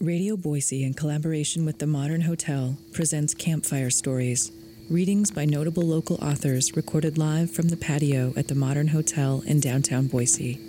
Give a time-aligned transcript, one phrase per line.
[0.00, 4.52] Radio Boise, in collaboration with the Modern Hotel, presents Campfire Stories,
[4.90, 9.58] readings by notable local authors recorded live from the patio at the Modern Hotel in
[9.58, 10.60] downtown Boise.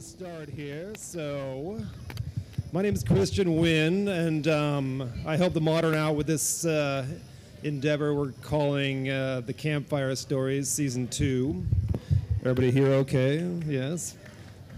[0.00, 0.92] Start here.
[0.96, 1.80] So,
[2.72, 7.06] my name is Christian Winn, and um, I help the Modern out with this uh,
[7.62, 11.64] endeavor we're calling uh, the Campfire Stories Season 2.
[12.40, 13.38] Everybody here okay?
[13.68, 14.16] Yes?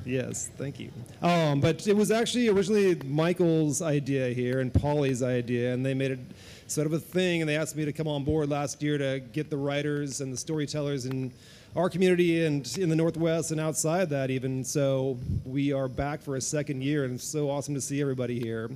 [0.06, 0.92] Yes, thank you.
[1.20, 6.12] Um, but it was actually originally Michael's idea here and Polly's idea, and they made
[6.12, 6.20] it
[6.68, 9.20] sort of a thing, and they asked me to come on board last year to
[9.32, 11.32] get the writers and the storytellers in
[11.74, 14.62] our community and in the Northwest and outside that even.
[14.64, 18.38] So we are back for a second year, and it's so awesome to see everybody
[18.38, 18.70] here.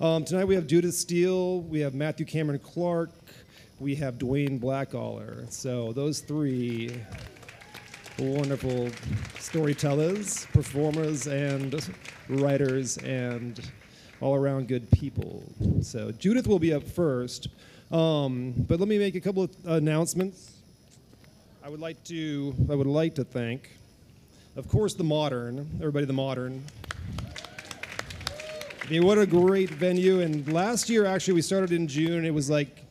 [0.00, 3.10] Um, tonight we have Judith Steele, we have Matthew Cameron Clark,
[3.78, 5.50] we have Dwayne Blackaller.
[5.52, 6.90] So those three
[8.18, 8.90] wonderful
[9.38, 11.88] storytellers, performers, and
[12.28, 13.60] writers, and
[14.20, 15.42] all around good people.
[15.82, 17.48] So Judith will be up first,
[17.90, 20.52] um, but let me make a couple of announcements.
[21.62, 23.70] I would like to I would like to thank,
[24.56, 26.62] of course, the Modern, everybody, the Modern.
[28.84, 30.20] I mean, what a great venue!
[30.20, 32.26] And last year, actually, we started in June.
[32.26, 32.83] It was like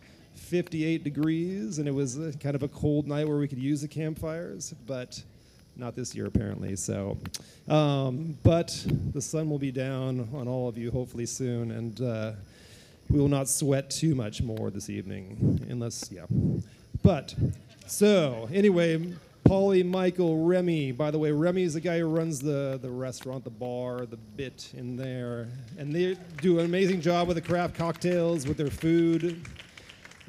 [0.54, 3.82] 58 degrees, and it was uh, kind of a cold night where we could use
[3.82, 5.20] the campfires, but
[5.76, 6.76] not this year apparently.
[6.76, 7.18] So,
[7.68, 12.34] um, but the sun will be down on all of you hopefully soon, and uh,
[13.10, 16.26] we will not sweat too much more this evening, unless yeah.
[17.02, 17.34] But
[17.88, 19.16] so anyway.
[19.46, 20.94] Polly, Michael, Remy.
[20.94, 24.16] By the way, Remy is the guy who runs the, the restaurant, the bar, the
[24.16, 25.50] bit in there.
[25.78, 29.46] And they do an amazing job with the craft cocktails, with their food.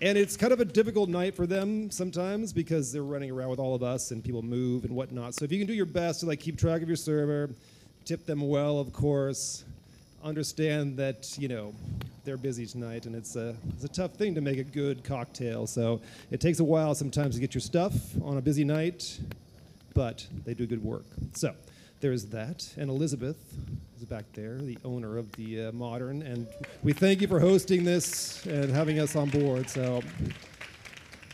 [0.03, 3.61] And it's kind of a difficult night for them sometimes because they're running around with
[3.61, 5.35] all of us and people move and whatnot.
[5.35, 7.51] So if you can do your best to like keep track of your server,
[8.05, 9.65] tip them well, of course,
[10.23, 11.75] understand that you know
[12.25, 15.67] they're busy tonight and it's a it's a tough thing to make a good cocktail.
[15.67, 19.21] So it takes a while sometimes to get your stuff on a busy night,
[19.95, 21.05] but they do good work.
[21.35, 21.55] So
[22.05, 22.71] there's that.
[22.77, 23.39] And Elizabeth
[23.97, 26.47] is back there, the owner of the uh, Modern, and
[26.83, 29.71] we thank you for hosting this and having us on board.
[29.71, 30.03] So,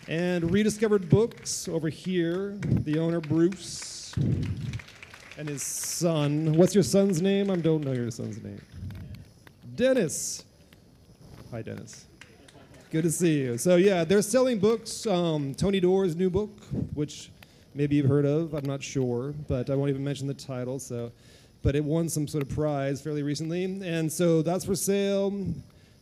[0.07, 4.15] and rediscovered books over here, the owner Bruce
[5.37, 6.53] and his son.
[6.53, 7.51] What's your son's name?
[7.51, 8.63] I don't know your son's name.
[9.75, 10.45] Dennis.
[11.51, 12.07] Hi, Dennis.
[12.93, 13.59] Good to see you.
[13.59, 15.05] So yeah, they're selling books.
[15.05, 16.53] Um, Tony Doerr's new book,
[16.95, 17.33] which
[17.75, 18.55] maybe you've heard of.
[18.55, 20.79] I'm not sure, but I won't even mention the title.
[20.79, 21.13] So,
[21.63, 25.47] but it won some sort of prize fairly recently, and so that's for sale.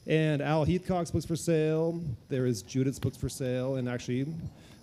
[0.06, 2.00] And Al Heathcock's books for sale.
[2.28, 4.26] There is Judith's books for sale, and actually,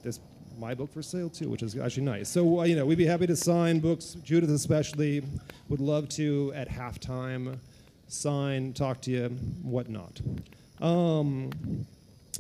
[0.04, 0.20] there's
[0.60, 2.30] my book for sale too, which is actually nice.
[2.30, 4.16] So uh, you know, we'd be happy to sign books.
[4.24, 5.24] Judith especially
[5.70, 7.58] would love to at halftime
[8.08, 9.30] sign, talk to you,
[9.64, 10.22] whatnot.
[10.82, 11.52] Um,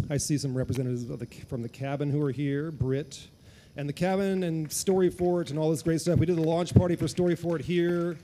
[0.10, 3.28] I see some representatives the, from the cabin who are here, Britt,
[3.78, 6.20] and the cabin and Story Fort and all this great stuff.
[6.20, 8.18] We did the launch party for Story Fort here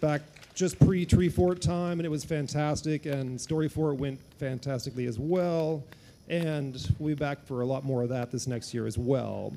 [0.00, 0.22] back
[0.54, 3.06] just pre Tree Fort time, and it was fantastic.
[3.06, 5.84] And Story Fort went fantastically as well.
[6.28, 9.52] And we'll be back for a lot more of that this next year as well.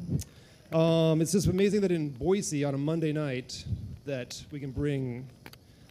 [0.71, 3.65] Um, it's just amazing that in Boise on a Monday night
[4.05, 5.27] that we can bring,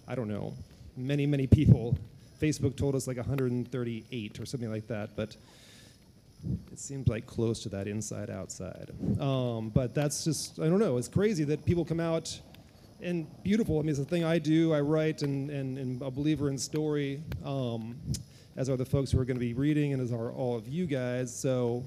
[0.08, 0.54] I don't know,
[0.96, 1.98] many, many people.
[2.40, 5.36] Facebook told us like 138 or something like that, but
[6.72, 8.90] it seems like close to that inside outside.
[9.20, 12.40] Um, but that's just, I don't know, it's crazy that people come out
[13.02, 13.78] and beautiful.
[13.78, 16.58] I mean, it's a thing I do, I write, and, and, and a believer in
[16.58, 17.96] story, um,
[18.56, 20.68] as are the folks who are going to be reading, and as are all of
[20.68, 21.34] you guys.
[21.34, 21.84] So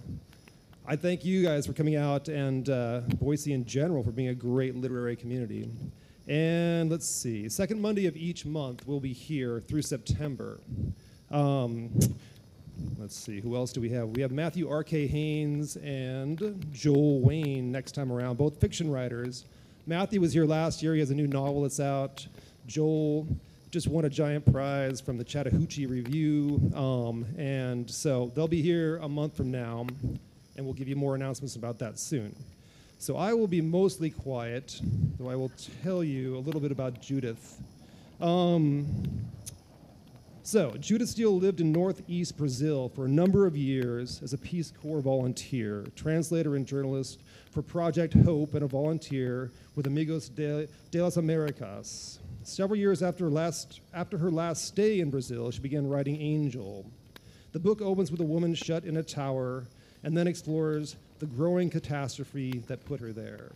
[0.86, 4.36] I thank you guys for coming out and uh, Boise in general for being a
[4.36, 5.70] great literary community.
[6.28, 10.60] And let's see, second Monday of each month we'll be here through September.
[11.30, 11.92] Um,
[12.98, 14.10] let's see, who else do we have?
[14.10, 15.08] We have Matthew R.K.
[15.08, 19.46] Haynes and Joel Wayne next time around, both fiction writers.
[19.86, 20.94] Matthew was here last year.
[20.94, 22.26] He has a new novel that's out.
[22.68, 23.28] Joel
[23.70, 26.72] just won a giant prize from the Chattahoochee Review.
[26.76, 29.88] Um, and so they'll be here a month from now,
[30.56, 32.36] and we'll give you more announcements about that soon.
[33.00, 34.80] So I will be mostly quiet,
[35.20, 35.52] though I will
[35.84, 37.62] tell you a little bit about Judith.
[38.22, 38.86] Um,
[40.44, 44.74] so, Judith Steele lived in northeast Brazil for a number of years as a Peace
[44.82, 51.02] Corps volunteer, translator, and journalist for Project Hope, and a volunteer with Amigos de, de
[51.02, 52.20] las Americas.
[52.44, 56.86] Several years after, last, after her last stay in Brazil, she began writing Angel.
[57.54, 59.64] The book opens with a woman shut in a tower
[60.04, 63.52] and then explores the growing catastrophe that put her there.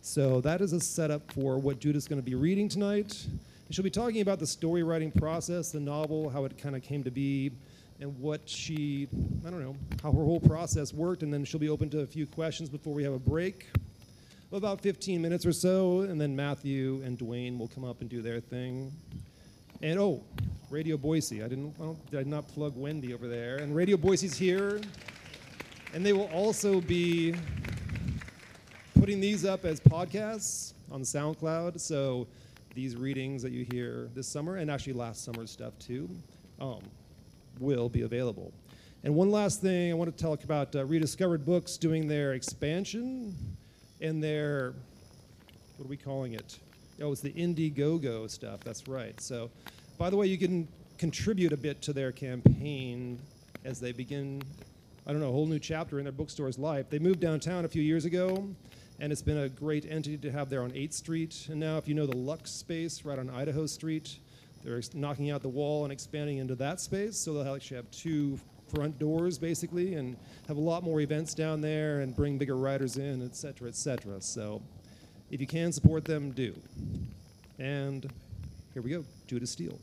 [0.00, 3.26] So that is a setup for what Judith's going to be reading tonight.
[3.72, 7.02] She'll be talking about the story writing process, the novel, how it kind of came
[7.04, 7.52] to be,
[8.00, 9.08] and what she,
[9.46, 11.22] I don't know, how her whole process worked.
[11.22, 13.70] And then she'll be open to a few questions before we have a break
[14.50, 16.00] of about 15 minutes or so.
[16.00, 18.92] And then Matthew and Dwayne will come up and do their thing.
[19.80, 20.22] And oh,
[20.68, 21.42] Radio Boise.
[21.42, 23.56] I didn't, well, did I not plug Wendy over there?
[23.56, 24.82] And Radio Boise's here.
[25.94, 27.34] And they will also be
[29.00, 31.80] putting these up as podcasts on SoundCloud.
[31.80, 32.26] So
[32.74, 36.08] these readings that you hear this summer, and actually last summer's stuff too,
[36.60, 36.80] um,
[37.60, 38.52] will be available.
[39.04, 43.34] And one last thing I want to talk about uh, Rediscovered Books doing their expansion
[44.00, 44.74] and their,
[45.76, 46.58] what are we calling it?
[47.00, 48.60] Oh, it's the Indiegogo stuff.
[48.60, 49.20] That's right.
[49.20, 49.50] So,
[49.98, 50.68] by the way, you can
[50.98, 53.18] contribute a bit to their campaign
[53.64, 54.42] as they begin,
[55.06, 56.88] I don't know, a whole new chapter in their bookstore's life.
[56.90, 58.48] They moved downtown a few years ago,
[59.02, 61.48] and it's been a great entity to have there on 8th Street.
[61.50, 64.16] And now, if you know the Lux space right on Idaho Street,
[64.62, 68.38] they're knocking out the wall and expanding into that space, so they'll actually have two
[68.72, 70.16] front doors basically, and
[70.46, 73.74] have a lot more events down there and bring bigger riders in, et cetera, et
[73.74, 74.20] cetera.
[74.20, 74.62] So,
[75.32, 76.54] if you can support them, do.
[77.58, 78.08] And
[78.72, 79.80] here we go, Judith Steele.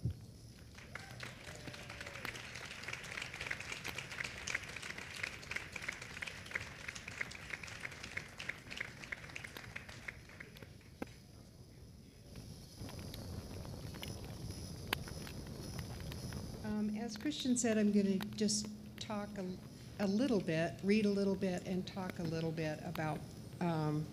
[16.79, 18.67] Um, as Christian said, I'm going to just
[18.99, 23.19] talk a, a, little bit, read a little bit, and talk a little bit about
[23.59, 24.05] um,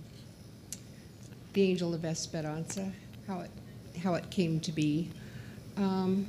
[1.52, 2.90] the Angel of Esperanza,
[3.26, 3.50] how it
[4.02, 5.08] how it came to be.
[5.76, 6.26] Um,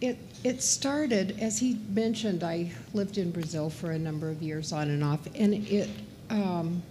[0.00, 4.72] it it started, as he mentioned, I lived in Brazil for a number of years
[4.72, 5.88] on and off, and it
[6.28, 6.82] um,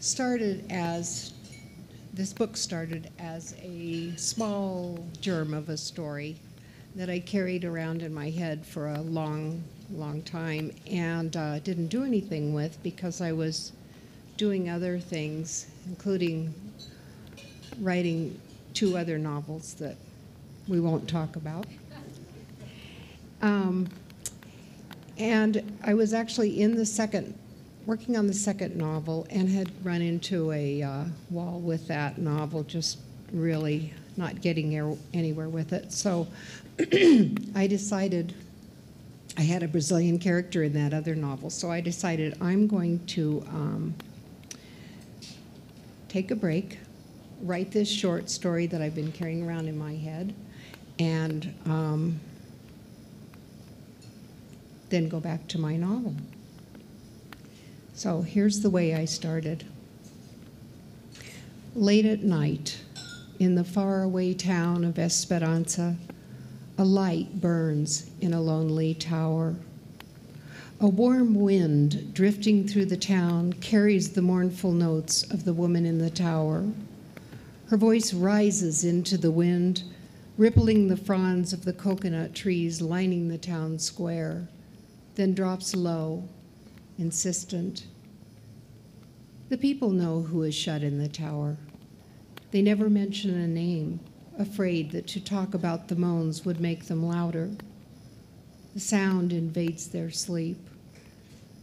[0.00, 1.32] started as
[2.12, 6.36] this book started as a small germ of a story
[6.94, 11.86] that I carried around in my head for a long, long time and uh, didn't
[11.86, 13.72] do anything with because I was
[14.36, 16.52] doing other things, including
[17.80, 18.38] writing
[18.74, 19.96] two other novels that
[20.68, 21.66] we won't talk about.
[23.40, 23.88] Um,
[25.16, 27.38] and I was actually in the second
[27.86, 32.62] working on the second novel and had run into a uh, wall with that novel,
[32.62, 32.98] just
[33.32, 35.92] really not getting anywhere with it.
[35.92, 36.26] So
[37.54, 38.34] I decided
[39.36, 43.42] I had a Brazilian character in that other novel, so I decided I'm going to
[43.48, 43.94] um,
[46.08, 46.78] take a break,
[47.40, 50.34] write this short story that I've been carrying around in my head,
[50.98, 52.20] and um,
[54.90, 56.14] then go back to my novel.
[57.94, 59.64] So here's the way I started.
[61.74, 62.80] Late at night,
[63.38, 65.96] in the faraway town of Esperanza,
[66.78, 69.56] a light burns in a lonely tower.
[70.80, 75.98] A warm wind drifting through the town carries the mournful notes of the woman in
[75.98, 76.66] the tower.
[77.66, 79.82] Her voice rises into the wind,
[80.38, 84.48] rippling the fronds of the coconut trees lining the town square,
[85.14, 86.24] then drops low
[86.98, 87.86] insistent.
[89.48, 91.56] The people know who is shut in the tower.
[92.50, 94.00] They never mention a name,
[94.38, 97.50] afraid that to talk about the moans would make them louder.
[98.74, 100.58] The sound invades their sleep.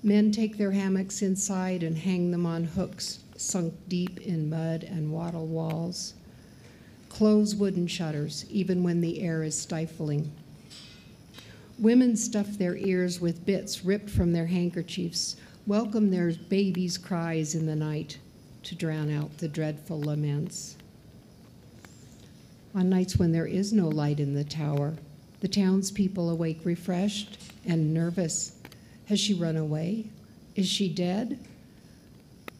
[0.03, 5.11] Men take their hammocks inside and hang them on hooks sunk deep in mud and
[5.11, 6.13] wattle walls.
[7.07, 10.31] Close wooden shutters, even when the air is stifling.
[11.79, 17.65] Women stuff their ears with bits ripped from their handkerchiefs, welcome their babies' cries in
[17.65, 18.17] the night
[18.63, 20.75] to drown out the dreadful laments.
[22.75, 24.95] On nights when there is no light in the tower,
[25.39, 28.57] the townspeople awake refreshed and nervous.
[29.05, 30.07] Has she run away?
[30.57, 31.39] Is she dead?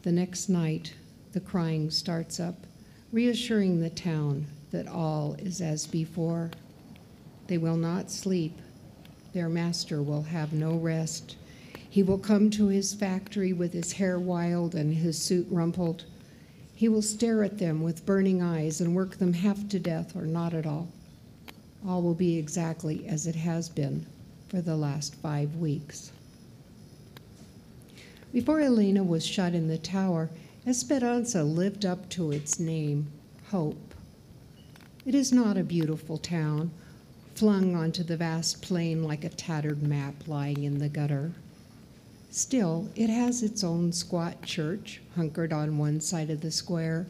[0.00, 0.94] The next night,
[1.32, 2.66] the crying starts up,
[3.12, 6.50] reassuring the town that all is as before.
[7.48, 8.58] They will not sleep
[9.32, 11.36] their master will have no rest.
[11.88, 16.04] He will come to his factory with his hair wild and his suit rumpled.
[16.74, 20.22] He will stare at them with burning eyes and work them half to death or
[20.22, 20.88] not at all.
[21.86, 24.06] All will be exactly as it has been
[24.48, 26.12] for the last five weeks.
[28.32, 30.30] Before Elena was shut in the tower,
[30.66, 33.10] Esperanza lived up to its name,
[33.50, 33.94] Hope.
[35.04, 36.70] It is not a beautiful town
[37.40, 41.32] flung onto the vast plain like a tattered map lying in the gutter.
[42.28, 47.06] Still, it has its own squat church hunkered on one side of the square,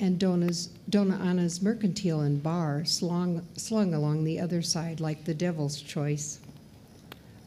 [0.00, 0.50] and Dona
[0.90, 6.40] Anna's mercantile and bar slung, slung along the other side like the devil's choice.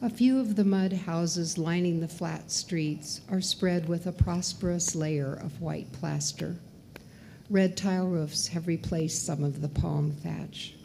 [0.00, 4.94] A few of the mud houses lining the flat streets are spread with a prosperous
[4.94, 6.56] layer of white plaster.
[7.50, 10.75] Red tile roofs have replaced some of the palm thatch.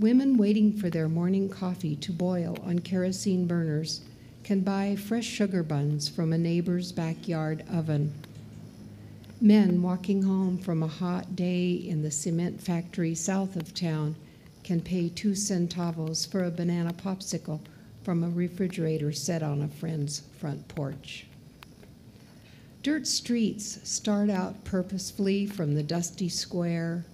[0.00, 4.00] Women waiting for their morning coffee to boil on kerosene burners
[4.44, 8.14] can buy fresh sugar buns from a neighbor's backyard oven.
[9.42, 14.16] Men walking home from a hot day in the cement factory south of town
[14.64, 17.60] can pay two centavos for a banana popsicle
[18.02, 21.26] from a refrigerator set on a friend's front porch.
[22.82, 27.04] Dirt streets start out purposefully from the dusty square,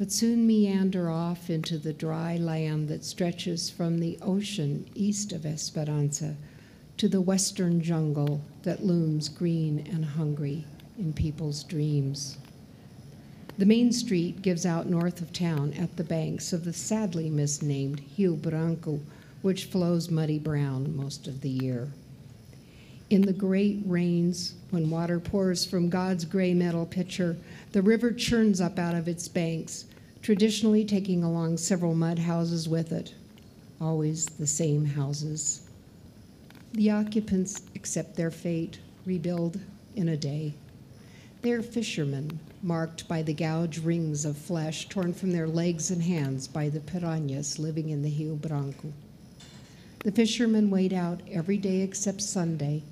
[0.00, 5.44] but soon meander off into the dry land that stretches from the ocean east of
[5.44, 6.34] Esperanza
[6.96, 10.64] to the western jungle that looms green and hungry
[10.98, 12.38] in people's dreams.
[13.58, 18.00] The main street gives out north of town at the banks of the sadly misnamed
[18.16, 19.00] Rio Branco,
[19.42, 21.88] which flows muddy brown most of the year.
[23.10, 27.36] In the great rains, when water pours from God's gray metal pitcher,
[27.72, 29.84] the river churns up out of its banks,
[30.22, 33.14] traditionally taking along several mud houses with it,
[33.80, 35.68] always the same houses.
[36.72, 39.60] The occupants accept their fate, rebuild
[39.94, 40.54] in a day.
[41.42, 46.02] They are fishermen, marked by the gouge rings of flesh torn from their legs and
[46.02, 48.92] hands by the piranhas living in the Rio Branco.
[50.04, 52.82] The fishermen wait out every day except Sunday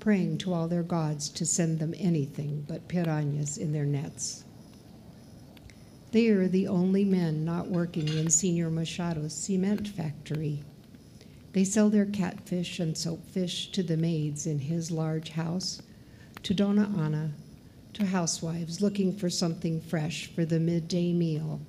[0.00, 4.44] praying to all their gods to send them anything but piranhas in their nets.
[6.10, 10.64] They are the only men not working in Senor Machado's cement factory.
[11.52, 15.82] They sell their catfish and soapfish to the maids in his large house,
[16.42, 17.32] to Dona Ana,
[17.92, 21.60] to housewives looking for something fresh for the midday meal.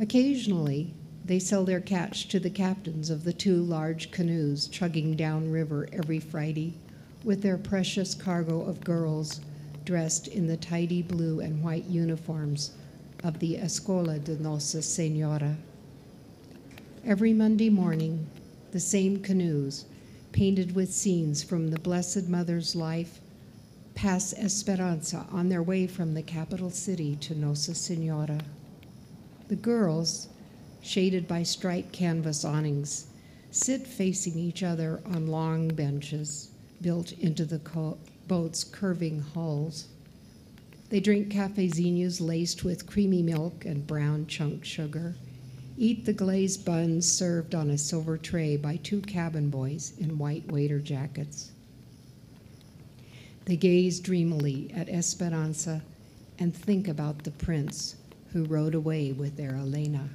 [0.00, 5.88] Occasionally, they sell their catch to the captains of the two large canoes chugging downriver
[5.92, 6.74] every Friday
[7.24, 9.40] with their precious cargo of girls
[9.84, 12.72] dressed in the tidy blue and white uniforms
[13.24, 15.56] of the Escola de Nossa Senhora.
[17.04, 18.26] Every Monday morning,
[18.70, 19.86] the same canoes,
[20.30, 23.20] painted with scenes from the Blessed Mother's life,
[23.94, 28.40] pass Esperanza on their way from the capital city to Nossa Senhora.
[29.48, 30.28] The girls,
[30.82, 33.06] shaded by striped canvas awnings,
[33.50, 37.60] sit facing each other on long benches built into the
[38.26, 39.88] boat's curving hulls.
[40.90, 45.14] They drink cafezinhos laced with creamy milk and brown chunk sugar,
[45.76, 50.50] eat the glazed buns served on a silver tray by two cabin boys in white
[50.50, 51.52] waiter jackets.
[53.44, 55.82] They gaze dreamily at Esperanza
[56.38, 57.96] and think about the prince
[58.32, 60.08] who rode away with their Elena.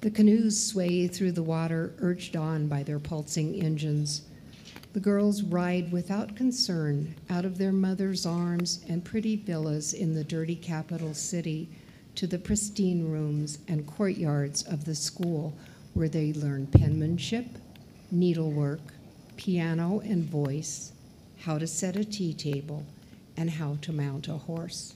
[0.00, 4.22] The canoes sway through the water, urged on by their pulsing engines
[4.94, 10.22] the girls ride without concern out of their mother's arms and pretty villas in the
[10.22, 11.68] dirty capital city
[12.14, 15.52] to the pristine rooms and courtyards of the school
[15.94, 17.46] where they learn penmanship,
[18.12, 18.78] needlework,
[19.36, 20.92] piano and voice,
[21.40, 22.86] how to set a tea table,
[23.36, 24.94] and how to mount a horse.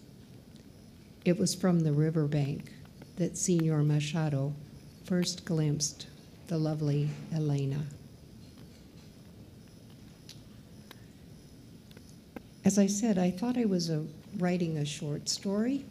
[1.24, 2.72] It was from the riverbank
[3.16, 4.54] that Senor Machado
[5.04, 6.06] first glimpsed
[6.46, 7.82] the lovely Elena.
[12.68, 14.04] As I said, I thought I was a,
[14.36, 15.86] writing a short story,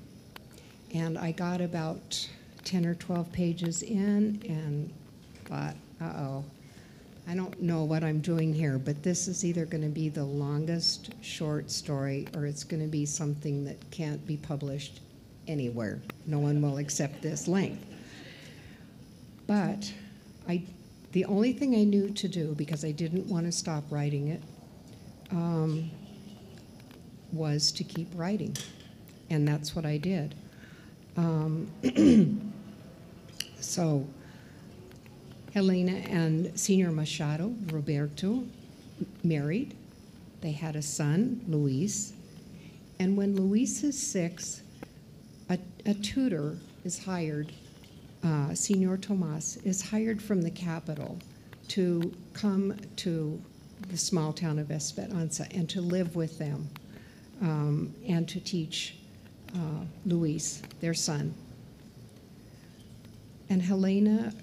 [0.94, 2.30] and I got about
[2.66, 4.94] 10 or 12 pages in and
[5.46, 6.46] thought, uh oh,
[7.28, 10.24] I don't know what I'm doing here, but this is either going to be the
[10.24, 15.00] longest short story or it's going to be something that can't be published
[15.48, 16.00] anywhere.
[16.28, 17.84] No one will accept this length.
[19.48, 19.92] But
[20.48, 20.62] I,
[21.14, 24.44] the only thing I knew to do, because I didn't want to stop writing it,
[25.32, 25.90] um,
[27.32, 28.56] was to keep writing.
[29.30, 30.36] And that's what I did.
[31.18, 31.72] Um,
[33.60, 34.08] so,
[35.54, 38.44] Helena and Senor Machado, Roberto,
[39.24, 39.76] married.
[40.42, 42.14] They had a son, Luis.
[43.00, 44.62] And when Luis is six,
[45.50, 47.52] a, a tutor is hired,
[48.24, 51.18] uh, Senor Tomas is hired from the capital
[51.70, 53.42] to come to
[53.90, 56.70] the small town of Esperanza and to live with them
[57.42, 58.98] um, and to teach
[59.56, 61.34] uh, Luis, their son.
[63.50, 64.34] And Helena,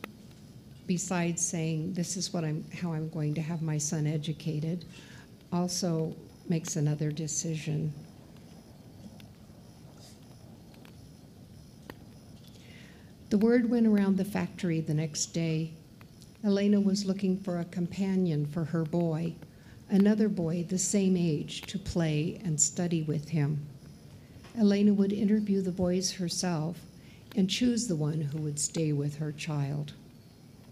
[0.87, 4.85] besides saying, this is what I'm, how I'm going to have my son educated,
[5.53, 6.15] also
[6.49, 7.93] makes another decision.
[13.31, 15.73] The word went around the factory the next day.
[16.45, 19.35] Elena was looking for a companion for her boy,
[19.91, 23.67] another boy the same age, to play and study with him.
[24.59, 26.79] Elena would interview the boys herself
[27.37, 29.93] and choose the one who would stay with her child.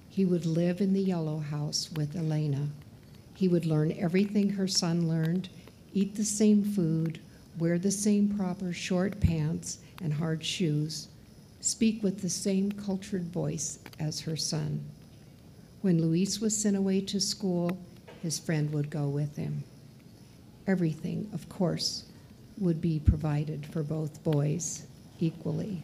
[0.09, 2.69] He would live in the yellow house with Elena.
[3.35, 5.49] He would learn everything her son learned,
[5.93, 7.19] eat the same food,
[7.59, 11.09] wear the same proper short pants and hard shoes,
[11.61, 14.85] speak with the same cultured voice as her son.
[15.81, 17.79] When Luis was sent away to school,
[18.23, 19.65] his friend would go with him.
[20.67, 22.05] Everything, of course,
[22.59, 24.87] would be provided for both boys
[25.19, 25.83] equally.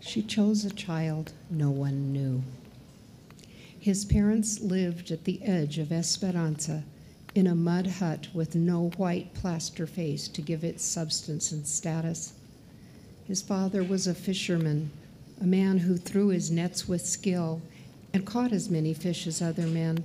[0.00, 2.42] She chose a child no one knew.
[3.78, 6.82] His parents lived at the edge of Esperanza
[7.36, 12.32] in a mud hut with no white plaster face to give it substance and status.
[13.26, 14.90] His father was a fisherman,
[15.40, 17.60] a man who threw his nets with skill
[18.16, 20.02] and caught as many fish as other men,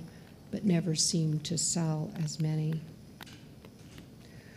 [0.50, 2.78] but never seemed to sell as many.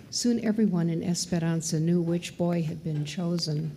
[0.10, 3.74] Soon everyone in Esperanza knew which boy had been chosen,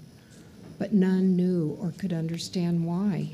[0.81, 3.31] but none knew or could understand why.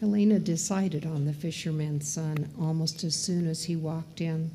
[0.00, 4.50] Helena decided on the fisherman's son almost as soon as he walked in.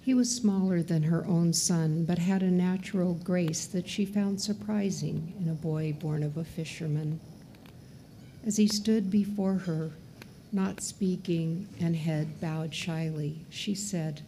[0.00, 4.40] He was smaller than her own son, but had a natural grace that she found
[4.40, 7.20] surprising in a boy born of a fisherman.
[8.46, 9.90] As he stood before her,
[10.52, 14.22] not speaking and head bowed shyly, she said,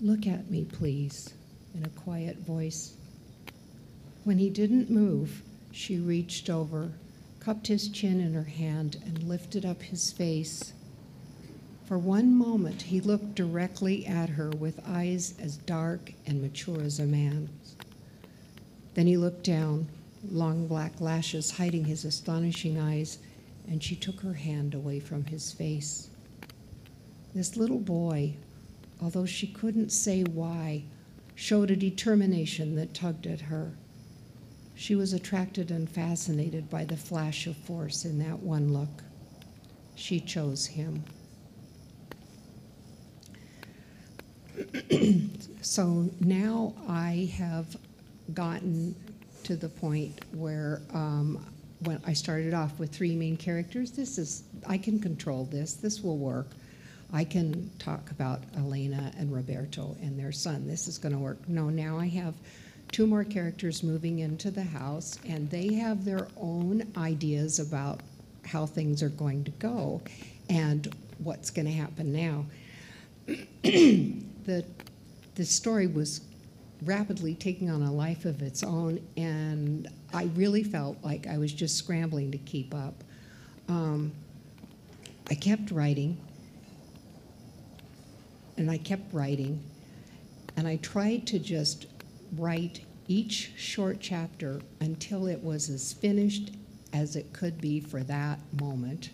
[0.00, 1.34] Look at me, please,
[1.74, 2.94] in a quiet voice.
[4.24, 6.92] When he didn't move, she reached over
[7.44, 10.72] cupped his chin in her hand, and lifted up his face.
[11.84, 16.98] For one moment, he looked directly at her with eyes as dark and mature as
[16.98, 17.76] a man's.
[18.94, 19.88] Then he looked down,
[20.30, 23.18] long black lashes hiding his astonishing eyes,
[23.68, 26.08] and she took her hand away from his face.
[27.34, 28.34] This little boy,
[29.02, 30.84] although she couldn't say why,
[31.34, 33.72] showed a determination that tugged at her.
[34.74, 39.02] She was attracted and fascinated by the flash of force in that one look.
[39.94, 41.04] She chose him.
[45.60, 47.76] so now I have
[48.32, 48.94] gotten
[49.44, 51.44] to the point where um,
[51.84, 56.02] when I started off with three main characters, this is, I can control this, this
[56.02, 56.48] will work.
[57.12, 60.66] I can talk about Elena and Roberto and their son.
[60.66, 61.48] This is going to work.
[61.48, 62.34] No, now I have
[62.90, 68.00] two more characters moving into the house, and they have their own ideas about
[68.46, 70.00] how things are going to go
[70.48, 72.44] and what's going to happen now.
[73.62, 74.64] the,
[75.34, 76.20] the story was
[76.84, 81.52] rapidly taking on a life of its own, and I really felt like I was
[81.52, 82.94] just scrambling to keep up.
[83.68, 84.12] Um,
[85.28, 86.16] I kept writing,
[88.56, 89.60] and I kept writing,
[90.56, 91.86] and I tried to just
[92.36, 96.52] write each short chapter until it was as finished
[96.92, 99.10] as it could be for that moment,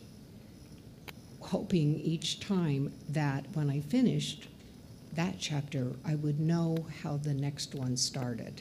[1.41, 4.49] hoping each time that when I finished
[5.15, 8.61] that chapter, I would know how the next one started.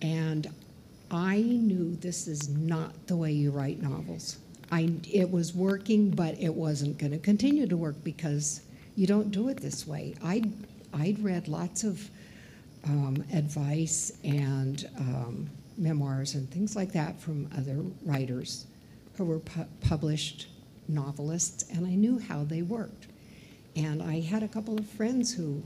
[0.00, 0.48] And
[1.10, 4.38] I knew this is not the way you write novels.
[4.70, 8.60] I, it was working, but it wasn't going to continue to work because
[8.96, 10.14] you don't do it this way.
[10.22, 10.52] I'd,
[10.92, 12.10] I'd read lots of
[12.84, 18.66] um, advice and um, memoirs and things like that from other writers
[19.16, 20.48] who were pu- published
[20.88, 23.06] novelists, and I knew how they worked.
[23.76, 25.62] And I had a couple of friends who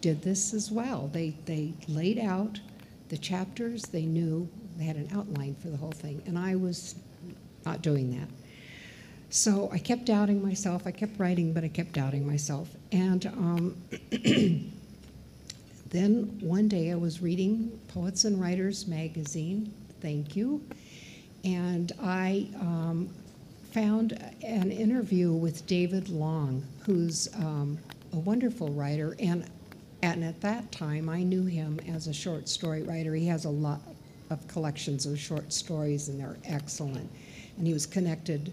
[0.00, 1.08] did this as well.
[1.12, 2.60] They, they laid out
[3.08, 4.48] the chapters, they knew,
[4.82, 6.96] they had an outline for the whole thing, and I was
[7.64, 8.28] not doing that.
[9.30, 10.86] So I kept doubting myself.
[10.86, 12.68] I kept writing, but I kept doubting myself.
[12.90, 13.76] And um,
[15.92, 20.64] Then one day I was reading Poets and Writers magazine, thank you,
[21.44, 23.10] and I um,
[23.72, 27.78] found an interview with David Long, who's um,
[28.14, 29.44] a wonderful writer, and,
[30.02, 33.14] and at that time I knew him as a short story writer.
[33.14, 33.82] He has a lot
[34.32, 37.10] of collections of short stories, and they're excellent.
[37.58, 38.52] And he was connected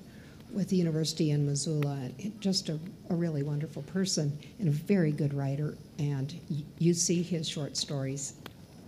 [0.51, 2.09] with the university in Missoula.
[2.39, 5.75] Just a, a, really wonderful person and a very good writer.
[5.99, 6.33] And
[6.79, 8.33] you see his short stories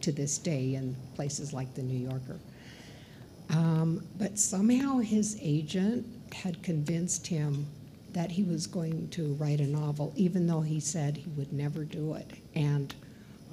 [0.01, 2.39] to this day in places like the New Yorker.
[3.51, 7.67] Um, but somehow his agent had convinced him
[8.13, 11.83] that he was going to write a novel, even though he said he would never
[11.83, 12.29] do it.
[12.55, 12.93] And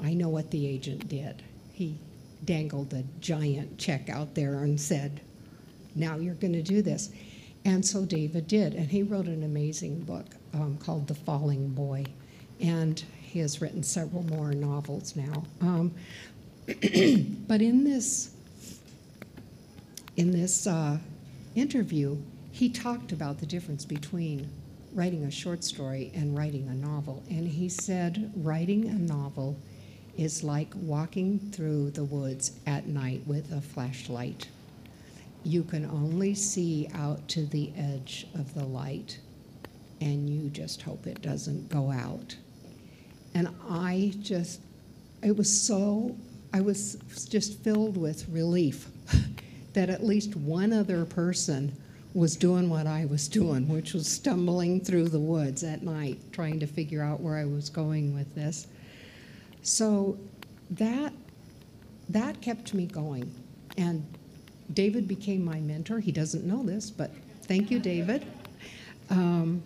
[0.03, 1.43] I know what the agent did.
[1.73, 1.99] He
[2.45, 5.21] dangled a giant check out there and said,
[5.95, 7.11] Now you're going to do this.
[7.65, 8.75] And so David did.
[8.75, 12.07] And he wrote an amazing book um, called The Falling Boy.
[12.61, 15.45] And he has written several more novels now.
[15.61, 15.95] Um,
[16.67, 18.31] but in this,
[20.17, 20.99] in this uh,
[21.55, 22.17] interview,
[22.53, 24.49] he talked about the difference between
[24.95, 27.23] writing a short story and writing a novel.
[27.31, 29.57] And he said, writing a novel
[30.19, 34.49] is like walking through the woods at night with a flashlight.
[35.45, 39.19] You can only see out to the edge of the light,
[40.01, 42.37] and you just hope it doesn't go out.
[43.35, 44.61] And I just,
[45.23, 46.17] it was so,
[46.53, 46.99] I was
[47.31, 48.89] just filled with relief
[49.75, 51.73] that at least one other person
[52.13, 56.59] was doing what I was doing, which was stumbling through the woods at night, trying
[56.59, 58.67] to figure out where I was going with this.
[59.69, 60.17] So
[60.71, 61.13] that
[62.09, 63.31] that kept me going,
[63.77, 64.03] and
[64.73, 66.01] David became my mentor.
[66.01, 67.11] He doesn't know this, but
[67.43, 68.25] thank you, David.
[69.11, 69.63] Um,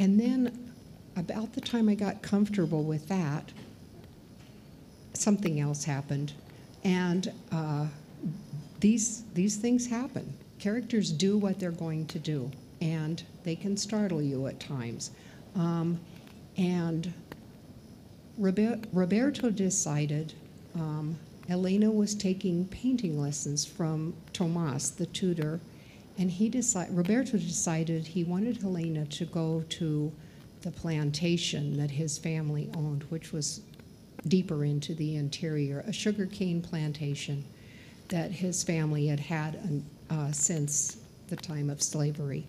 [0.00, 0.72] and then,
[1.16, 3.52] about the time I got comfortable with that,
[5.12, 6.32] something else happened,
[6.82, 7.86] and uh,
[8.80, 10.32] these these things happen.
[10.58, 15.12] Characters do what they're going to do, and they can startle you at times.
[15.54, 16.00] Um,
[16.56, 17.12] and
[18.38, 20.32] Roberto decided
[20.74, 25.60] um, Elena was taking painting lessons from Tomas, the tutor,
[26.18, 30.12] and he decided Roberto decided he wanted Helena to go to
[30.62, 33.60] the plantation that his family owned, which was
[34.26, 37.44] deeper into the interior, a sugarcane plantation
[38.08, 40.98] that his family had had uh, since
[41.28, 42.46] the time of slavery.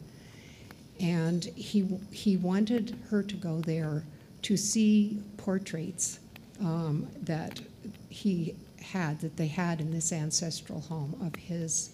[1.00, 4.04] And he, he wanted her to go there
[4.42, 6.20] to see portraits
[6.62, 7.62] um, that
[8.10, 11.92] he had, that they had in this ancestral home of his,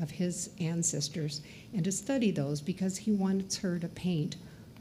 [0.00, 1.40] of his ancestors,
[1.72, 4.36] and to study those because he wants her to paint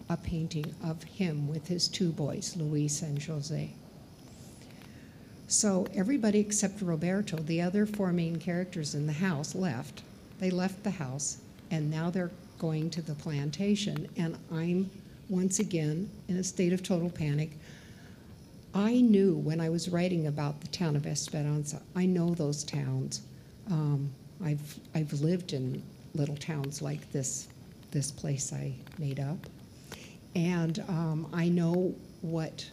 [0.10, 3.72] a painting of him with his two boys, Luis and Jose.
[5.48, 10.02] So everybody except Roberto, the other four main characters in the house, left.
[10.40, 11.38] They left the house,
[11.72, 14.90] and now they're going to the plantation, and I'm
[15.30, 17.52] once again in a state of total panic.
[18.74, 23.22] I knew when I was writing about the town of Esperanza, I know those towns.
[23.72, 24.12] Um,
[24.44, 25.82] I've, I've lived in
[26.14, 27.48] little towns like this,
[27.92, 29.38] this place I made up.
[30.36, 32.70] And um, I know what,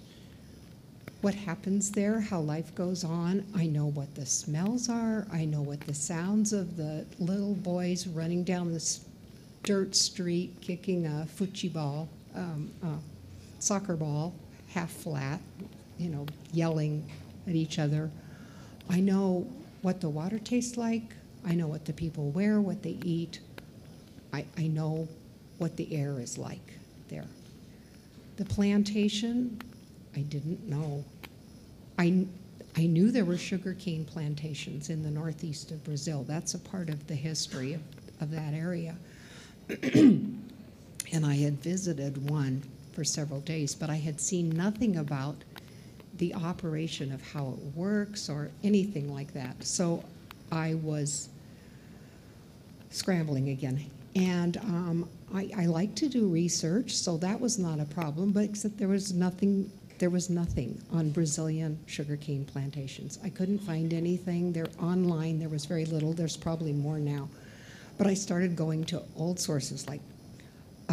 [1.21, 3.47] what happens there, how life goes on.
[3.55, 5.27] I know what the smells are.
[5.33, 9.05] I know what the sounds of the little boys running down this
[9.63, 12.87] dirt street kicking a fuchi ball um, uh,
[13.59, 14.35] soccer ball,
[14.69, 15.41] half flat,
[15.99, 17.09] you know, yelling
[17.47, 18.11] at each other.
[18.91, 19.47] I know
[19.83, 21.15] what the water tastes like.
[21.47, 23.41] I know what the people wear, what they eat.
[24.33, 25.09] I, I know
[25.59, 26.75] what the air is like
[27.09, 27.27] there.
[28.37, 29.61] The plantation,
[30.17, 31.05] I didn't know.
[31.99, 32.27] I,
[32.77, 36.25] I knew there were sugarcane plantations in the northeast of Brazil.
[36.27, 37.83] That's a part of the history of,
[38.21, 38.97] of that area.
[41.13, 45.37] and I had visited one for several days, but I had seen nothing about
[46.19, 49.63] the operation of how it works or anything like that.
[49.65, 50.03] So
[50.51, 51.29] I was
[52.91, 53.85] scrambling again.
[54.15, 58.45] And um, I, I, like to do research, so that was not a problem, but
[58.45, 63.21] except there was nothing there was nothing on Brazilian sugarcane plantations.
[63.23, 64.53] I couldn't find anything.
[64.53, 66.13] There online there was very little.
[66.13, 67.29] There's probably more now.
[67.99, 70.01] But I started going to old sources like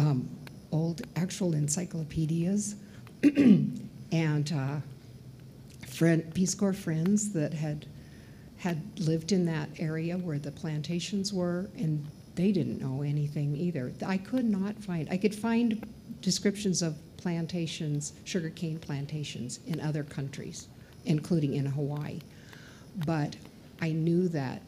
[0.00, 0.28] um,
[0.72, 2.76] old actual encyclopedias
[3.22, 4.76] and uh,
[5.86, 7.86] friend, Peace Corps friends that had
[8.56, 13.90] had lived in that area where the plantations were, and they didn't know anything either.
[14.06, 15.08] I could not find.
[15.10, 15.86] I could find
[16.20, 20.68] descriptions of plantations, sugarcane plantations in other countries,
[21.04, 22.20] including in Hawaii,
[23.06, 23.36] but
[23.80, 24.62] I knew that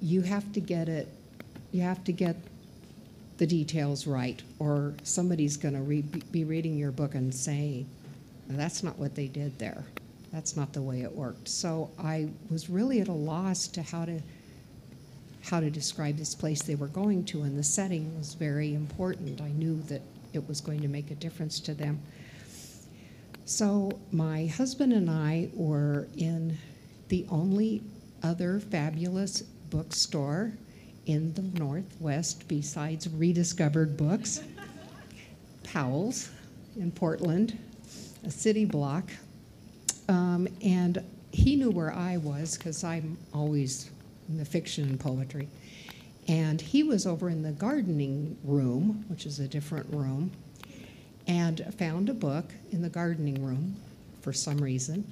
[0.00, 1.08] you have to get it.
[1.72, 2.36] You have to get
[3.40, 7.86] the details right, or somebody's going to re- be reading your book and say,
[8.50, 9.82] that's not what they did there.
[10.30, 11.48] That's not the way it worked.
[11.48, 14.20] So I was really at a loss to how to
[15.42, 19.40] how to describe this place they were going to, and the setting was very important.
[19.40, 20.02] I knew that
[20.34, 21.98] it was going to make a difference to them.
[23.46, 26.58] So my husband and I were in
[27.08, 27.80] the only
[28.22, 30.52] other fabulous bookstore
[31.10, 34.42] in the Northwest besides rediscovered books.
[35.64, 36.30] Powell's
[36.76, 37.58] in Portland,
[38.24, 39.10] a city block.
[40.08, 43.90] Um, and he knew where I was because I'm always
[44.28, 45.48] in the fiction and poetry.
[46.28, 50.30] And he was over in the gardening room, which is a different room,
[51.26, 53.74] and found a book in the gardening room
[54.20, 55.04] for some reason.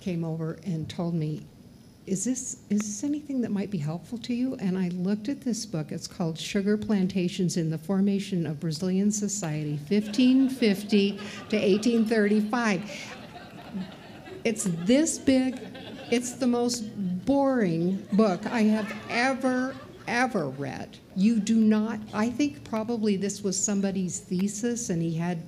[0.00, 1.42] Came over and told me,
[2.06, 4.54] is this, is this anything that might be helpful to you?
[4.60, 5.90] And I looked at this book.
[5.90, 12.82] It's called Sugar Plantations in the Formation of Brazilian Society, 1550 to 1835.
[14.44, 15.58] It's this big.
[16.12, 16.84] It's the most
[17.26, 19.74] boring book I have ever,
[20.06, 20.96] ever read.
[21.16, 25.42] You do not, I think probably this was somebody's thesis and he had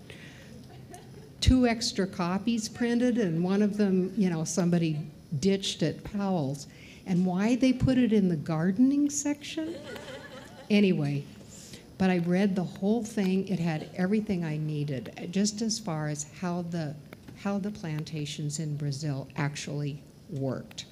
[1.40, 4.98] two extra copies printed and one of them, you know, somebody
[5.40, 6.66] ditched at Powell's.
[7.06, 9.76] And why they put it in the gardening section?
[10.70, 11.24] Anyway,
[11.96, 13.48] but I read the whole thing.
[13.48, 16.94] It had everything I needed, just as far as how the
[17.42, 20.86] how the plantations in Brazil actually worked.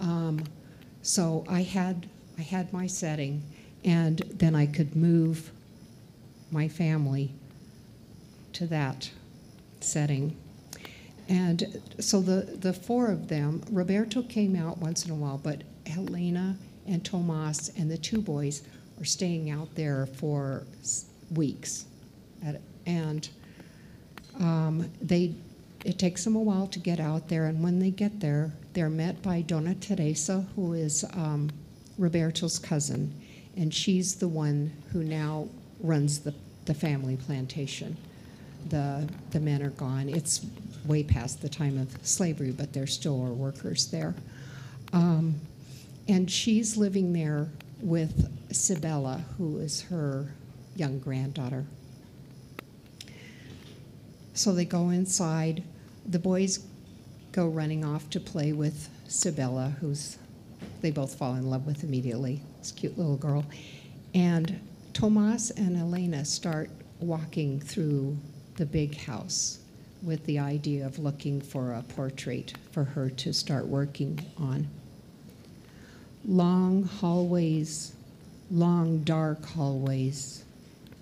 [0.00, 0.44] Um,
[1.02, 3.42] so I had I had my setting,
[3.84, 5.50] and then I could move
[6.50, 7.30] my family
[8.54, 9.10] to that
[9.80, 10.36] setting.
[11.30, 15.62] And so the, the four of them, Roberto came out once in a while, but
[15.86, 16.56] Helena
[16.88, 18.62] and Tomas and the two boys
[19.00, 20.64] are staying out there for
[21.32, 21.86] weeks.
[22.84, 23.28] And
[24.40, 25.34] um, they,
[25.84, 28.90] it takes them a while to get out there, and when they get there, they're
[28.90, 31.48] met by Dona Teresa, who is um,
[31.96, 33.14] Roberto's cousin,
[33.56, 35.46] and she's the one who now
[35.80, 37.96] runs the, the family plantation.
[38.68, 40.08] The, the men are gone.
[40.08, 40.44] It's
[40.84, 44.14] way past the time of slavery, but there still are workers there.
[44.92, 45.34] Um,
[46.08, 47.48] and she's living there
[47.80, 50.32] with Sibella, who is her
[50.76, 51.64] young granddaughter.
[54.34, 55.62] So they go inside.
[56.06, 56.64] The boys
[57.32, 60.18] go running off to play with Sibella, who's
[60.80, 62.40] they both fall in love with immediately.
[62.58, 63.44] This cute little girl.
[64.14, 64.60] And
[64.92, 66.70] Tomas and Elena start
[67.00, 68.16] walking through
[68.60, 69.58] the big house
[70.02, 74.68] with the idea of looking for a portrait for her to start working on.
[76.26, 77.94] Long hallways,
[78.50, 80.44] long dark hallways,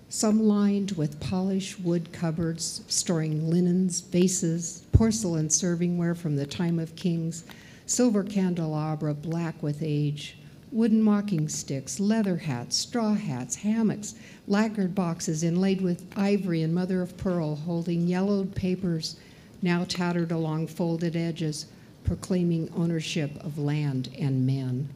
[0.07, 6.95] some lined with polished wood cupboards storing linens, vases, porcelain servingware from the time of
[6.95, 7.43] kings,
[7.85, 10.37] silver candelabra black with age,
[10.71, 14.15] wooden walking sticks, leather hats, straw hats, hammocks,
[14.49, 19.15] lacquered boxes inlaid with ivory and mother of pearl, holding yellowed papers
[19.61, 21.67] now tattered along folded edges,
[22.03, 24.89] proclaiming ownership of land and men.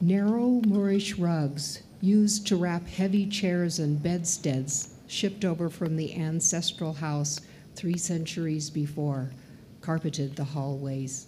[0.00, 6.92] Narrow Moorish rugs, used to wrap heavy chairs and bedsteads, shipped over from the ancestral
[6.92, 7.40] house
[7.74, 9.30] three centuries before,
[9.80, 11.26] carpeted the hallways.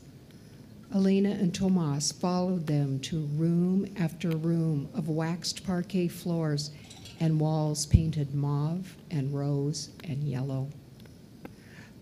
[0.95, 6.71] Elena and Tomas followed them to room after room of waxed parquet floors
[7.20, 10.68] and walls painted mauve and rose and yellow.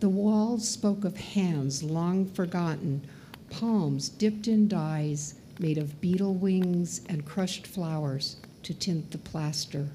[0.00, 3.03] The walls spoke of hands long forgotten,
[3.50, 9.88] palms dipped in dyes made of beetle wings and crushed flowers to tint the plaster.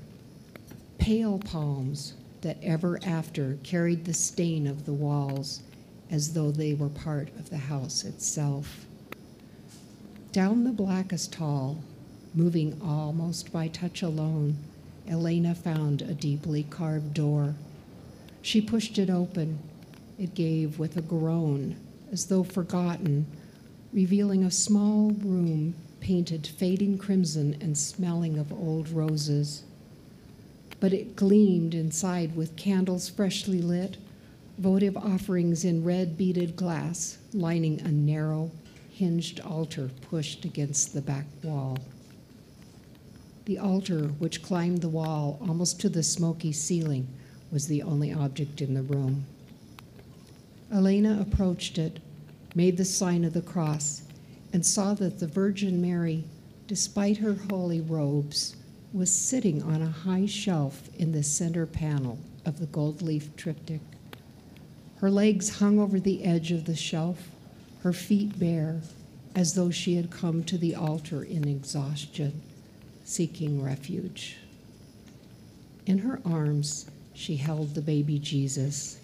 [0.98, 5.62] Pale palms that ever after carried the stain of the walls
[6.10, 8.86] as though they were part of the house itself.
[10.32, 11.84] Down the blackest hall,
[12.34, 14.58] moving almost by touch alone,
[15.30, 17.54] Elena found a deeply carved door.
[18.42, 19.60] She pushed it open.
[20.18, 21.76] It gave with a groan,
[22.12, 23.28] as though forgotten,
[23.94, 29.62] revealing a small room painted fading crimson and smelling of old roses.
[30.80, 33.98] But it gleamed inside with candles freshly lit,
[34.58, 38.50] votive offerings in red beaded glass lining a narrow,
[38.90, 41.78] hinged altar pushed against the back wall.
[43.50, 47.08] The altar, which climbed the wall almost to the smoky ceiling,
[47.52, 49.26] was the only object in the room.
[50.72, 52.00] Elena approached it,
[52.54, 54.04] made the sign of the cross,
[54.54, 56.26] and saw that the Virgin Mary,
[56.68, 58.56] despite her holy robes,
[58.94, 63.82] was sitting on a high shelf in the center panel of the gold leaf triptych.
[64.98, 67.30] Her legs hung over the edge of the shelf,
[67.82, 68.82] her feet bare,
[69.34, 72.44] as though she had come to the altar in exhaustion,
[73.10, 74.38] seeking refuge.
[75.88, 79.00] In her arms, she held the baby Jesus,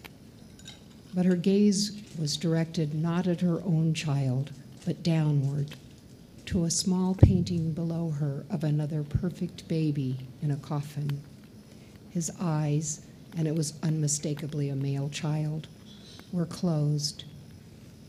[1.13, 4.52] but her gaze was directed not at her own child,
[4.86, 5.76] but downward
[6.46, 11.22] to a small painting below her of another perfect baby in a coffin.
[12.12, 13.02] His eyes,
[13.36, 15.68] and it was unmistakably a male child,
[16.32, 17.24] were closed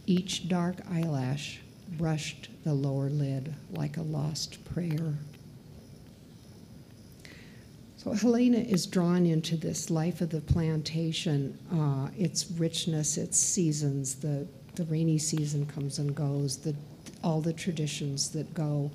[0.07, 1.61] Each dark eyelash
[1.99, 5.15] brushed the lower lid like a lost prayer.
[8.07, 14.15] So Elena is drawn into this life of the plantation, uh, its richness, its seasons.
[14.15, 16.77] The, the rainy season comes and goes, the,
[17.25, 18.93] all the traditions that go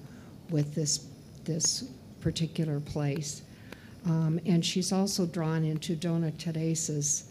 [0.50, 1.08] with this,
[1.44, 1.90] this
[2.22, 3.42] particular place.
[4.06, 7.26] Um, and she's also drawn into Dona Teresa's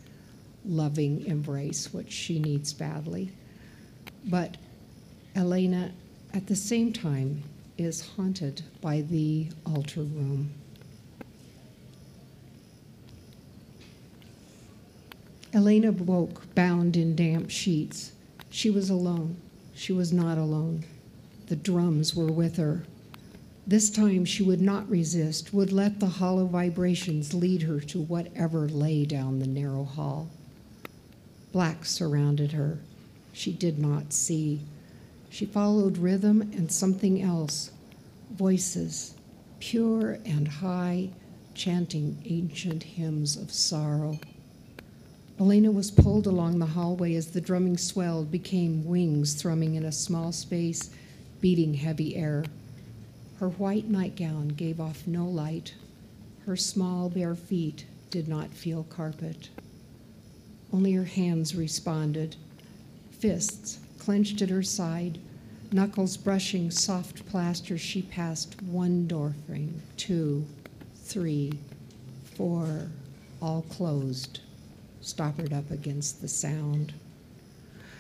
[0.67, 3.31] loving embrace, which she needs badly.
[4.27, 4.59] But
[5.35, 5.93] Elena,
[6.35, 7.43] at the same time,
[7.79, 10.53] is haunted by the altar room.
[15.53, 18.13] Elena woke, bound in damp sheets.
[18.51, 19.37] She was alone.
[19.75, 20.85] She was not alone.
[21.47, 22.85] The drums were with her.
[23.67, 28.69] This time she would not resist, would let the hollow vibrations lead her to whatever
[28.69, 30.29] lay down the narrow hall.
[31.53, 32.79] Black surrounded her.
[33.33, 34.61] She did not see.
[35.31, 37.73] She followed rhythm and something else
[38.31, 39.15] voices,
[39.59, 41.11] pure and high,
[41.55, 44.19] chanting ancient hymns of sorrow.
[45.41, 49.91] Elena was pulled along the hallway as the drumming swelled, became wings thrumming in a
[49.91, 50.91] small space,
[51.41, 52.45] beating heavy air.
[53.39, 55.73] Her white nightgown gave off no light.
[56.45, 59.49] Her small bare feet did not feel carpet.
[60.75, 62.37] Only her hands responded,
[63.11, 65.19] fists clenched at her side,
[65.73, 67.79] knuckles brushing soft plaster.
[67.79, 70.45] She passed one doorframe, two,
[70.97, 71.55] three,
[72.37, 72.89] four,
[73.41, 74.41] all closed
[75.01, 76.93] stoppered up against the sound.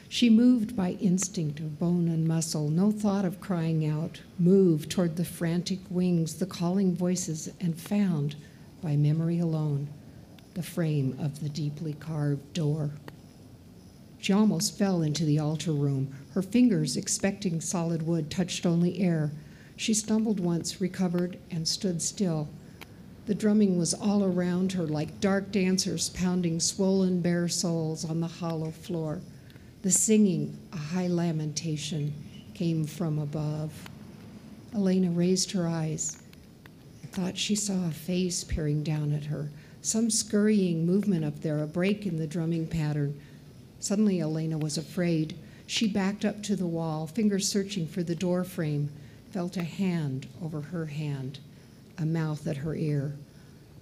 [0.08, 5.14] She moved by instinct of bone and muscle, no thought of crying out, moved toward
[5.14, 8.34] the frantic wings, the calling voices, and found,
[8.82, 9.88] by memory alone,
[10.54, 12.90] the frame of the deeply carved door.
[14.20, 16.12] She almost fell into the altar room.
[16.32, 19.30] Her fingers, expecting solid wood, touched only air.
[19.76, 22.48] She stumbled once, recovered, and stood still,
[23.30, 28.26] the drumming was all around her like dark dancers pounding swollen bare soles on the
[28.26, 29.20] hollow floor.
[29.82, 32.12] The singing, a high lamentation,
[32.54, 33.88] came from above.
[34.74, 36.20] Elena raised her eyes
[37.02, 39.48] and thought she saw a face peering down at her,
[39.80, 43.16] some scurrying movement up there, a break in the drumming pattern.
[43.78, 45.36] Suddenly, Elena was afraid.
[45.68, 48.90] She backed up to the wall, fingers searching for the door frame,
[49.30, 51.38] felt a hand over her hand
[52.00, 53.14] a mouth at her ear.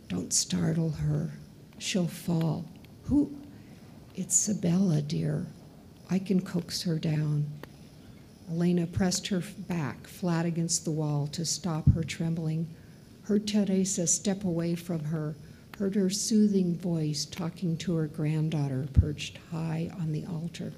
[0.09, 1.31] Don't startle her.
[1.79, 2.65] She'll fall.
[3.05, 3.39] Who?
[4.15, 5.47] It's Sabella, dear.
[6.11, 7.47] I can coax her down.
[8.51, 12.67] Elena pressed her back flat against the wall to stop her trembling.
[13.23, 15.37] Heard Teresa step away from her,
[15.79, 20.73] heard her soothing voice talking to her granddaughter perched high on the altar.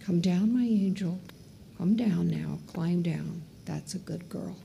[0.00, 1.20] Come down, my angel.
[1.78, 2.58] Come down now.
[2.66, 3.42] Climb down.
[3.64, 4.56] That's a good girl.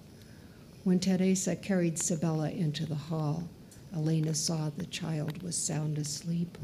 [0.88, 3.50] When Teresa carried Sabella into the hall,
[3.94, 6.58] Elena saw the child was sound asleep.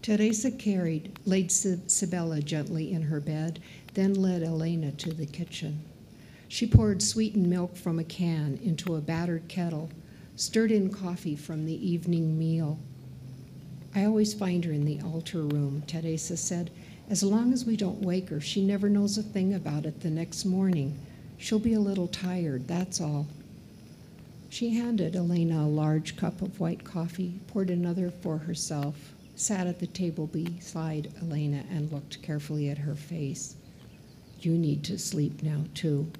[0.00, 3.60] Teresa carried, laid Sabella gently in her bed,
[3.92, 5.82] then led Elena to the kitchen.
[6.48, 9.90] She poured sweetened milk from a can into a battered kettle,
[10.36, 12.78] stirred in coffee from the evening meal.
[13.94, 16.70] I always find her in the altar room, Teresa said.
[17.10, 20.08] As long as we don't wake her, she never knows a thing about it the
[20.08, 20.98] next morning.
[21.40, 23.26] She'll be a little tired, that's all.
[24.50, 29.80] She handed Elena a large cup of white coffee, poured another for herself, sat at
[29.80, 33.56] the table beside Elena, and looked carefully at her face.
[34.40, 36.12] You need to sleep now, too.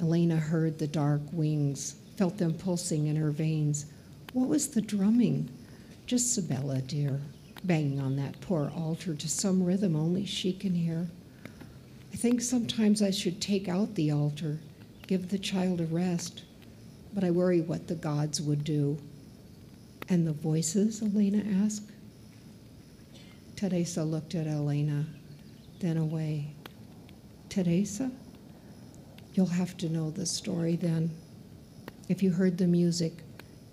[0.00, 3.86] Elena heard the dark wings, felt them pulsing in her veins.
[4.32, 5.48] What was the drumming?
[6.06, 7.20] Just Sibella, dear,
[7.62, 11.08] banging on that poor altar to some rhythm only she can hear.
[12.18, 14.58] Think sometimes I should take out the altar,
[15.06, 16.42] give the child a rest,
[17.14, 18.98] but I worry what the gods would do.
[20.08, 21.92] And the voices, Elena asked.
[23.54, 25.06] Teresa looked at Elena,
[25.78, 26.48] then away.
[27.50, 28.10] Teresa?
[29.34, 31.12] You'll have to know the story then.
[32.08, 33.12] If you heard the music,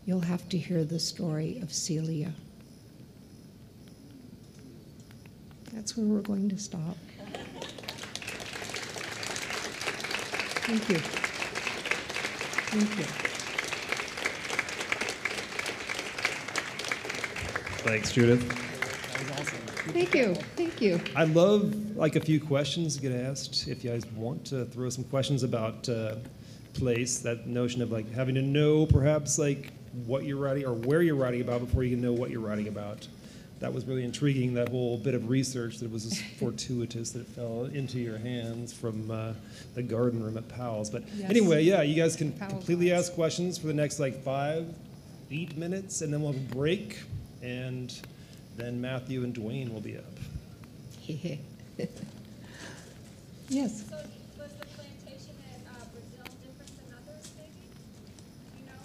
[0.05, 2.31] you'll have to hear the story of Celia.
[5.73, 6.95] That's where we're going to stop.
[10.65, 10.97] Thank you.
[12.71, 13.05] Thank you.
[17.83, 18.41] Thanks, Judith.
[19.93, 20.33] Thank you.
[20.55, 20.99] Thank you.
[21.15, 23.67] I'd love like a few questions to get asked.
[23.67, 26.15] If you guys want to throw some questions about uh,
[26.73, 29.71] place, that notion of like having to know perhaps like
[30.07, 32.67] what you're writing or where you're writing about before you can know what you're writing
[32.67, 33.07] about.
[33.65, 34.53] That was really intriguing.
[34.53, 38.71] That whole bit of research that was just fortuitous that it fell into your hands
[38.71, 39.33] from uh,
[39.73, 40.91] the garden room at Powell's.
[40.91, 41.31] But Yes.
[41.31, 43.07] anyway, yeah, you guys can Powell's completely Arts.
[43.07, 44.67] ask questions for the next like five,
[45.31, 46.99] eight minutes, and then we'll have a break,
[47.41, 47.91] and
[48.55, 50.03] then Matthew and Dwayne will be up.
[53.49, 53.83] yes.
[53.89, 53.95] So
[54.37, 57.65] was the plantation at uh, Brazil different than others, maybe?
[58.59, 58.77] You know,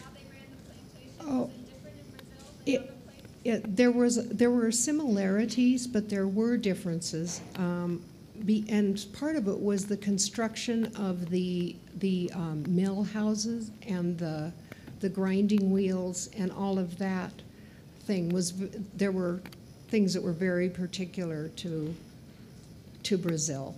[0.00, 1.26] how they ran the plantation?
[1.26, 1.50] Oh.
[2.66, 2.99] It
[3.44, 7.40] there was there were similarities, but there were differences.
[7.56, 8.02] Um,
[8.44, 14.18] be, and part of it was the construction of the the um, mill houses and
[14.18, 14.52] the
[15.00, 17.32] the grinding wheels and all of that
[18.00, 18.52] thing was
[18.94, 19.40] there were
[19.88, 21.94] things that were very particular to
[23.02, 23.74] to Brazil.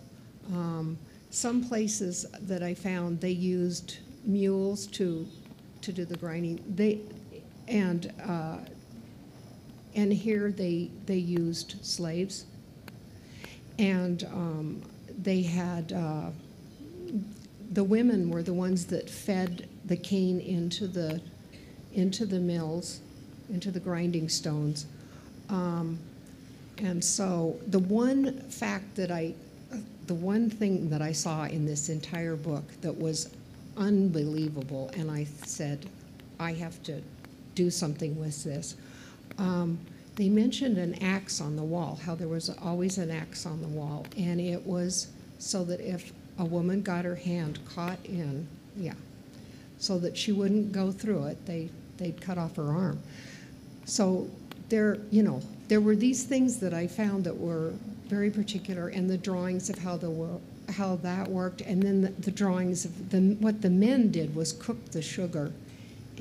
[0.53, 0.99] Um,
[1.31, 5.27] some places that I found they used mules to
[5.83, 6.63] to do the grinding.
[6.69, 7.01] They
[7.69, 8.59] and uh,
[9.95, 12.47] and here they they used slaves,
[13.79, 14.83] and um,
[15.23, 16.31] they had uh,
[17.73, 21.21] the women were the ones that fed the cane into the
[21.95, 23.01] into the mills,
[23.51, 24.87] into the grinding stones.
[25.49, 25.99] Um,
[26.79, 29.35] and so the one fact that I,
[30.07, 33.35] the one thing that I saw in this entire book that was
[33.77, 35.87] unbelievable, and I said,
[36.41, 37.01] I have to
[37.55, 38.77] do something with this.
[39.39, 39.79] Um,
[40.17, 43.69] they mentioned an axe on the wall, how there was always an axe on the
[43.69, 45.09] wall, and it was
[45.39, 48.95] so that if a woman got her hand caught in, yeah,
[49.79, 53.01] so that she wouldn't go through it, they, they'd cut off her arm.
[53.85, 54.29] So
[54.69, 57.73] there, you know, there were these things that I found that were
[58.07, 60.39] very particular, and the drawings of how the
[60.73, 64.53] how that worked, and then the, the drawings of the what the men did was
[64.53, 65.53] cook the sugar,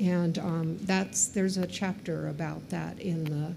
[0.01, 3.53] and um, that's there's a chapter about that in the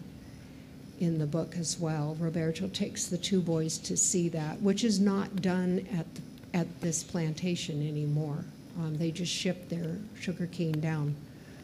[1.02, 2.16] in the book as well.
[2.20, 6.06] Roberto takes the two boys to see that, which is not done at
[6.52, 8.44] at this plantation anymore.
[8.78, 11.16] Um, they just ship their sugar cane down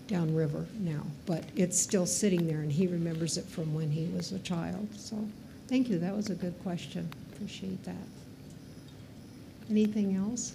[0.06, 4.32] downriver now, but it's still sitting there, and he remembers it from when he was
[4.32, 4.88] a child.
[4.96, 5.16] So,
[5.68, 5.98] thank you.
[5.98, 7.08] That was a good question.
[7.34, 7.94] Appreciate that.
[9.68, 10.54] Anything else?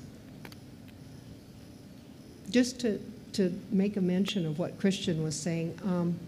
[2.50, 3.00] Just to
[3.36, 5.80] to make a mention of what Christian was saying.
[5.84, 6.20] Um,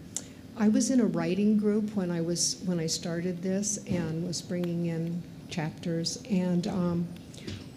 [0.58, 4.42] I was in a writing group when I was when I started this and was
[4.42, 6.68] bringing in chapters and.
[6.68, 7.08] Um,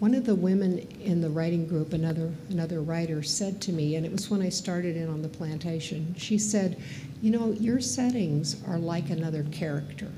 [0.01, 4.03] one of the women in the writing group, another another writer, said to me, and
[4.03, 6.15] it was when I started in on the plantation.
[6.17, 6.81] She said,
[7.21, 10.11] "You know, your settings are like another character.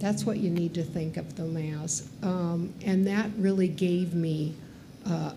[0.00, 4.56] That's what you need to think of them as." Um, and that really gave me
[5.06, 5.34] uh,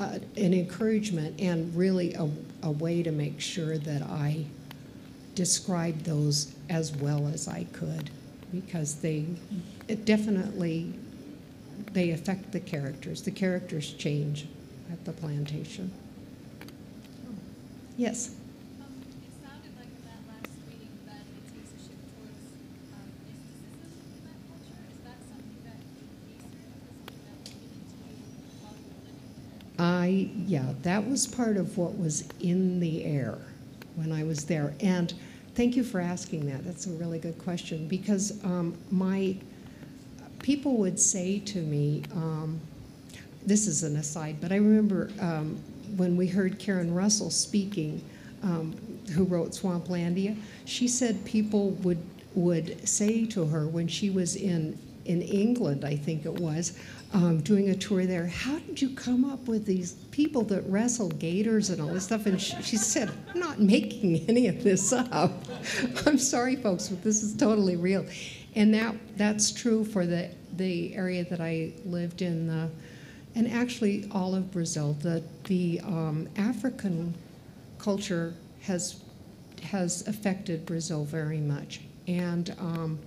[0.00, 2.28] uh, an encouragement and really a,
[2.62, 4.46] a way to make sure that I
[5.34, 8.10] described those as well as I could,
[8.52, 9.26] because they
[9.88, 10.92] it definitely
[11.92, 13.22] they affect the characters.
[13.22, 14.46] The characters change
[14.92, 15.92] at the plantation.
[17.96, 18.34] Yes.
[29.78, 33.38] I, yeah, that was part of what was in the air
[33.96, 34.74] when I was there.
[34.80, 35.12] And
[35.54, 36.64] thank you for asking that.
[36.64, 39.36] That's a really good question because um, my
[40.40, 42.60] people would say to me, um,
[43.44, 45.58] this is an aside, but I remember um,
[45.96, 48.02] when we heard Karen Russell speaking,
[48.42, 48.74] um,
[49.14, 52.02] who wrote Swamplandia, she said people would
[52.34, 56.78] would say to her when she was in in England, I think it was,
[57.14, 61.08] um, doing a tour there, how did you come up with these people that wrestle
[61.10, 62.26] gators and all this stuff?
[62.26, 65.32] And she, she said, I'm not making any of this up.
[66.06, 68.04] I'm sorry, folks, but this is totally real.
[68.56, 72.68] And that that's true for the, the area that I lived in, the,
[73.36, 74.94] and actually all of Brazil.
[75.00, 77.14] The, the um, African
[77.78, 79.00] culture has
[79.62, 82.98] has affected Brazil very much, and um,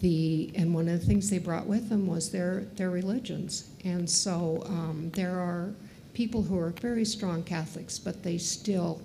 [0.00, 4.08] the and one of the things they brought with them was their their religions, and
[4.08, 5.70] so um, there are
[6.14, 9.00] people who are very strong Catholics, but they still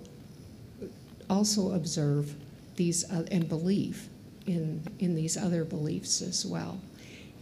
[1.28, 2.34] also observe
[2.76, 4.08] these uh, and believe
[4.46, 6.80] in in these other beliefs as well,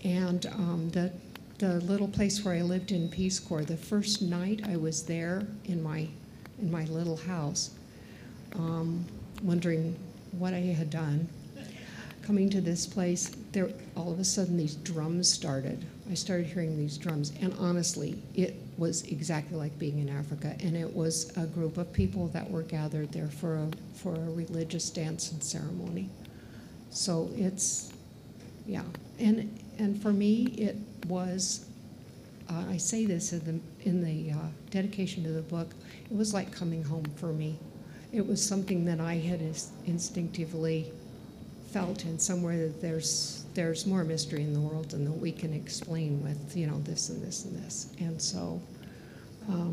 [0.03, 1.13] and um, the
[1.59, 5.47] the little place where I lived in Peace Corps, the first night I was there
[5.67, 6.09] in my
[6.61, 7.71] in my little house,
[8.55, 9.05] um,
[9.43, 9.97] wondering
[10.33, 11.29] what I had done.
[12.25, 15.85] Coming to this place, there all of a sudden these drums started.
[16.11, 20.57] I started hearing these drums, and honestly, it was exactly like being in Africa.
[20.61, 24.31] And it was a group of people that were gathered there for a for a
[24.31, 26.09] religious dance and ceremony.
[26.91, 27.93] So it's,
[28.67, 28.83] yeah,
[29.19, 31.67] and and for me, it was.
[32.51, 35.71] Uh, I say this in the in the uh, dedication to the book.
[36.11, 37.59] It was like coming home for me.
[38.13, 39.41] It was something that I had
[39.87, 40.93] instinctively
[41.75, 45.53] felt in somewhere that there's there's more mystery in the world than that we can
[45.53, 47.93] explain with you know this and this and this.
[47.99, 48.63] And so,
[49.49, 49.73] um,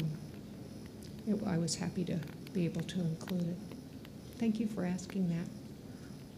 [1.27, 2.17] it, I was happy to
[2.53, 3.57] be able to include it.
[4.39, 5.47] Thank you for asking that.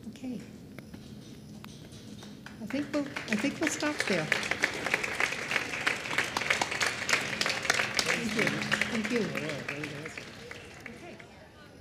[0.10, 0.42] Okay.
[2.62, 4.26] I think we'll I think we'll stop there.
[8.12, 8.44] Thank you.
[8.92, 10.03] Thank you.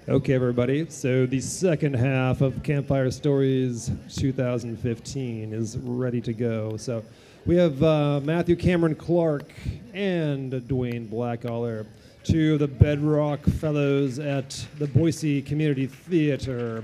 [0.08, 0.84] Okay, everybody.
[0.90, 6.76] So the second half of Campfire Stories 2015 is ready to go.
[6.76, 7.04] So
[7.46, 9.52] we have uh, Matthew Cameron Clark
[9.94, 11.86] and Dwayne Blackaller,
[12.24, 16.82] two of the Bedrock Fellows at the Boise Community Theater.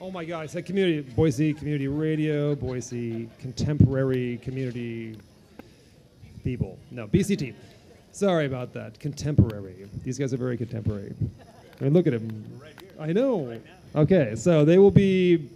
[0.00, 0.42] Oh my God!
[0.42, 5.18] I said community, Boise Community Radio, Boise Contemporary Community
[6.44, 6.78] people.
[6.92, 7.54] No, BCT.
[8.14, 9.00] Sorry about that.
[9.00, 9.88] Contemporary.
[10.04, 11.12] These guys are very contemporary.
[11.80, 12.60] I mean, look at him.
[13.00, 13.60] I know.
[13.96, 15.48] Okay, so they will be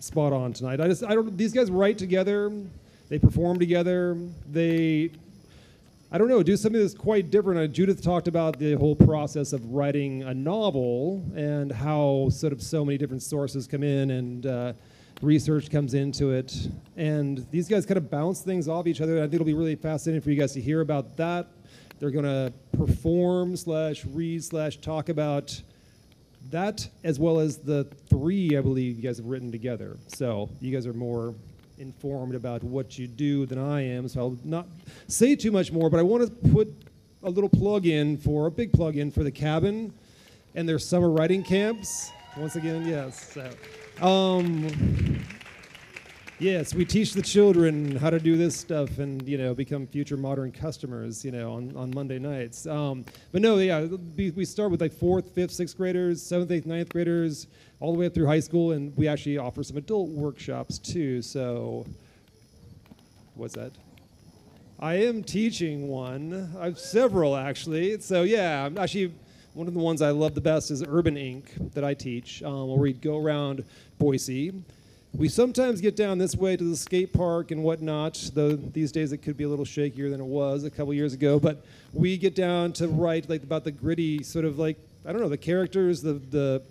[0.00, 0.80] spot on tonight.
[0.80, 1.36] I just, I don't.
[1.36, 2.50] These guys write together.
[3.10, 4.16] They perform together.
[4.50, 5.10] They,
[6.10, 7.60] I don't know, do something that's quite different.
[7.60, 12.62] Uh, Judith talked about the whole process of writing a novel and how sort of
[12.62, 14.46] so many different sources come in and.
[14.46, 14.72] Uh,
[15.22, 16.68] research comes into it.
[16.96, 19.18] And these guys kind of bounce things off each other.
[19.18, 21.48] I think it'll be really fascinating for you guys to hear about that.
[21.98, 25.60] They're going to perform slash read slash talk about
[26.50, 29.96] that as well as the three i believe you guys have written together.
[30.08, 31.34] So you guys are more
[31.78, 34.64] informed about what you do than i am so i'll not
[35.08, 36.72] say too much more but i want to put
[37.24, 39.92] a little plug in for a big plug in for the cabin
[40.54, 42.12] and their summer writing camps.
[42.36, 43.50] Once again yes so
[44.00, 45.24] um,
[46.38, 50.16] yes, we teach the children how to do this stuff and you know become future
[50.16, 51.24] modern customers.
[51.24, 52.66] You know on, on Monday nights.
[52.66, 53.86] Um, but no, yeah,
[54.16, 57.46] we, we start with like fourth, fifth, sixth graders, seventh, eighth, ninth graders,
[57.80, 61.22] all the way up through high school, and we actually offer some adult workshops too.
[61.22, 61.86] So,
[63.34, 63.72] what's that?
[64.80, 66.52] I am teaching one.
[66.58, 68.00] I have several actually.
[68.00, 69.14] So yeah, I'm actually
[69.54, 72.68] one of the ones I love the best is Urban Ink that I teach, um,
[72.68, 73.64] where we go around
[73.98, 74.52] Boise.
[75.16, 79.12] We sometimes get down this way to the skate park and whatnot, though these days
[79.12, 81.38] it could be a little shakier than it was a couple years ago.
[81.38, 84.76] But we get down to write like about the gritty sort of like
[85.06, 86.62] I don't know the characters, the the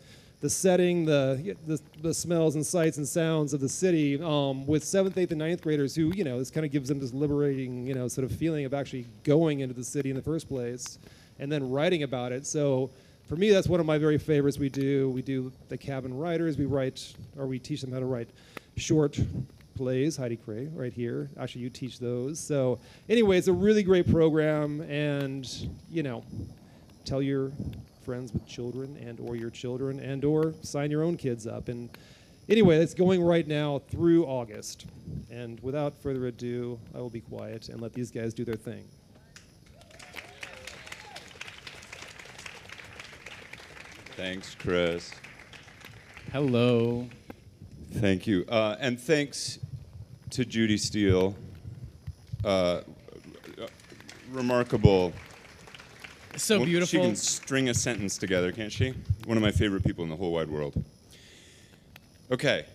[0.41, 4.83] the setting, the, the the smells and sights and sounds of the city um, with
[4.83, 7.87] seventh, eighth, and ninth graders who you know this kind of gives them this liberating
[7.87, 10.99] you know sort of feeling of actually going into the city in the first place
[11.43, 12.47] and then writing about it.
[12.47, 12.89] So
[13.27, 14.57] for me, that's one of my very favorites.
[14.57, 16.57] We do we do the cabin writers.
[16.57, 18.29] We write or we teach them how to write
[18.77, 19.19] short
[19.75, 20.15] plays.
[20.15, 21.29] Heidi Cray, right here.
[21.37, 22.39] Actually, you teach those.
[22.39, 22.79] So
[23.09, 25.45] anyway, it's a really great program, and
[25.91, 26.23] you know,
[27.03, 27.51] tell your
[28.05, 31.89] friends with children and or your children and or sign your own kids up and
[32.49, 34.87] anyway it's going right now through august
[35.31, 38.83] and without further ado i will be quiet and let these guys do their thing
[44.15, 45.11] Thanks, Chris.
[46.31, 47.07] Hello.
[47.93, 48.45] Thank you.
[48.47, 49.59] Uh, and thanks
[50.31, 51.35] to Judy Steele.
[52.43, 52.81] Uh,
[54.31, 55.13] remarkable.
[56.37, 56.87] So Well, beautiful.
[56.99, 58.93] She can string a sentence together, can't she?
[59.25, 60.73] One of my favorite people in the whole wide world.
[62.31, 62.65] Okay,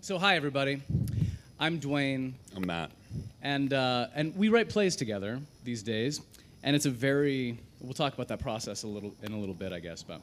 [0.00, 0.82] So hi everybody.
[1.60, 2.90] I'm Dwayne, I'm Matt.
[3.42, 6.20] and uh, and we write plays together these days,
[6.64, 7.58] and it's a very.
[7.82, 10.02] We'll talk about that process a little in a little bit, I guess.
[10.02, 10.20] But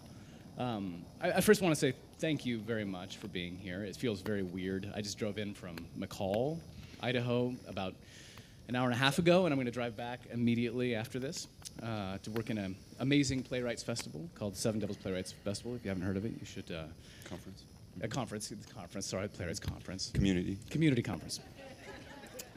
[0.58, 3.84] um, I, I first want to say thank you very much for being here.
[3.84, 4.90] It feels very weird.
[4.96, 6.58] I just drove in from McCall,
[7.02, 7.94] Idaho, about
[8.70, 11.48] an hour and a half ago, and I'm going to drive back immediately after this
[11.84, 15.76] uh, to work in an amazing playwrights festival called Seven Devils Playwrights Festival.
[15.76, 16.70] If you haven't heard of it, you should.
[16.72, 16.84] Uh,
[17.28, 17.64] Conference.
[18.02, 19.06] a conference, conference.
[19.06, 20.58] Sorry, playwrights conference, Community.
[20.70, 21.40] community conference.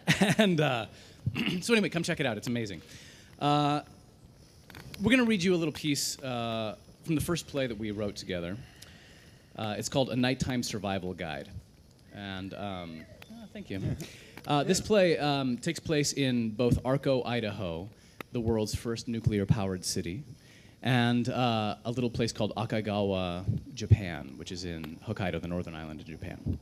[0.39, 0.87] and uh,
[1.61, 2.37] so anyway, come check it out.
[2.37, 2.83] It's amazing.
[3.39, 3.81] Uh,
[5.01, 7.91] we're going to read you a little piece uh, from the first play that we
[7.91, 8.57] wrote together.
[9.57, 11.49] Uh, it's called A Nighttime Survival Guide.
[12.15, 13.81] And um, oh, thank you.
[14.45, 17.89] Uh, this play um, takes place in both Arco, Idaho,
[18.33, 20.25] the world's first nuclear powered city,
[20.83, 23.45] and uh, a little place called Akagawa,
[23.75, 26.59] Japan, which is in Hokkaido, the northern island of Japan.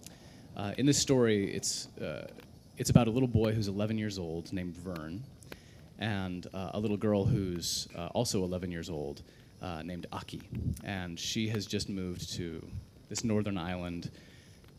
[0.59, 2.27] Uh, in this story, it's, uh,
[2.77, 5.23] it's about a little boy who's 11 years old named Vern,
[6.01, 9.23] and uh, a little girl who's uh, also 11 years old
[9.63, 10.41] uh, named Aki.
[10.83, 12.67] And she has just moved to
[13.09, 14.11] this northern island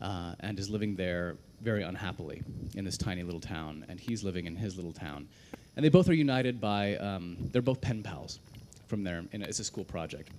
[0.00, 2.42] uh, and is living there very unhappily
[2.74, 3.86] in this tiny little town.
[3.88, 5.28] And he's living in his little town.
[5.76, 8.40] And they both are united by, um, they're both pen pals
[8.88, 9.24] from there.
[9.32, 10.30] And it's a school project.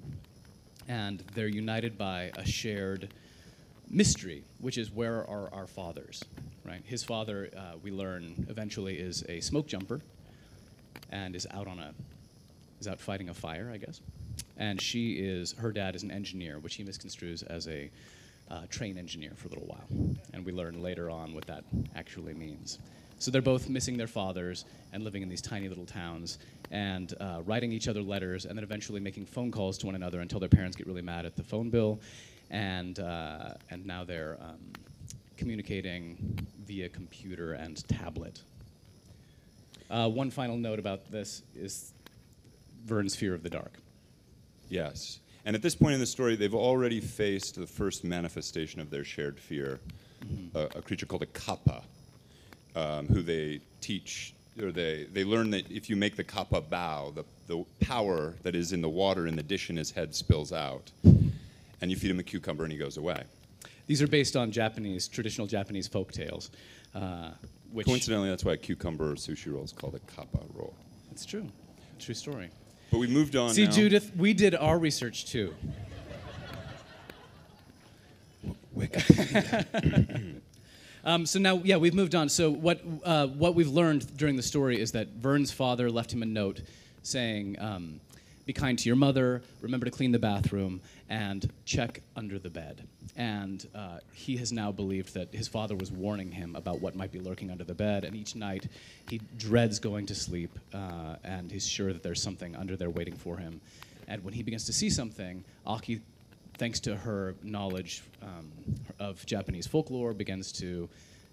[0.89, 3.13] And they're united by a shared
[3.89, 6.21] mystery, which is where are our fathers,
[6.65, 6.81] right?
[6.83, 10.01] His father, uh, we learn eventually, is a smoke jumper
[11.09, 11.93] and is out on a
[12.79, 14.01] is out fighting a fire, I guess.
[14.57, 17.89] And she is her dad is an engineer, which he misconstrues as a
[18.51, 21.63] uh, train engineer for a little while, and we learn later on what that
[21.95, 22.79] actually means.
[23.19, 26.39] So they're both missing their fathers and living in these tiny little towns
[26.71, 30.19] and uh, writing each other letters and then eventually making phone calls to one another
[30.19, 31.99] until their parents get really mad at the phone bill,
[32.51, 34.59] and uh, and now they're um,
[35.37, 36.17] communicating
[36.65, 38.41] via computer and tablet
[39.93, 41.93] uh, one final note about this is
[42.85, 43.73] Vern's fear of the dark.
[44.67, 45.19] Yes.
[45.45, 49.03] And at this point in the story, they've already faced the first manifestation of their
[49.03, 49.79] shared fear,
[50.55, 51.83] a, a creature called a kappa,
[52.75, 57.11] um, who they teach, or they, they learn that if you make the kappa bow,
[57.13, 60.51] the, the power that is in the water in the dish in his head spills
[60.51, 60.91] out.
[61.81, 63.23] And you feed him a cucumber and he goes away.
[63.85, 66.49] These are based on Japanese, traditional Japanese folk tales.
[66.95, 67.31] Uh,
[67.73, 70.73] which Coincidentally, that's why a cucumber sushi roll is called a kappa roll.
[71.11, 71.47] It's true.
[71.99, 72.49] True story.
[72.91, 73.71] But we moved on See, now.
[73.71, 75.53] Judith, we did our research too.
[81.05, 82.29] Um, so now, yeah, we've moved on.
[82.29, 86.23] So what uh, what we've learned during the story is that Vern's father left him
[86.23, 86.61] a note
[87.01, 87.99] saying, um,
[88.45, 89.41] "Be kind to your mother.
[89.61, 94.71] Remember to clean the bathroom and check under the bed." And uh, he has now
[94.71, 98.03] believed that his father was warning him about what might be lurking under the bed.
[98.03, 98.67] And each night,
[99.09, 103.15] he dreads going to sleep, uh, and he's sure that there's something under there waiting
[103.15, 103.61] for him.
[104.07, 106.01] And when he begins to see something, Aki
[106.57, 108.51] thanks to her knowledge um,
[108.99, 110.87] of Japanese folklore, begins to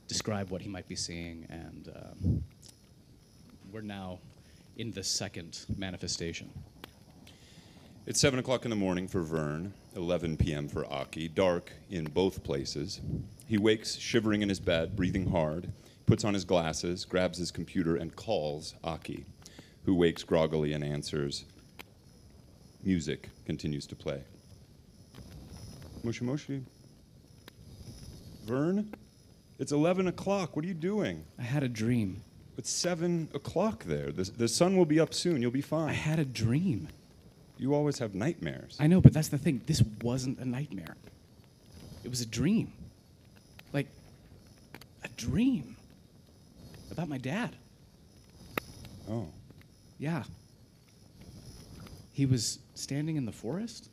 [0.08, 2.44] describe what he might be seeing, and um,
[3.72, 4.18] we're now
[4.76, 6.50] in the second manifestation.
[8.06, 10.68] It's 7 o'clock in the morning for Vern, 11 p.m.
[10.68, 13.00] for Aki, dark in both places.
[13.46, 15.70] He wakes shivering in his bed, breathing hard,
[16.06, 19.26] puts on his glasses, grabs his computer, and calls Aki,
[19.84, 21.44] who wakes groggily and answers.
[22.82, 24.22] Music continues to play.
[26.02, 26.62] Moshi Moshi.
[28.46, 28.94] Vern?
[29.58, 30.56] It's 11 o'clock.
[30.56, 31.22] What are you doing?
[31.38, 32.22] I had a dream.
[32.56, 34.10] It's 7 o'clock there.
[34.10, 35.42] The, the sun will be up soon.
[35.42, 35.90] You'll be fine.
[35.90, 36.88] I had a dream.
[37.60, 38.78] You always have nightmares.
[38.80, 39.60] I know, but that's the thing.
[39.66, 40.96] This wasn't a nightmare.
[42.02, 42.72] It was a dream.
[43.74, 43.86] Like,
[45.04, 45.76] a dream
[46.90, 47.54] about my dad.
[49.10, 49.28] Oh.
[49.98, 50.24] Yeah.
[52.14, 53.90] He was standing in the forest,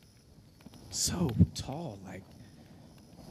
[0.90, 2.22] so tall, like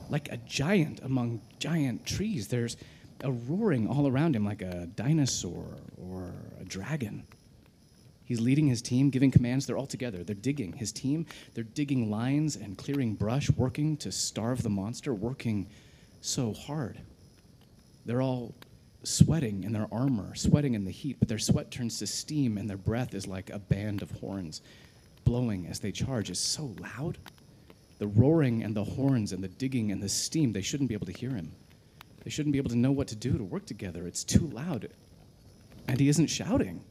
[0.10, 2.48] like a giant among giant trees.
[2.48, 2.78] There's
[3.24, 5.66] a roaring all around him like a dinosaur
[5.98, 6.32] or
[6.62, 7.26] a dragon.
[8.28, 9.66] He's leading his team, giving commands.
[9.66, 10.22] They're all together.
[10.22, 10.74] They're digging.
[10.74, 15.68] His team, they're digging lines and clearing brush, working to starve the monster, working
[16.20, 17.00] so hard.
[18.06, 18.54] They're all
[19.04, 22.70] sweating in their armor, sweating in the heat, but their sweat turns to steam and
[22.70, 24.62] their breath is like a band of horns
[25.24, 26.30] blowing as they charge.
[26.30, 27.18] It's so loud.
[28.00, 31.06] The roaring and the horns and the digging and the steam, they shouldn't be able
[31.06, 31.54] to hear him.
[32.26, 34.06] They shouldn't be able to know what to do to work together.
[34.06, 34.90] It's too loud.
[35.88, 36.84] And he isn't shouting.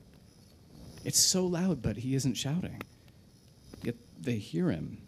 [1.06, 2.82] It's so loud, but he isn't shouting.
[3.84, 4.98] Yet they hear him,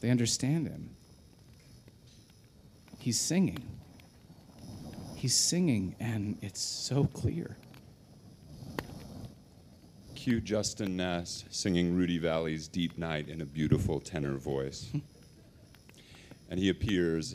[0.00, 0.90] they understand him.
[3.00, 3.68] He's singing.
[5.16, 7.56] He's singing, and it's so clear.
[10.14, 14.92] Cue Justin Ness singing Rudy Vallée's Deep Night in a beautiful tenor voice.
[16.48, 17.34] and he appears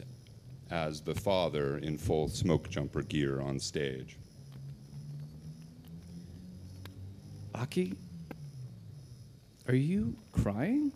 [0.71, 4.15] as the father in full smoke jumper gear on stage.
[7.56, 7.93] Aki,
[9.68, 10.91] are you crying?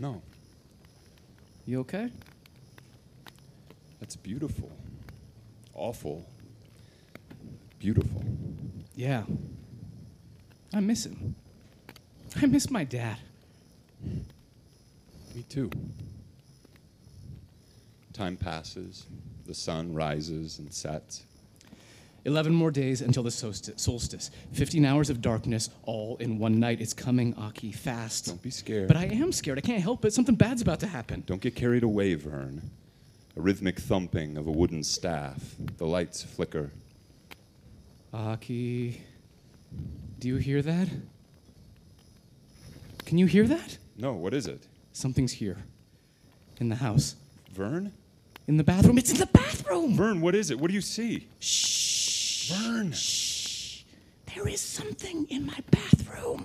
[0.00, 0.22] No,
[1.66, 2.10] You okay?
[4.00, 4.70] that's beautiful.
[5.74, 6.26] Awful.
[7.78, 8.24] Beautiful.
[8.96, 9.24] Yeah.
[10.74, 11.34] I miss him.
[12.40, 13.18] I miss my dad.
[14.02, 15.70] Me too.
[18.12, 19.06] Time passes,
[19.46, 21.22] the sun rises and sets.
[22.24, 24.30] 11 more days until the solstice.
[24.52, 26.80] 15 hours of darkness all in one night.
[26.80, 28.26] It's coming, Aki, fast.
[28.26, 28.88] Don't be scared.
[28.88, 29.58] But I am scared.
[29.58, 30.12] I can't help it.
[30.12, 31.22] Something bad's about to happen.
[31.26, 32.70] Don't get carried away, Vern.
[33.36, 35.54] A rhythmic thumping of a wooden staff.
[35.78, 36.70] The lights flicker.
[38.12, 39.00] Aki,
[40.18, 40.88] do you hear that?
[43.06, 43.78] Can you hear that?
[43.96, 44.66] No, what is it?
[44.92, 45.58] Something's here.
[46.58, 47.16] In the house.
[47.52, 47.92] Vern?
[48.46, 48.98] In the bathroom.
[48.98, 49.94] It's in the bathroom!
[49.94, 50.58] Vern, what is it?
[50.58, 51.28] What do you see?
[51.38, 51.89] Shh.
[52.50, 52.90] Vern!
[52.90, 53.84] Shh.
[54.34, 56.44] There is something in my bathroom.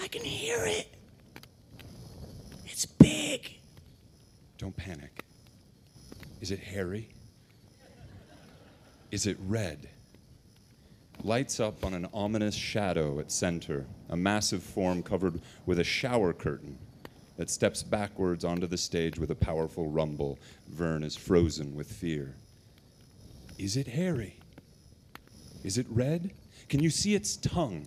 [0.00, 0.94] I can hear it.
[2.64, 3.58] It's big.
[4.56, 5.24] Don't panic.
[6.40, 7.10] Is it hairy?
[9.10, 9.90] Is it red?
[11.22, 16.32] Lights up on an ominous shadow at center, a massive form covered with a shower
[16.32, 16.78] curtain
[17.36, 20.38] that steps backwards onto the stage with a powerful rumble.
[20.68, 22.36] Vern is frozen with fear.
[23.60, 24.38] Is it hairy?
[25.62, 26.30] Is it red?
[26.70, 27.86] Can you see its tongue?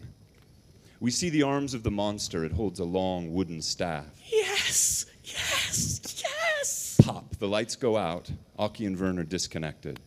[1.00, 2.46] We see the arms of the monster.
[2.46, 4.06] It holds a long wooden staff.
[4.32, 5.08] Yes!
[5.24, 6.22] Yes!
[6.22, 7.00] Yes!
[7.02, 8.32] Pop, the lights go out.
[8.60, 10.00] Aki and Vern are disconnected.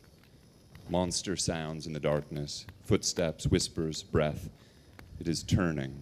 [0.89, 4.49] Monster sounds in the darkness footsteps, whispers, breath.
[5.19, 6.01] It is turning.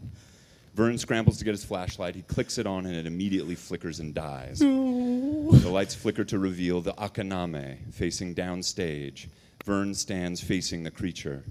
[0.74, 2.14] Vern scrambles to get his flashlight.
[2.14, 4.58] He clicks it on and it immediately flickers and dies.
[4.58, 9.28] The lights flicker to reveal the Akaname facing downstage.
[9.64, 11.42] Vern stands facing the creature.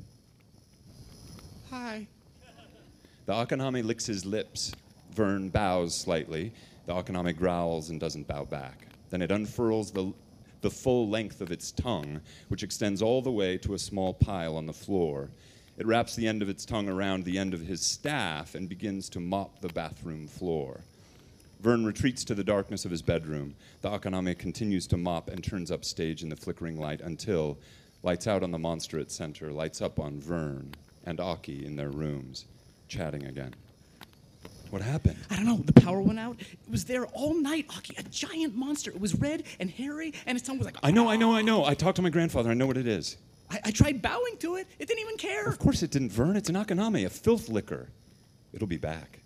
[1.72, 2.08] Hi.
[3.26, 4.72] The Akaname licks his lips.
[5.16, 6.54] Vern bows slightly.
[6.86, 8.88] The Akaname growls and doesn't bow back.
[9.10, 10.14] Then it unfurls the,
[10.62, 14.58] the full length of its tongue, which extends all the way to a small pile
[14.58, 15.32] on the floor.
[15.80, 19.10] It wraps the end of its tongue around the end of his staff and begins
[19.10, 20.82] to mop the bathroom floor.
[21.62, 23.56] Vern retreats to the darkness of his bedroom.
[23.82, 27.58] The Akaname continues to mop and turns up stage in the flickering light until
[28.04, 30.74] lights out on the monster at center, lights up on Vern
[31.06, 32.46] and Aki in their rooms,
[32.88, 33.56] chatting again.
[34.70, 35.18] What happened?
[35.30, 35.58] I don't know.
[35.58, 36.36] The power went out.
[36.40, 37.96] It was there all night, Aki.
[38.00, 38.90] A giant monster.
[38.90, 40.78] It was red and hairy, and its tongue was like.
[40.82, 41.36] I know, I know, ah.
[41.36, 41.64] I know.
[41.64, 42.50] I talked to my grandfather.
[42.50, 43.18] I know what it is.
[43.52, 44.68] I, I tried bowing to it.
[44.80, 45.48] It didn't even care.
[45.48, 46.36] Of course it didn't, Vern.
[46.36, 47.90] It's an Akaname, a filth licker.
[48.52, 49.20] It'll be back.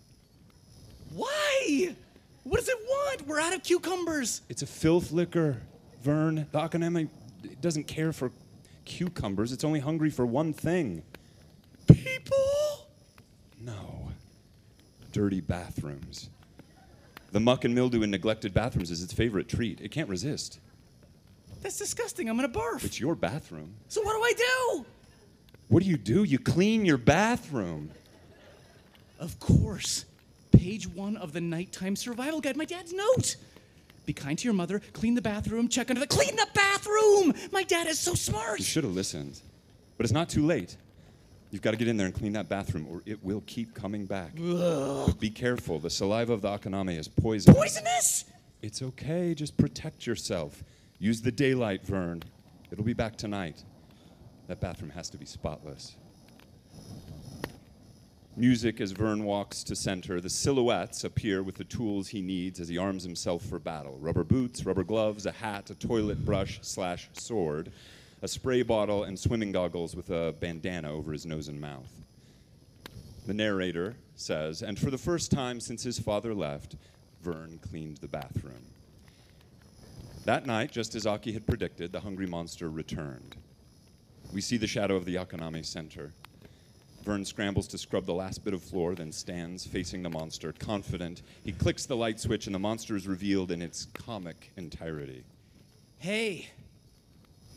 [1.14, 1.96] Why?
[2.44, 3.26] What does it want?
[3.26, 4.42] We're out of cucumbers.
[4.50, 5.62] It's a filth licker,
[6.04, 6.46] Vern.
[6.52, 7.08] The Akaname
[7.62, 8.32] doesn't care for
[8.88, 9.52] cucumbers.
[9.52, 11.04] It's only hungry for one thing.
[11.88, 12.88] People?
[13.62, 14.10] No.
[15.12, 16.30] Dirty bathrooms.
[17.32, 19.82] The muck and mildew in neglected bathrooms is its favorite treat.
[19.82, 20.60] It can't resist.
[21.62, 22.30] That's disgusting.
[22.30, 22.86] I'm gonna barf.
[22.86, 23.76] It's your bathroom.
[23.90, 24.86] So what do I do?
[25.68, 26.24] What do you do?
[26.24, 27.92] You clean your bathroom.
[29.20, 30.06] Of course.
[30.52, 32.56] Page one of the nighttime survival guide.
[32.56, 33.36] My dad's note.
[34.08, 34.82] Be kind to your mother.
[34.94, 35.68] Clean the bathroom.
[35.68, 36.08] Check under the.
[36.08, 37.34] Clean the bathroom.
[37.52, 38.58] My dad is so smart.
[38.58, 39.42] You should have listened.
[39.98, 40.78] But it's not too late.
[41.52, 44.06] You've got to get in there and clean that bathroom, or it will keep coming
[44.06, 44.34] back.
[45.20, 45.80] Be careful.
[45.80, 47.54] The saliva of the Akaname is poison.
[47.54, 48.24] Poisonous.
[48.62, 49.36] It's okay.
[49.36, 50.64] Just protect yourself.
[51.00, 52.24] Use the daylight, Vern.
[52.72, 53.62] It'll be back tonight.
[54.48, 55.98] That bathroom has to be spotless.
[58.40, 60.22] Music as Vern walks to center.
[60.22, 64.24] The silhouettes appear with the tools he needs as he arms himself for battle rubber
[64.24, 67.72] boots, rubber gloves, a hat, a toilet brush slash sword,
[68.22, 71.92] a spray bottle, and swimming goggles with a bandana over his nose and mouth.
[73.26, 76.76] The narrator says, and for the first time since his father left,
[77.24, 78.68] Vern cleaned the bathroom.
[80.26, 83.36] That night, just as Aki had predicted, the hungry monster returned.
[84.32, 86.14] We see the shadow of the Akaname center.
[87.08, 91.22] Vern scrambles to scrub the last bit of floor, then stands facing the monster, confident.
[91.46, 95.24] He clicks the light switch, and the monster is revealed in its comic entirety.
[96.00, 96.50] Hey,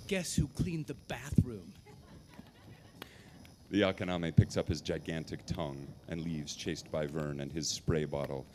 [0.07, 1.73] guess who cleaned the bathroom?
[3.73, 8.05] The Akaname picks up his gigantic tongue and leaves, chased by Vern and his spray
[8.05, 8.47] bottle.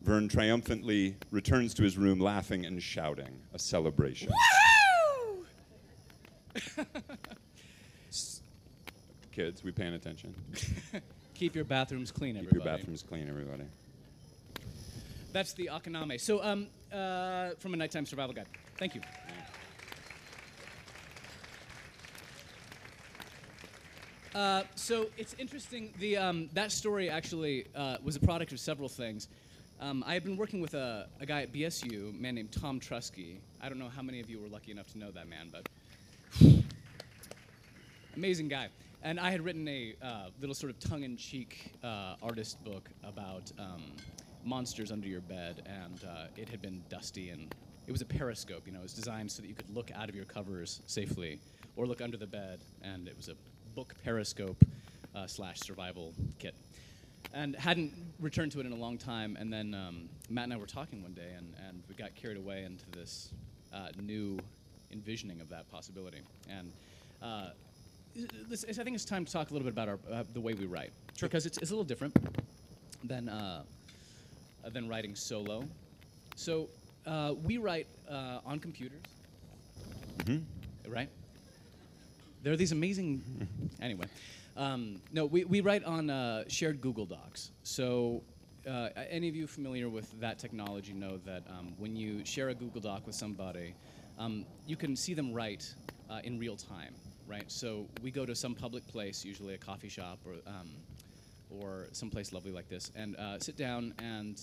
[0.00, 4.32] Vern triumphantly returns to his room, laughing and shouting, a celebration.
[9.40, 10.34] Kids, we paying attention?
[11.34, 12.58] Keep your bathrooms clean, everybody.
[12.58, 13.62] Keep your bathrooms clean, everybody.
[15.32, 16.20] That's the Akaname.
[16.20, 18.48] So, um, uh, from a nighttime survival guide.
[18.76, 19.00] Thank you.
[24.34, 25.94] Uh, so it's interesting.
[26.00, 29.28] The um, that story actually uh, was a product of several things.
[29.80, 32.78] Um, I had been working with a, a guy at BSU, a man named Tom
[32.78, 33.38] Trusky.
[33.62, 35.66] I don't know how many of you were lucky enough to know that man, but
[38.14, 38.68] amazing guy.
[39.02, 43.82] And I had written a uh, little sort of tongue-in-cheek uh, artist book about um,
[44.44, 47.54] monsters under your bed, and uh, it had been dusty, and
[47.86, 48.66] it was a periscope.
[48.66, 51.40] You know, it was designed so that you could look out of your covers safely,
[51.76, 53.34] or look under the bed, and it was a
[53.74, 54.62] book periscope
[55.14, 56.54] uh, slash survival kit.
[57.32, 60.56] And hadn't returned to it in a long time, and then um, Matt and I
[60.58, 63.30] were talking one day, and, and we got carried away into this
[63.72, 64.38] uh, new
[64.92, 66.20] envisioning of that possibility.
[66.50, 66.70] And
[67.22, 67.50] uh,
[68.14, 70.54] this, I think it's time to talk a little bit about our, uh, the way
[70.54, 70.90] we write,
[71.20, 72.16] because it's, it's a little different
[73.04, 73.62] than uh,
[74.72, 75.64] than writing solo.
[76.36, 76.68] So
[77.06, 79.02] uh, we write uh, on computers,
[80.88, 81.08] right?
[82.42, 83.22] There are these amazing.
[83.82, 84.06] anyway,
[84.56, 87.50] um, no, we, we write on uh, shared Google Docs.
[87.62, 88.22] So.
[88.68, 92.54] Uh, any of you familiar with that technology know that um, when you share a
[92.54, 93.72] Google Doc with somebody,
[94.18, 95.74] um, you can see them write
[96.10, 96.94] uh, in real time,
[97.30, 97.50] right?
[97.50, 100.68] So we go to some public place, usually a coffee shop or um,
[101.50, 104.40] or someplace lovely like this, and uh, sit down and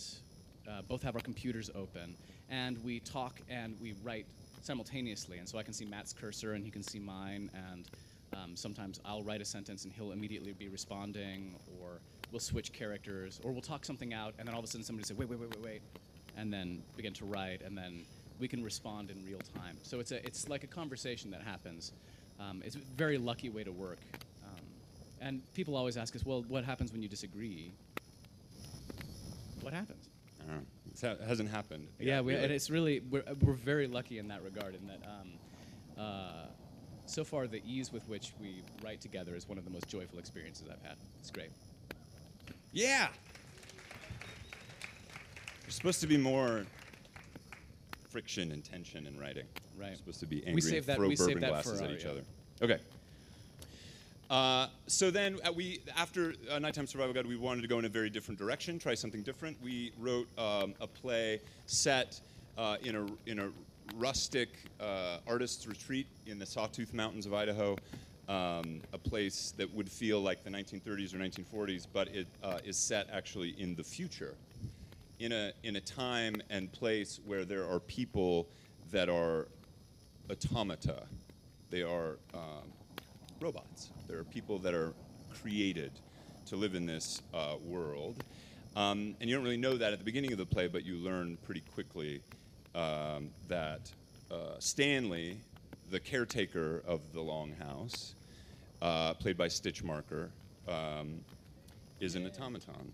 [0.70, 2.16] uh, both have our computers open,
[2.50, 4.26] and we talk and we write
[4.62, 5.38] simultaneously.
[5.38, 7.86] And so I can see Matt's cursor, and he can see mine, and
[8.34, 12.00] um, sometimes I'll write a sentence and he'll immediately be responding, or
[12.32, 15.06] we'll switch characters, or we'll talk something out, and then all of a sudden somebody
[15.06, 15.82] say, wait, wait, wait, wait, wait,
[16.38, 18.06] and then begin to write, and then
[18.40, 19.78] we can respond in real time.
[19.84, 21.94] So it's a, it's like a conversation that happens.
[22.40, 24.00] Um, it's a very lucky way to work.
[24.44, 24.64] Um,
[25.22, 27.72] and people always ask us, well, what happens when you disagree?
[29.62, 30.10] What happens?
[30.42, 31.12] I don't know.
[31.12, 31.88] It hasn't happened.
[32.00, 32.46] Yeah, we, really.
[32.46, 34.76] and it's really we're, we're very lucky in that regard.
[34.76, 36.46] In that, um, uh,
[37.06, 40.20] so far, the ease with which we write together is one of the most joyful
[40.20, 40.98] experiences I've had.
[41.20, 41.52] It's great.
[42.72, 43.10] Yeah.
[45.62, 46.66] There's supposed to be more
[48.18, 49.46] friction and tension in writing.
[49.80, 49.90] Right.
[49.90, 51.80] You're supposed to be angry We save and that- throw we save bourbon that glasses
[51.80, 52.10] for at each yeah.
[52.10, 52.22] other.
[52.64, 52.80] Okay.
[54.32, 57.86] Uh, so then uh, we, after uh, Nighttime Survival Guide, we wanted to go in
[57.86, 59.56] a very different direction, try something different.
[59.64, 62.20] We wrote um, a play set
[62.58, 63.50] uh, in a in a
[63.98, 64.50] rustic
[64.82, 67.78] uh, artist's retreat in the Sawtooth Mountains of Idaho,
[68.28, 72.78] um, a place that would feel like the 1930s or 1940s, but it uh, is
[72.78, 74.34] set actually in the future
[75.20, 78.48] in a in a time and place where there are people
[78.92, 79.48] that are
[80.30, 81.04] automata.
[81.70, 82.72] They are um,
[83.42, 83.90] robots.
[84.08, 84.94] There are people that are
[85.42, 85.92] created
[86.48, 88.24] to live in this uh, world,
[88.76, 90.96] um, and you don't really know that at the beginning of the play, but you
[90.96, 92.22] learn pretty quickly
[92.76, 93.92] um, that
[94.32, 95.38] uh, Stanley,
[95.92, 98.14] the caretaker of the Longhouse,
[98.82, 100.30] uh, played by Stitch Marker,
[100.68, 101.22] um,
[102.00, 102.92] is an automaton.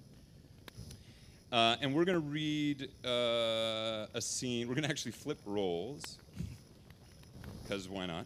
[1.53, 4.67] Uh, and we're going to read uh, a scene.
[4.67, 6.17] We're going to actually flip roles,
[7.61, 8.25] because why not?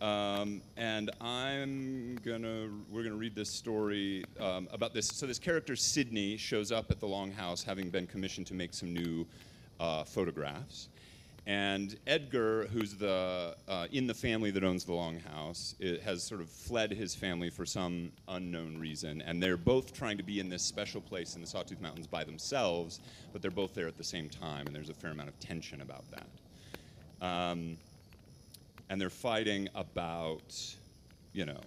[0.00, 5.06] Um, and I'm gonna, we're gonna read this story um, about this.
[5.06, 8.92] So this character Sydney shows up at the Longhouse, having been commissioned to make some
[8.92, 9.26] new
[9.78, 10.88] uh, photographs.
[11.46, 16.50] And Edgar, who's the uh, in the family that owns the Longhouse, has sort of
[16.50, 20.62] fled his family for some unknown reason, and they're both trying to be in this
[20.62, 22.98] special place in the Sawtooth Mountains by themselves,
[23.32, 25.82] but they're both there at the same time, and there's a fair amount of tension
[25.82, 27.24] about that.
[27.24, 27.76] Um,
[28.90, 30.54] and they're fighting about,
[31.32, 31.60] you know,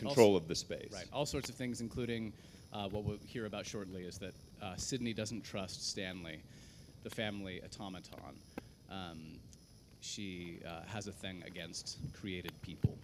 [0.00, 0.90] control of the space.
[0.92, 1.06] Right.
[1.12, 2.32] All sorts of things, including
[2.72, 6.40] uh, what we'll hear about shortly, is that uh, Sydney doesn't trust Stanley,
[7.02, 8.36] the family automaton.
[8.90, 9.38] Um,
[10.00, 12.96] she uh, has a thing against created people.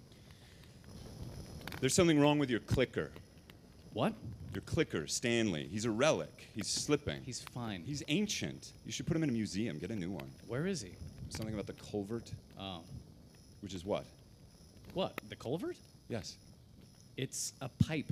[1.80, 3.10] There's something wrong with your clicker.
[3.92, 4.14] What?
[4.54, 5.68] Your clicker, Stanley.
[5.70, 6.48] He's a relic.
[6.54, 7.20] He's slipping.
[7.22, 7.82] He's fine.
[7.84, 8.72] He's ancient.
[8.86, 9.78] You should put him in a museum.
[9.78, 10.30] Get a new one.
[10.48, 10.92] Where is he?
[11.28, 12.80] Something about the culvert, Oh.
[13.60, 14.04] which is what?
[14.94, 15.20] What?
[15.28, 15.76] The culvert?
[16.08, 16.38] Yes.
[17.16, 18.10] It's a pipe.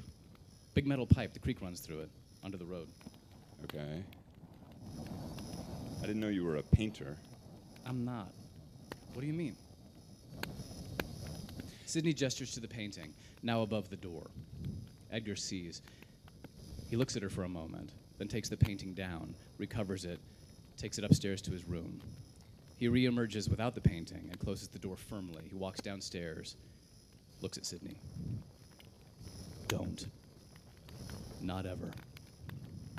[0.74, 1.32] Big metal pipe.
[1.32, 2.11] The creek runs through it,
[2.43, 2.89] under the road.
[3.64, 4.03] Okay.
[6.05, 7.17] I didn't know you were a painter.
[7.87, 8.29] I'm not.
[9.15, 9.57] What do you mean?
[11.87, 14.27] Sydney gestures to the painting, now above the door.
[15.11, 15.81] Edgar sees.
[16.91, 20.21] He looks at her for a moment, then takes the painting down, recovers it,
[20.77, 22.03] takes it upstairs to his room.
[22.77, 25.45] He reemerges without the painting and closes the door firmly.
[25.49, 26.57] He walks downstairs,
[27.41, 27.97] looks at Sydney.
[29.69, 30.07] Don't.
[31.41, 31.91] Not ever.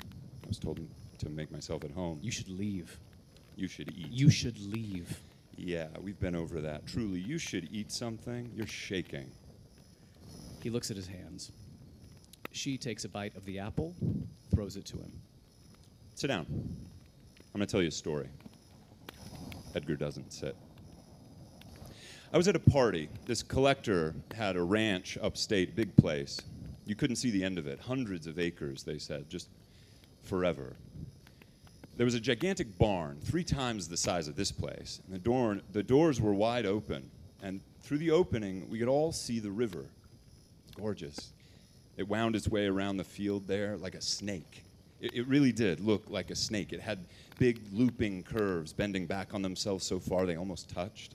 [0.00, 0.80] I was told
[1.18, 2.18] to make myself at home.
[2.22, 2.98] You should leave.
[3.56, 4.10] You should eat.
[4.10, 5.20] You should leave.
[5.56, 6.86] Yeah, we've been over that.
[6.86, 8.50] Truly, you should eat something.
[8.54, 9.30] You're shaking.
[10.62, 11.52] He looks at his hands.
[12.52, 13.94] She takes a bite of the apple,
[14.54, 15.12] throws it to him.
[16.14, 16.46] Sit down.
[16.48, 18.28] I'm going to tell you a story.
[19.74, 20.56] Edgar doesn't sit.
[22.32, 23.08] I was at a party.
[23.24, 26.40] This collector had a ranch upstate, big place.
[26.84, 27.78] You couldn't see the end of it.
[27.78, 29.48] Hundreds of acres, they said, just
[30.22, 30.76] forever.
[31.96, 35.00] There was a gigantic barn, three times the size of this place.
[35.06, 37.10] And the, door, the doors were wide open.
[37.42, 39.86] And through the opening, we could all see the river.
[40.76, 41.32] Gorgeous.
[41.96, 44.64] It wound its way around the field there like a snake.
[45.00, 46.74] It, it really did look like a snake.
[46.74, 46.98] It had
[47.38, 51.14] big looping curves bending back on themselves so far they almost touched.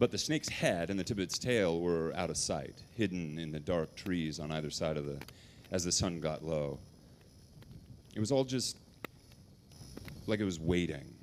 [0.00, 3.38] But the snake's head and the tip of its tail were out of sight, hidden
[3.38, 5.18] in the dark trees on either side of the
[5.70, 6.78] as the sun got low.
[8.14, 8.78] It was all just
[10.28, 11.14] like it was waiting.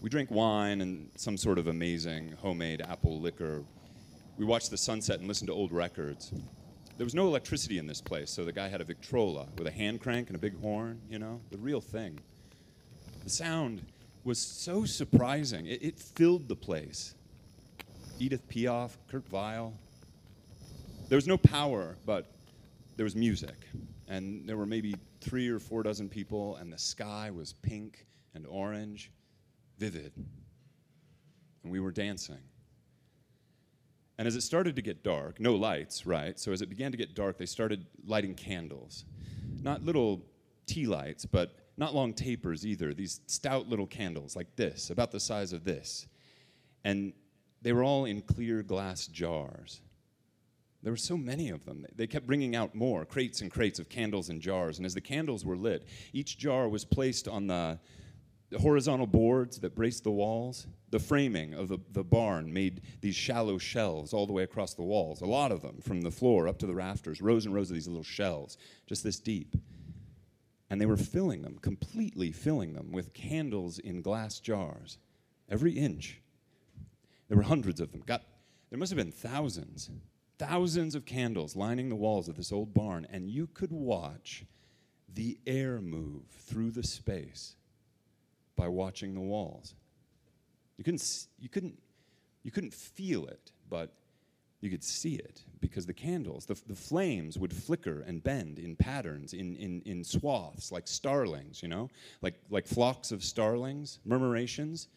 [0.00, 3.62] We drank wine and some sort of amazing homemade apple liquor.
[4.38, 6.32] We watched the sunset and listened to old records.
[6.96, 9.70] There was no electricity in this place, so the guy had a Victrola with a
[9.70, 12.18] hand crank and a big horn, you know, the real thing.
[13.24, 13.82] The sound
[14.24, 17.14] was so surprising, it, it filled the place.
[18.18, 19.74] Edith Piaf, Kurt Weill.
[21.08, 22.30] There was no power, but
[22.96, 23.56] there was music.
[24.08, 28.46] And there were maybe three or four dozen people, and the sky was pink and
[28.46, 29.10] orange,
[29.78, 30.12] vivid.
[31.62, 32.42] And we were dancing.
[34.18, 36.38] And as it started to get dark, no lights, right?
[36.38, 39.04] So as it began to get dark, they started lighting candles.
[39.62, 40.24] Not little
[40.66, 42.94] tea lights, but not long tapers either.
[42.94, 46.06] These stout little candles like this, about the size of this.
[46.84, 47.12] And
[47.62, 49.80] they were all in clear glass jars.
[50.84, 51.86] There were so many of them.
[51.96, 54.76] They kept bringing out more, crates and crates of candles and jars.
[54.76, 57.78] And as the candles were lit, each jar was placed on the,
[58.60, 60.66] horizontal boards that braced the walls.
[60.90, 64.82] The framing of the, the barn made these shallow shelves all the way across the
[64.82, 67.70] walls, a lot of them, from the floor up to the rafters, rows and rows
[67.70, 69.56] of these little shelves, just this deep.
[70.70, 74.98] And they were filling them, completely filling them with candles in glass jars,
[75.48, 76.20] every inch.
[77.28, 78.04] There were hundreds of them.
[78.06, 79.90] There must have been thousands,
[80.46, 84.44] thousands of candles lining the walls of this old barn, and you could watch
[85.14, 87.56] the air move through the space
[88.56, 89.74] by watching the walls.
[90.76, 91.78] You couldn't, you couldn't,
[92.42, 93.92] you couldn't feel it, but
[94.60, 98.76] you could see it because the candles, the, the flames would flicker and bend in
[98.76, 101.90] patterns, in, in, in swaths, like starlings, you know?
[102.22, 104.88] Like, like flocks of starlings, murmurations,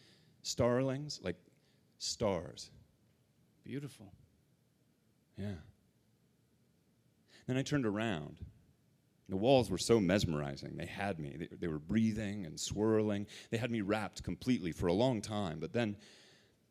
[0.42, 1.36] starlings, like
[1.98, 2.70] stars.
[3.64, 4.12] Beautiful.
[5.38, 5.54] Yeah.
[7.46, 8.38] Then I turned around.
[9.28, 10.76] The walls were so mesmerizing.
[10.76, 11.36] They had me.
[11.38, 13.26] They, they were breathing and swirling.
[13.50, 15.60] They had me wrapped completely for a long time.
[15.60, 15.96] But then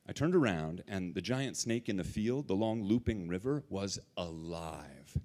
[0.08, 4.00] I turned around, and the giant snake in the field, the long looping river, was
[4.16, 5.18] alive.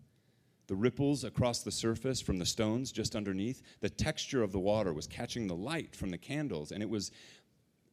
[0.67, 4.93] The ripples across the surface from the stones just underneath, the texture of the water
[4.93, 7.11] was catching the light from the candles, and it was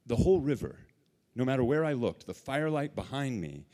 [0.06, 0.80] the whole river.
[1.36, 3.66] No matter where I looked, the firelight behind me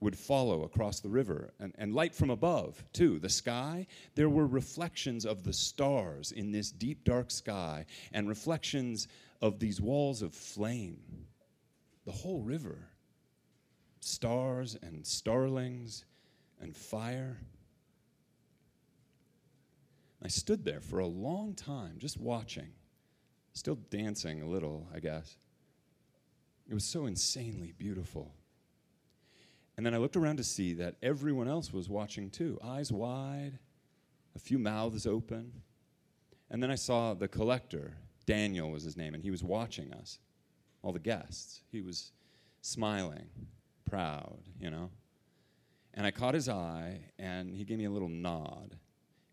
[0.00, 3.18] would follow across the river, and, and light from above, too.
[3.18, 9.08] The sky, there were reflections of the stars in this deep, dark sky, and reflections
[9.42, 11.26] of these walls of flame.
[12.04, 12.88] The whole river.
[14.00, 16.04] Stars and starlings
[16.60, 17.38] and fire.
[20.22, 22.68] I stood there for a long time, just watching,
[23.52, 25.36] still dancing a little, I guess.
[26.68, 28.34] It was so insanely beautiful.
[29.78, 33.60] And then I looked around to see that everyone else was watching too, eyes wide,
[34.34, 35.52] a few mouths open.
[36.50, 37.94] And then I saw the collector,
[38.26, 40.18] Daniel was his name, and he was watching us,
[40.82, 41.60] all the guests.
[41.70, 42.10] He was
[42.60, 43.28] smiling,
[43.88, 44.90] proud, you know.
[45.94, 48.76] And I caught his eye, and he gave me a little nod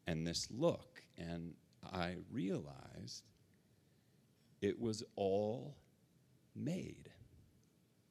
[0.06, 1.56] and this look, and
[1.91, 3.24] I realized
[4.62, 5.76] it was all
[6.56, 7.10] made.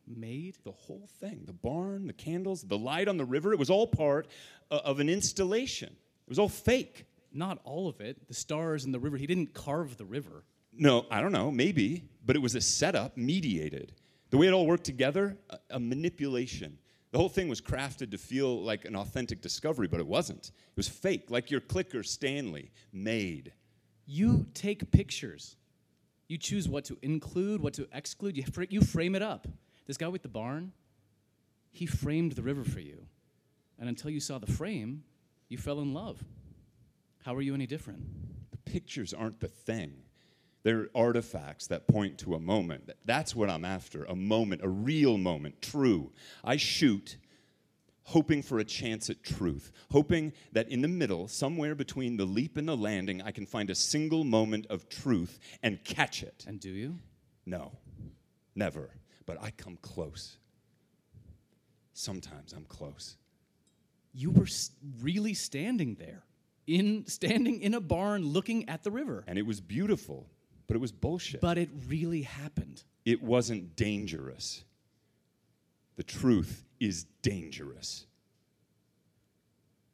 [0.07, 0.59] Made?
[0.65, 3.87] The whole thing the barn, the candles, the light on the river it was all
[3.87, 4.29] part
[4.71, 5.89] uh, of an installation.
[5.89, 7.07] It was all fake.
[7.33, 8.29] Not all of it.
[8.29, 9.17] The stars and the river.
[9.17, 10.45] He didn't carve the river.
[10.73, 13.93] No, I don't know, maybe, but it was a setup mediated.
[14.31, 16.79] The way it all worked together, a, a manipulation.
[17.13, 20.47] The whole thing was crafted to feel like an authentic discovery, but it wasn't.
[20.49, 23.53] It was fake, like your clicker Stanley, made.
[24.07, 25.57] You take pictures.
[26.27, 28.37] You choose what to include, what to exclude.
[28.37, 29.47] You, you frame it up.
[29.87, 30.73] This guy with the barn,
[31.71, 33.07] he framed the river for you.
[33.79, 35.05] And until you saw the frame,
[35.49, 36.23] you fell in love.
[37.25, 38.03] How are you any different?
[38.51, 39.95] The pictures aren't the thing.
[40.63, 42.91] They're artifacts that point to a moment.
[43.05, 46.13] That's what I'm after a moment, a real moment, true.
[46.43, 47.19] I shoot
[48.05, 52.57] hoping for a chance at truth, hoping that in the middle, somewhere between the leap
[52.57, 56.45] and the landing, I can find a single moment of truth and catch it.
[56.47, 56.99] And do you?
[57.47, 57.73] No,
[58.55, 58.91] never.
[59.27, 60.37] But I come close.
[61.93, 63.17] Sometimes I'm close.
[64.13, 64.71] You were s-
[65.01, 66.25] really standing there,
[66.67, 69.25] in standing in a barn looking at the river.
[69.27, 70.27] And it was beautiful,
[70.67, 71.41] but it was bullshit.
[71.41, 72.83] But it really happened.
[73.05, 74.65] it wasn't dangerous.
[75.97, 78.07] The truth is dangerous.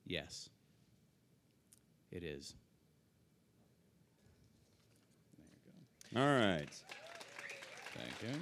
[0.06, 0.48] Yes.
[2.10, 2.54] It is.
[6.16, 6.66] All right.
[7.94, 8.40] Thank you.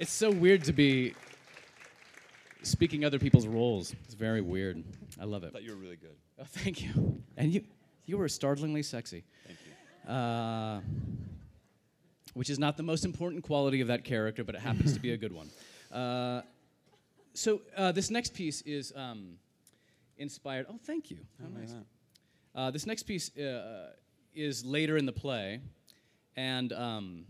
[0.00, 1.12] It's so weird to be
[2.62, 3.94] speaking other people's roles.
[4.06, 4.82] It's very weird.
[5.20, 5.52] I love I it.
[5.52, 6.16] thought you were really good.
[6.40, 7.20] Oh, thank you.
[7.36, 7.64] And you,
[8.06, 9.24] you were startlingly sexy.
[9.46, 9.58] Thank
[10.06, 10.10] you.
[10.10, 10.80] Uh,
[12.32, 15.12] which is not the most important quality of that character, but it happens to be
[15.12, 15.50] a good one.
[15.92, 16.42] Uh,
[17.34, 19.34] so uh, this next piece is um,
[20.18, 20.66] inspired.
[20.70, 21.18] Oh, thank you.
[21.42, 21.74] How nice.
[22.54, 23.90] Uh, this next piece uh,
[24.32, 25.58] is later in the play,
[26.36, 27.24] and um,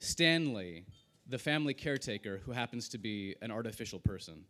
[0.00, 0.84] Stanley,
[1.28, 4.44] the family caretaker, who happens to be an artificial person,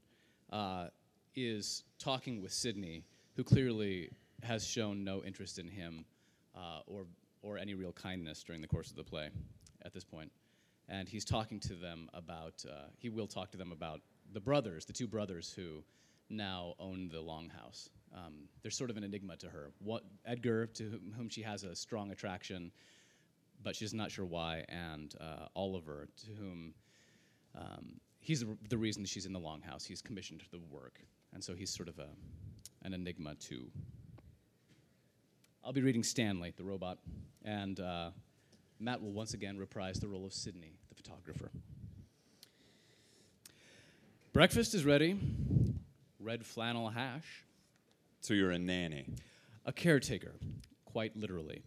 [0.52, 0.88] uh,
[1.34, 3.04] is talking with Sydney,
[3.34, 4.10] who clearly
[4.42, 6.04] has shown no interest in him
[6.54, 7.06] uh, or,
[7.42, 9.30] or any real kindness during the course of the play
[9.84, 10.30] at this point.
[10.88, 14.00] And he's talking to them about, uh, he will talk to them about
[14.32, 15.82] the brothers, the two brothers who
[16.28, 17.90] now own the longhouse.
[18.14, 19.72] Um, there's sort of an enigma to her.
[19.78, 22.70] What, Edgar, to whom she has a strong attraction,
[23.66, 26.72] but she's not sure why, and uh, Oliver, to whom
[27.58, 29.84] um, he's the, reason she's in the longhouse.
[29.84, 31.00] He's commissioned the work,
[31.34, 32.06] and so he's sort of a,
[32.84, 33.68] an enigma too.
[35.64, 36.98] I'll be reading Stanley, the robot,
[37.44, 38.10] and uh,
[38.78, 41.50] Matt will once again reprise the role of Sydney, the photographer.
[44.32, 45.18] Breakfast is ready.
[46.20, 47.42] Red flannel hash.
[48.20, 49.06] So you're a nanny.
[49.64, 50.36] A caretaker,
[50.84, 51.64] quite literally,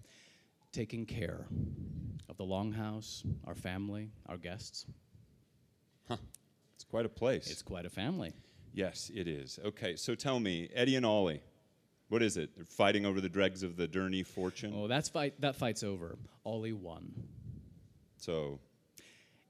[0.71, 1.45] taking care
[2.29, 4.85] of the longhouse, our family, our guests.
[6.07, 6.17] Huh.
[6.75, 7.49] It's quite a place.
[7.49, 8.33] It's quite a family.
[8.73, 9.59] yes, it is.
[9.65, 11.41] Okay, so tell me, Eddie and Ollie,
[12.09, 12.55] what is it?
[12.55, 14.73] They're fighting over the dregs of the Durney fortune.
[14.75, 15.39] Oh, that's fight.
[15.41, 16.17] That fight's over.
[16.43, 17.11] Ollie won.
[18.17, 18.59] So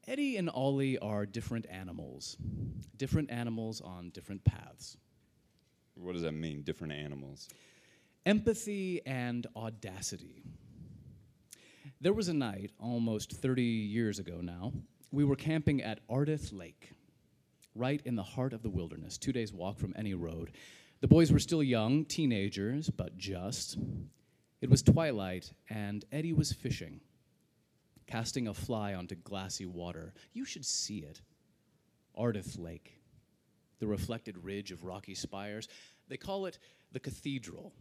[0.07, 2.38] Eddie and Ollie are different animals,
[2.97, 4.97] different animals on different paths.
[5.95, 6.63] what does that mean?
[6.63, 7.47] Different animals.
[8.26, 10.43] Empathy and audacity.
[12.01, 14.71] There was a night, almost 30 years ago now,
[15.11, 16.93] we were camping at Ardith Lake,
[17.75, 20.51] right in the heart of the wilderness, two days' walk from any road.
[21.01, 23.77] The boys were still young, teenagers, but just.
[24.61, 27.01] It was twilight, and Eddie was fishing,
[28.07, 30.13] casting a fly onto glassy water.
[30.31, 31.19] You should see it.
[32.17, 33.01] Ardith Lake,
[33.79, 35.67] the reflected ridge of rocky spires.
[36.07, 36.59] They call it
[36.93, 37.73] the cathedral,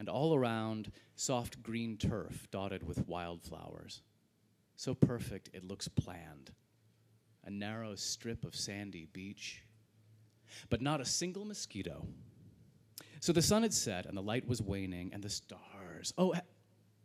[0.00, 4.00] and all around, soft green turf dotted with wildflowers.
[4.74, 6.52] So perfect it looks planned.
[7.44, 9.62] A narrow strip of sandy beach,
[10.70, 12.06] but not a single mosquito.
[13.20, 16.14] So the sun had set and the light was waning, and the stars.
[16.16, 16.34] Oh,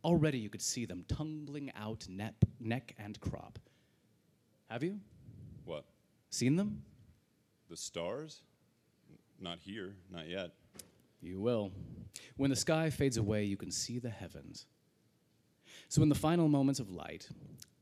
[0.02, 3.58] already you could see them tumbling out neck, neck and crop.
[4.70, 5.00] Have you
[5.66, 5.84] What?
[6.30, 6.82] seen them?
[7.68, 8.40] The stars?
[9.38, 10.52] Not here, not yet.
[11.20, 11.72] You will.
[12.36, 14.66] When the sky fades away, you can see the heavens.
[15.88, 17.28] So, in the final moments of light,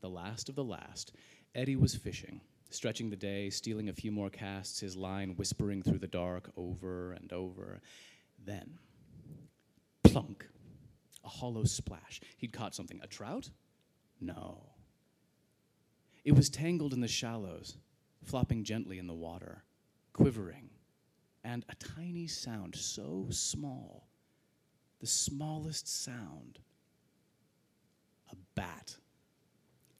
[0.01, 1.13] the last of the last,
[1.53, 5.99] Eddie was fishing, stretching the day, stealing a few more casts, his line whispering through
[5.99, 7.81] the dark over and over.
[8.43, 8.77] Then,
[10.03, 10.45] plunk,
[11.23, 12.21] a hollow splash.
[12.37, 12.99] He'd caught something.
[13.01, 13.49] A trout?
[14.19, 14.69] No.
[16.23, 17.77] It was tangled in the shallows,
[18.23, 19.63] flopping gently in the water,
[20.13, 20.69] quivering
[21.45, 24.04] and a tiny sound so small,
[24.99, 26.59] the smallest sound.
[28.31, 28.95] A bat.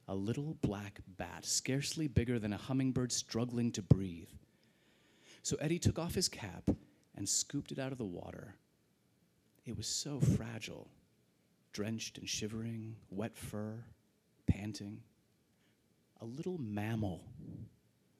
[0.07, 4.29] A little black bat, scarcely bigger than a hummingbird struggling to breathe.
[5.41, 6.69] So Eddie took off his cap
[7.15, 8.55] and scooped it out of the water.
[9.65, 10.87] It was so fragile,
[11.73, 13.83] drenched and shivering, wet fur,
[14.47, 15.01] panting.
[16.21, 17.21] A little mammal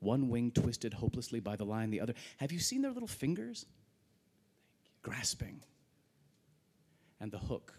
[0.05, 2.13] one wing twisted hopelessly by the line, the other.
[2.37, 3.65] Have you seen their little fingers?
[5.01, 5.61] Grasping.
[7.19, 7.73] And the hook.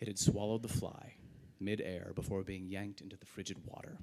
[0.00, 1.14] It had swallowed the fly
[1.60, 3.96] mid-air before being yanked into the frigid water.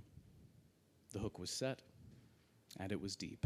[1.12, 1.82] The hook was set,
[2.80, 3.46] and it was deep.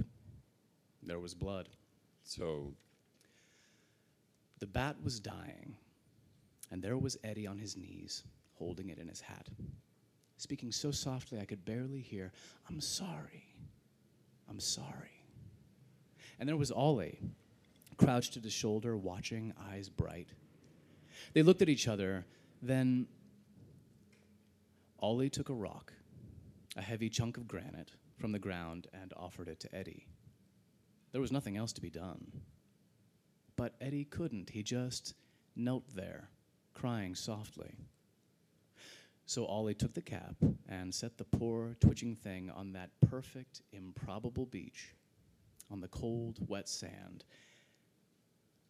[1.04, 1.70] There was blood.
[2.24, 2.74] So
[4.60, 5.76] The bat was dying,
[6.72, 8.24] and there was Eddie on his knees,
[8.54, 9.50] holding it in his hat,
[10.38, 12.32] speaking so softly I could barely hear,
[12.70, 13.44] I'm sorry.
[14.50, 15.24] I'm sorry.
[16.40, 17.20] And there was Ollie,
[17.98, 20.30] crouched at his shoulder, watching, eyes bright.
[21.34, 22.26] They looked at each other,
[22.62, 23.08] then
[25.00, 25.94] Ollie took a rock,
[26.76, 30.08] a heavy chunk of granite, from the ground and offered it to Eddie.
[31.12, 32.32] There was nothing else to be done.
[33.56, 34.50] But Eddie couldn't.
[34.50, 35.14] He just
[35.56, 36.30] knelt there,
[36.74, 37.76] crying softly.
[39.26, 40.36] So Ollie took the cap
[40.68, 44.94] and set the poor, twitching thing on that perfect, improbable beach,
[45.72, 47.24] on the cold, wet sand.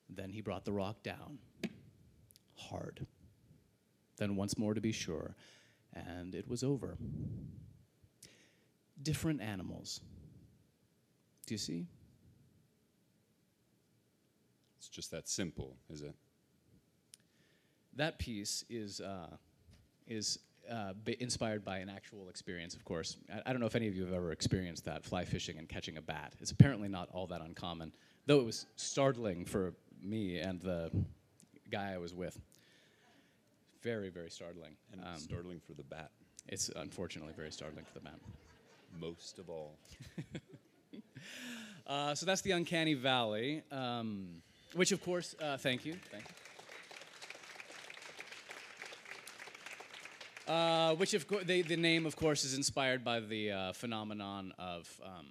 [0.09, 1.39] Then he brought the rock down,
[2.55, 3.05] hard.
[4.17, 5.35] Then once more to be sure,
[5.93, 6.97] and it was over.
[9.01, 10.01] Different animals.
[11.45, 11.85] Do you see?
[14.77, 16.15] It's just that simple, is it?
[17.95, 19.35] That piece is uh,
[20.07, 20.39] is
[20.71, 23.17] uh, inspired by an actual experience, of course.
[23.33, 25.67] I, I don't know if any of you have ever experienced that fly fishing and
[25.67, 26.33] catching a bat.
[26.39, 27.93] It's apparently not all that uncommon,
[28.25, 30.91] though it was startling for me and the
[31.71, 32.39] guy I was with.
[33.81, 34.75] Very, very startling.
[34.91, 36.11] And Um, startling for the bat,
[36.47, 38.19] it's unfortunately very startling for the bat.
[38.99, 39.77] most of all.
[41.87, 44.41] Uh, so that's the Uncanny Valley, um,
[44.73, 45.95] which, of course, uh, thank you.
[46.11, 46.23] Thank
[50.47, 50.53] you.
[50.53, 54.89] Uh, which, of course, the name, of course, is inspired by the uh, phenomenon of
[55.03, 55.27] um,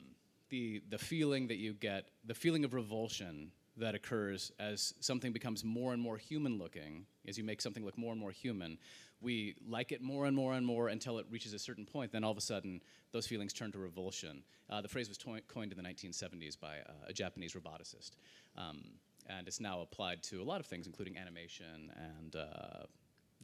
[0.51, 5.65] the the feeling that you get, the feeling of revulsion that occurs as something becomes
[5.65, 7.07] more and more human-looking.
[7.27, 8.79] As you make something look more and more human,
[9.21, 12.13] we like it more and more and more until it reaches a certain point.
[12.13, 12.81] Then all of a sudden,
[13.13, 14.43] those feelings turn to revulsion.
[14.71, 18.13] Uh, the phrase was coined in the 1970s by uh, a Japanese roboticist,
[18.57, 18.83] um,
[19.29, 22.85] and it's now applied to a lot of things, including animation and uh,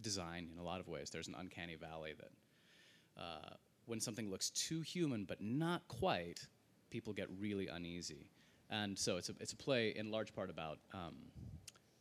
[0.00, 1.10] design in a lot of ways.
[1.10, 3.54] There's an uncanny valley that uh,
[3.86, 6.46] when something looks too human but not quite,
[6.90, 8.30] people get really uneasy.
[8.70, 11.16] And so it's a, it's a play in large part about um,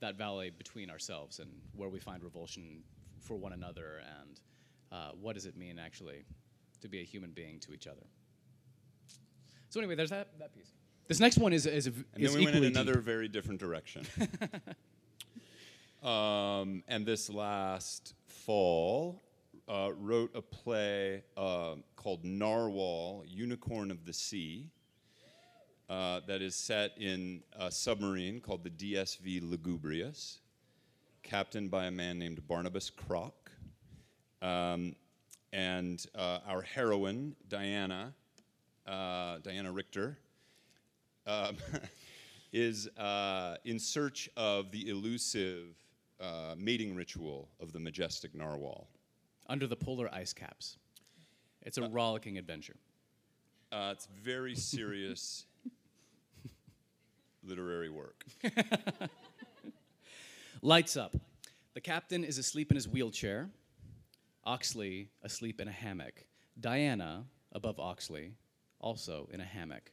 [0.01, 2.83] that valley between ourselves and where we find revulsion
[3.19, 4.39] for one another and
[4.91, 6.25] uh, what does it mean actually
[6.81, 8.05] to be a human being to each other.
[9.69, 10.71] So anyway, there's that, that piece.
[11.07, 12.77] This next one is, is, a, And is then we went in equally deep.
[12.77, 14.05] another very different direction.
[16.03, 19.21] um, and this last fall,
[19.67, 24.67] uh, wrote a play uh, called Narwhal, Unicorn of the Sea,
[25.89, 30.39] uh, that is set in a submarine called the DSV Lugubrious,
[31.23, 33.31] captained by a man named Barnabas Kroc.
[34.41, 34.95] Um,
[35.51, 38.13] and uh, our heroine, Diana,
[38.87, 40.17] uh, Diana Richter,
[41.25, 41.57] um,
[42.53, 45.75] is uh, in search of the elusive
[46.19, 48.87] uh, mating ritual of the majestic narwhal.
[49.47, 50.77] under the polar ice caps.
[51.63, 52.75] It's a rollicking adventure.
[53.71, 55.45] Uh, it's very serious
[57.43, 58.23] literary work.
[60.61, 61.15] Lights up.
[61.73, 63.49] The captain is asleep in his wheelchair.
[64.43, 66.25] Oxley asleep in a hammock.
[66.59, 68.33] Diana, above Oxley,
[68.79, 69.91] also in a hammock.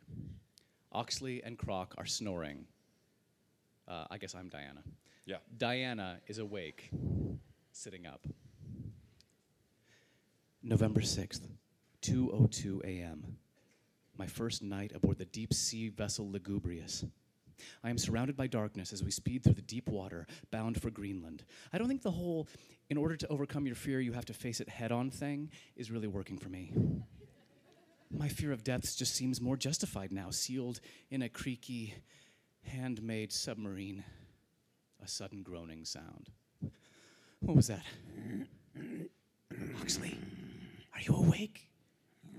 [0.92, 2.64] Oxley and Kroc are snoring.
[3.86, 4.82] Uh, I guess I'm Diana.
[5.26, 5.36] Yeah.
[5.56, 6.90] Diana is awake,
[7.72, 8.26] sitting up.
[10.62, 11.42] November 6th,
[12.02, 13.36] 2:02 a.m.
[14.16, 17.04] My first night aboard the deep sea vessel Lugubrious.
[17.82, 21.44] I am surrounded by darkness as we speed through the deep water, bound for Greenland.
[21.72, 22.48] I don't think the whole
[22.88, 25.90] in order to overcome your fear you have to face it head on thing is
[25.90, 26.72] really working for me.
[28.10, 30.80] My fear of depths just seems more justified now, sealed
[31.10, 31.94] in a creaky,
[32.62, 34.04] handmade submarine.
[35.02, 36.30] A sudden groaning sound.
[37.40, 37.84] What was that?
[39.80, 40.18] Oxley,
[40.94, 41.68] are you awake?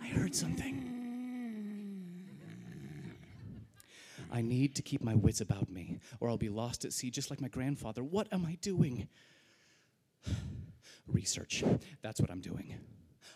[0.01, 1.06] I heard something.
[4.31, 7.29] I need to keep my wits about me, or I'll be lost at sea just
[7.29, 8.03] like my grandfather.
[8.03, 9.07] What am I doing?
[11.07, 11.63] Research.
[12.01, 12.75] That's what I'm doing.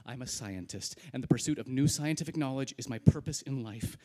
[0.06, 3.98] I'm a scientist, and the pursuit of new scientific knowledge is my purpose in life.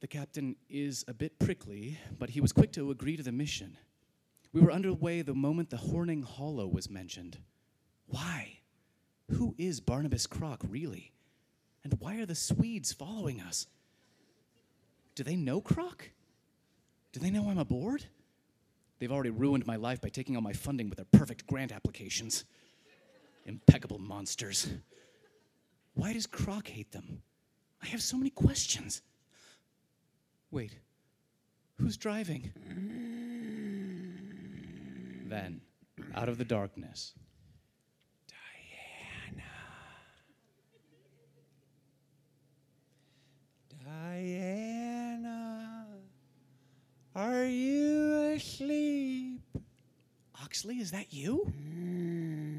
[0.00, 3.76] The captain is a bit prickly, but he was quick to agree to the mission.
[4.52, 7.38] We were underway the moment the Horning Hollow was mentioned.
[8.06, 8.58] Why?
[9.30, 11.12] Who is Barnabas Kroc, really?
[11.82, 13.66] And why are the Swedes following us?
[15.14, 16.00] Do they know Kroc?
[17.12, 18.04] Do they know I'm aboard?
[18.98, 22.44] They've already ruined my life by taking all my funding with their perfect grant applications.
[23.46, 24.68] Impeccable monsters.
[25.94, 27.22] Why does Kroc hate them?
[27.82, 29.02] I have so many questions.
[30.50, 30.78] Wait,
[31.78, 32.50] who's driving?
[35.26, 35.60] Then,
[36.14, 37.12] out of the darkness,
[38.28, 39.42] Diana.
[43.84, 44.93] Diana,
[47.14, 49.40] are you asleep?
[50.42, 51.44] Oxley, is that you?
[51.44, 52.56] Hmm.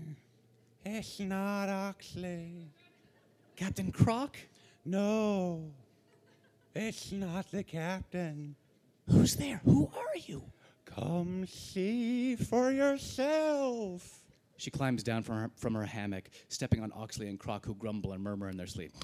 [0.86, 2.68] It's not Oxley.
[3.56, 4.36] Captain Kroc?
[4.86, 5.64] No,
[6.76, 8.56] it's not the captain.
[9.10, 9.62] Who's there?
[9.66, 10.44] Who are you?
[10.86, 14.22] Come see for yourself.
[14.58, 18.14] She climbs down from her, from her hammock, stepping on Oxley and Kroc, who grumble
[18.14, 18.92] and murmur in their sleep.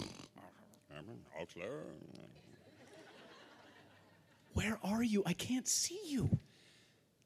[4.54, 5.24] Where are you?
[5.26, 6.30] I can't see you.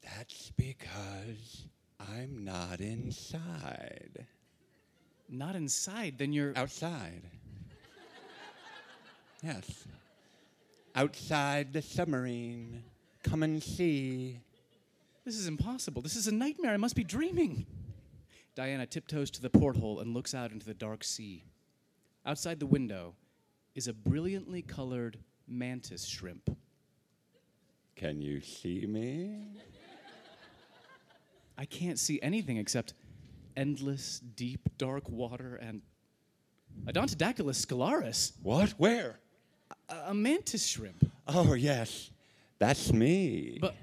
[0.02, 1.66] That's because
[1.98, 4.26] I'm not inside.
[5.28, 6.52] Not inside, then you're.
[6.56, 7.22] Outside.
[9.42, 9.84] yes.
[10.94, 12.84] Outside the submarine.
[13.22, 14.40] Come and see.
[15.24, 16.02] This is impossible.
[16.02, 16.72] This is a nightmare.
[16.72, 17.66] I must be dreaming.
[18.54, 21.44] Diana tiptoes to the porthole and looks out into the dark sea.
[22.24, 23.14] Outside the window
[23.74, 26.56] is a brilliantly colored mantis shrimp.
[27.96, 29.38] Can you see me?
[31.58, 32.92] I can't see anything except
[33.56, 35.80] endless, deep, dark water and.
[36.86, 38.70] Odontodactylus scalaris, What?
[38.76, 39.18] Where?
[39.88, 41.10] a, a mantis shrimp.
[41.26, 42.10] Oh, yes.
[42.58, 43.56] That's me.
[43.60, 43.74] But,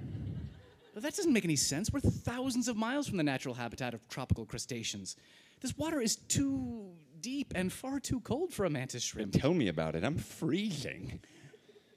[0.93, 1.91] but that doesn't make any sense.
[1.91, 5.15] We're thousands of miles from the natural habitat of tropical crustaceans.
[5.59, 9.33] This water is too deep and far too cold for a mantis shrimp.
[9.33, 10.03] Tell me about it.
[10.03, 11.19] I'm freezing.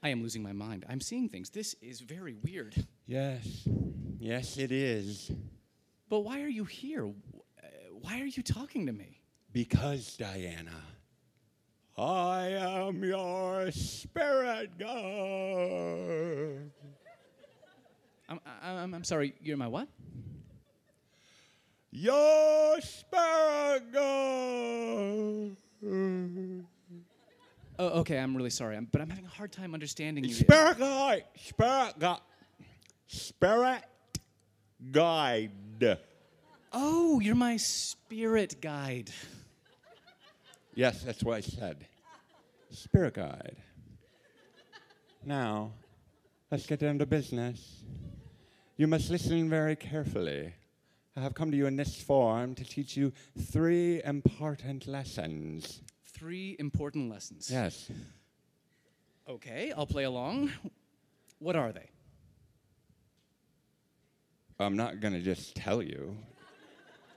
[0.03, 0.85] I am losing my mind.
[0.87, 1.49] I'm seeing things.
[1.49, 2.75] This is very weird.
[3.05, 3.67] Yes.
[4.19, 5.31] Yes, it is.
[6.09, 7.05] But why are you here?
[7.07, 7.67] Uh,
[8.01, 9.21] Why are you talking to me?
[9.51, 10.83] Because, Diana,
[11.97, 16.71] I am your spirit guide.
[18.29, 19.87] I'm, I'm, I'm sorry, you're my what?
[21.91, 25.57] Your spirit guide.
[27.79, 28.75] Oh, okay, I'm really sorry.
[28.75, 30.33] I'm, but I'm having a hard time understanding you.
[30.33, 31.23] Spirit guide.
[31.35, 32.19] Spirit guide.
[33.07, 33.83] Spirit
[34.91, 35.51] guide.
[36.73, 39.11] Oh, you're my spirit guide.
[40.73, 41.85] Yes, that's what I said.
[42.71, 43.57] Spirit guide.
[45.23, 45.71] Now,
[46.51, 47.83] let's get down to business.
[48.75, 50.53] You must listen very carefully.
[51.15, 53.11] I have come to you in this form to teach you
[53.51, 55.81] three important lessons.
[56.17, 57.49] Three important lessons.
[57.51, 57.89] Yes.
[59.29, 60.51] Okay, I'll play along.
[61.39, 61.89] What are they?
[64.59, 66.17] I'm not going to just tell you.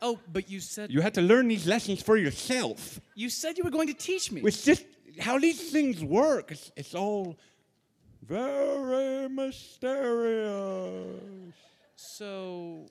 [0.02, 3.00] Oh, but you said You had to learn these lessons for yourself.
[3.14, 4.42] you said you were going to teach me.
[4.44, 4.84] It's just
[5.18, 6.52] how these things work.
[6.52, 7.38] It's, it's all
[8.22, 11.20] very mysterious.
[11.96, 12.86] So,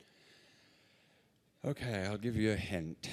[1.65, 3.10] Okay, I'll give you a hint.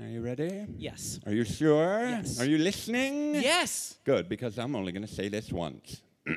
[0.00, 0.66] Are you ready?
[0.78, 1.18] yes.
[1.26, 1.98] Are you sure?
[2.08, 2.40] Yes.
[2.40, 3.34] Are you listening?
[3.34, 3.96] Yes.
[4.04, 6.02] Good, because I'm only going to say this once.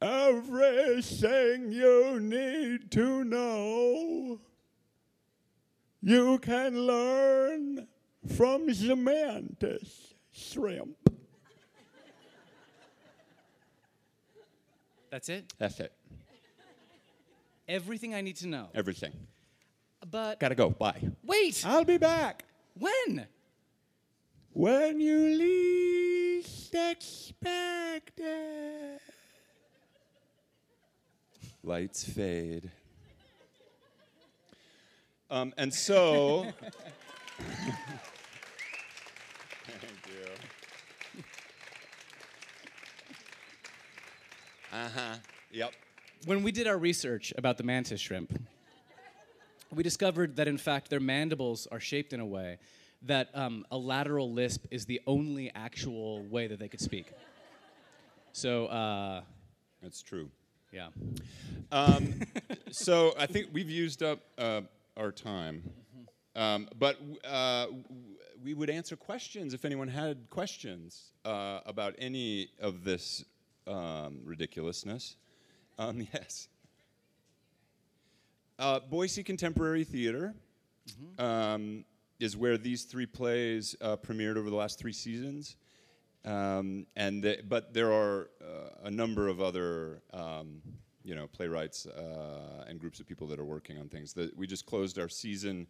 [0.00, 4.40] Everything you need to know,
[6.00, 7.88] you can learn
[8.36, 10.96] from the mantis shrimp.
[15.10, 15.52] That's it?
[15.58, 15.92] That's it.
[17.68, 18.68] Everything I need to know.
[18.74, 19.12] Everything.
[20.10, 20.70] But Gotta go.
[20.70, 21.00] Bye.
[21.24, 21.64] wait.
[21.66, 22.44] I'll be back.
[22.78, 23.26] When?
[24.52, 29.00] When you least expect it.
[31.62, 32.70] Lights fade.
[35.30, 36.52] Um, and so.
[39.66, 41.22] Thank you.
[44.72, 45.16] Uh huh.
[45.50, 45.72] Yep.
[46.26, 48.38] When we did our research about the mantis shrimp,
[49.74, 52.58] we discovered that in fact their mandibles are shaped in a way
[53.02, 57.12] that um, a lateral lisp is the only actual way that they could speak.
[58.32, 59.20] So, uh,
[59.82, 60.30] That's true.
[60.72, 60.88] yeah.
[61.70, 62.22] Um,
[62.70, 64.62] so I think we've used up uh,
[64.96, 65.62] our time,
[66.34, 67.84] um, but uh, w-
[68.42, 73.24] we would answer questions if anyone had questions uh, about any of this
[73.66, 75.16] um, ridiculousness.
[75.78, 76.48] Um, yes.
[78.58, 80.34] Uh, Boise Contemporary Theater
[81.18, 81.84] um,
[82.20, 85.56] is where these three plays uh, premiered over the last three seasons.
[86.24, 90.62] Um, and the, but there are uh, a number of other um,
[91.04, 94.14] you know playwrights uh, and groups of people that are working on things.
[94.14, 95.66] That we just closed our season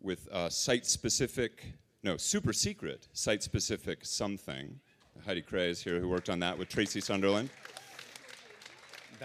[0.00, 1.64] with uh, site-specific,
[2.02, 4.80] no, super secret site-specific something.
[5.26, 7.50] Heidi Cray is here, who worked on that with Tracy Sunderland.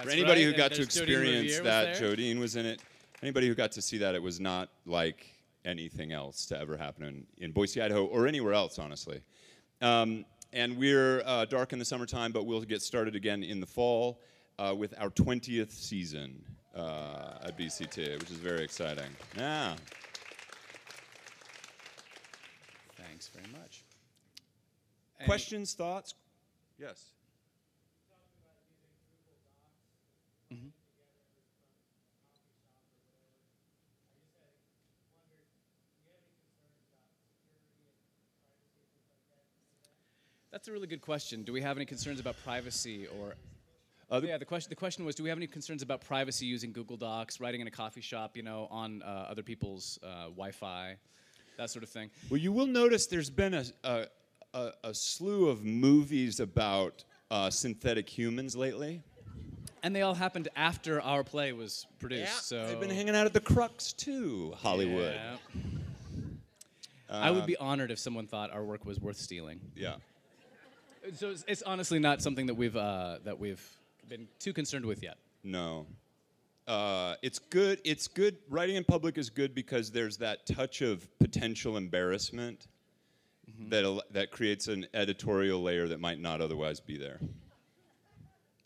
[0.03, 2.81] For anybody who got to experience that, Jodine was in it.
[3.21, 5.25] Anybody who got to see that, it was not like
[5.65, 9.21] anything else to ever happen in, in Boise, Idaho, or anywhere else, honestly.
[9.81, 13.65] Um, and we're uh, dark in the summertime, but we'll get started again in the
[13.65, 14.21] fall
[14.59, 16.41] uh, with our 20th season
[16.75, 19.11] uh, at BCT, which is very exciting.
[19.35, 19.75] Yeah.
[22.95, 23.83] Thanks very much.
[25.25, 26.13] Questions, thoughts?
[26.79, 27.03] Yes.
[40.57, 41.43] That's a really good question.
[41.43, 43.35] Do we have any concerns about privacy or?
[44.09, 44.71] Uh, the- yeah, the question.
[44.71, 47.67] The question was, do we have any concerns about privacy using Google Docs, writing in
[47.67, 50.95] a coffee shop, you know, on uh, other people's uh, Wi-Fi,
[51.57, 52.09] that sort of thing?
[52.31, 54.05] Well, you will notice there's been a, a,
[54.55, 59.03] a, a slew of movies about uh, synthetic humans lately.
[59.83, 62.47] And they all happened after our play was produced.
[62.49, 65.13] so they've been hanging out at the Crux too, Hollywood.
[65.13, 65.61] Yeah.
[67.11, 69.59] I would be honored if someone thought our work was worth stealing.
[69.75, 69.97] Yeah.
[71.13, 73.63] So it's, it's honestly not something that we've uh, that we've
[74.09, 75.17] been too concerned with yet.
[75.43, 75.85] No.
[76.67, 77.79] Uh, it's good.
[77.85, 78.37] It's good.
[78.49, 82.67] Writing in public is good because there's that touch of potential embarrassment
[83.69, 87.19] that al- that creates an editorial layer that might not otherwise be there.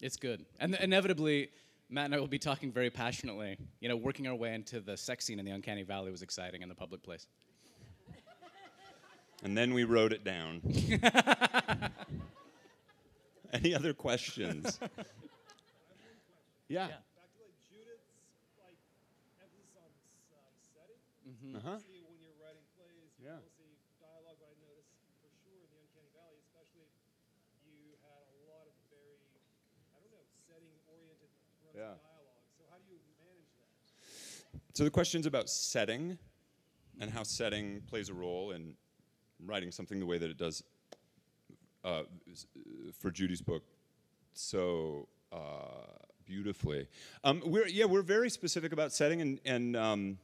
[0.02, 0.44] It's good.
[0.60, 1.50] And inevitably,
[1.90, 3.58] Matt and I will be talking very passionately.
[3.82, 6.64] You know, working our way into the sex scene in the Uncanny Valley was exciting
[6.64, 7.28] in the public place.
[9.44, 10.62] And then we wrote it down.
[13.54, 14.80] Any other questions?
[16.70, 16.88] yeah.
[17.18, 18.08] Back to like Judith's
[18.62, 18.78] like
[19.44, 19.90] emphasis on
[20.32, 20.38] uh,
[20.72, 21.02] setting.
[21.58, 21.78] Uh-huh.
[21.84, 23.42] See, when you're writing plays, you Yeah.
[23.44, 24.38] mostly dialogue.
[24.40, 26.88] But I noticed for sure in the Uncanny Valley, especially,
[27.66, 29.20] you had a lot of very,
[29.92, 31.28] I don't know, setting-oriented
[31.66, 31.98] runs Yeah.
[31.98, 32.46] of dialogue.
[32.56, 33.74] So how do you manage that?
[34.78, 36.18] So the question's about setting
[37.04, 38.78] and how setting plays a role in
[39.46, 40.64] writing something the way that it does
[41.84, 42.04] uh,
[43.00, 43.64] for Judy's book
[44.34, 45.38] so uh,
[46.26, 46.88] beautifully.
[47.24, 50.18] Um, we're yeah, we're very specific about setting, and and um,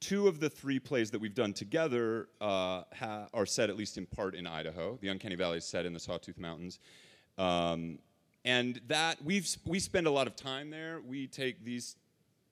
[0.00, 2.82] two of the three plays that we've done together uh,
[3.32, 4.98] are set at least in part in Idaho.
[5.00, 6.78] The Uncanny Valley is set in the Sawtooth Mountains.
[7.36, 7.98] Um,
[8.44, 11.00] and that we've we spend a lot of time there.
[11.06, 11.96] We take these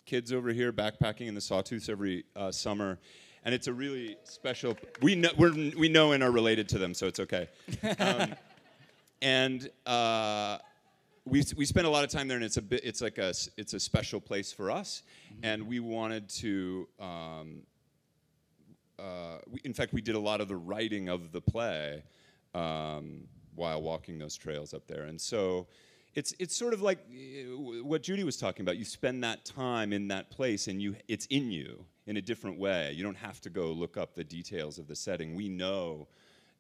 [0.04, 2.98] kids over here backpacking in the Sawtooths every uh, summer,
[3.46, 4.76] and it's a really special.
[5.00, 7.48] We know we're, we know and are related to them, so it's okay.
[8.00, 8.34] Um,
[9.22, 10.58] and uh,
[11.24, 13.32] we we spend a lot of time there, and it's a bit it's like a
[13.56, 15.04] it's a special place for us,
[15.44, 16.88] and we wanted to.
[16.98, 17.62] Um,
[18.98, 22.02] uh, we, in fact, we did a lot of the writing of the play
[22.52, 25.68] um, while walking those trails up there, and so
[26.16, 28.76] it's it's sort of like uh, w- what Judy was talking about.
[28.76, 32.58] You spend that time in that place, and you it's in you in a different
[32.58, 32.92] way.
[32.92, 35.34] You don't have to go look up the details of the setting.
[35.34, 36.08] We know,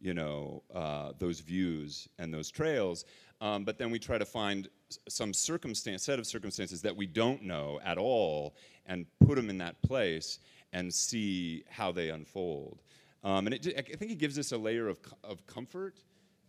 [0.00, 3.04] you know, uh, those views and those trails,
[3.40, 4.68] um, but then we try to find
[5.08, 8.54] some circumstance set of circumstances that we don't know at all,
[8.86, 10.38] and put them in that place
[10.72, 12.82] and see how they unfold.
[13.24, 15.98] Um, and it, I think it gives us a layer of, of comfort,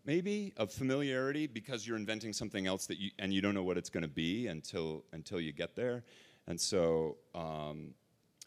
[0.05, 3.77] maybe of familiarity, because you're inventing something else that you and you don't know what
[3.77, 6.03] it's going to be until until you get there.
[6.47, 7.93] And so um,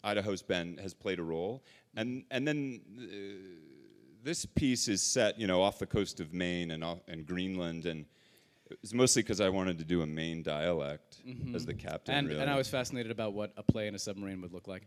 [0.03, 1.63] Idaho's been has played a role,
[1.95, 2.81] and and then.
[2.97, 3.67] Uh,
[4.23, 7.85] this piece is set, you know, off the coast of Maine and, off, and Greenland,
[7.85, 8.05] and
[8.69, 11.21] it was mostly because I wanted to do a Maine dialect
[11.55, 12.15] as the captain.
[12.15, 12.39] and, really.
[12.39, 14.83] and I was fascinated about what a play in a submarine would look like.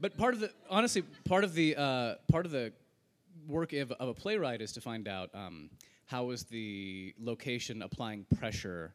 [0.00, 2.72] But part of the honestly, part of the uh, part of the
[3.46, 5.70] work of, of a playwright is to find out um,
[6.06, 8.94] how is the location applying pressure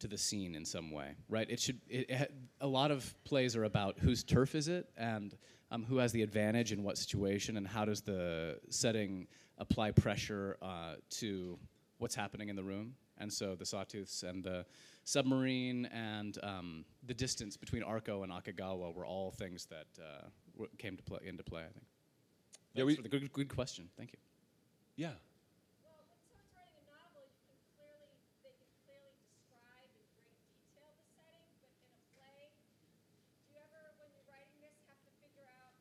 [0.00, 1.48] to the scene in some way, right?
[1.50, 1.80] It should.
[1.88, 5.36] It, it, a lot of plays are about whose turf is it and
[5.70, 9.26] um, who has the advantage in what situation, and how does the setting
[9.58, 11.58] apply pressure uh, to
[11.98, 12.94] what's happening in the room.
[13.18, 14.66] And so the Sawtooths and the
[15.04, 20.26] submarine and um, the distance between Arco and Akagawa were all things that uh,
[20.78, 21.62] came to play into play.
[21.62, 21.86] I think.
[22.74, 23.88] Yeah, we- good, good question.
[23.96, 24.18] Thank you.
[24.96, 25.14] yeah.
[25.86, 30.34] Well, when someone's writing a novel, you can clearly, they can clearly describe in great
[30.58, 32.50] detail the setting, but in a play,
[33.46, 35.78] do you ever, when you're writing this, have to figure out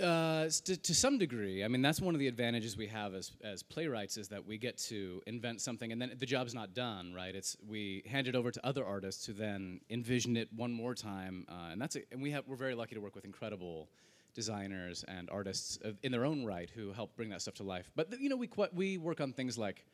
[0.00, 3.32] Uh, to, to some degree, I mean that's one of the advantages we have as,
[3.42, 7.12] as playwrights is that we get to invent something and then the job's not done,
[7.12, 7.34] right?
[7.34, 11.44] It's we hand it over to other artists who then envision it one more time,
[11.48, 13.88] uh, and that's a, and we have we're very lucky to work with incredible
[14.32, 17.90] designers and artists in their own right who help bring that stuff to life.
[17.96, 19.84] But you know we qu- we work on things like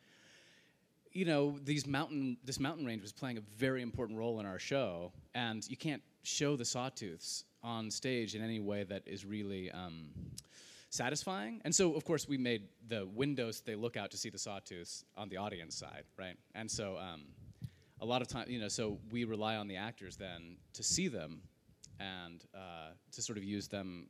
[1.13, 4.59] you know these mountain this mountain range was playing a very important role in our
[4.59, 9.71] show and you can't show the sawtooths on stage in any way that is really
[9.71, 10.09] um,
[10.89, 11.61] satisfying.
[11.63, 15.03] And so of course we made the windows they look out to see the sawtooths
[15.15, 16.37] on the audience side right?
[16.55, 17.25] And so um,
[18.01, 21.07] a lot of time you know so we rely on the actors then to see
[21.07, 21.41] them
[21.99, 24.07] and uh, to sort of use them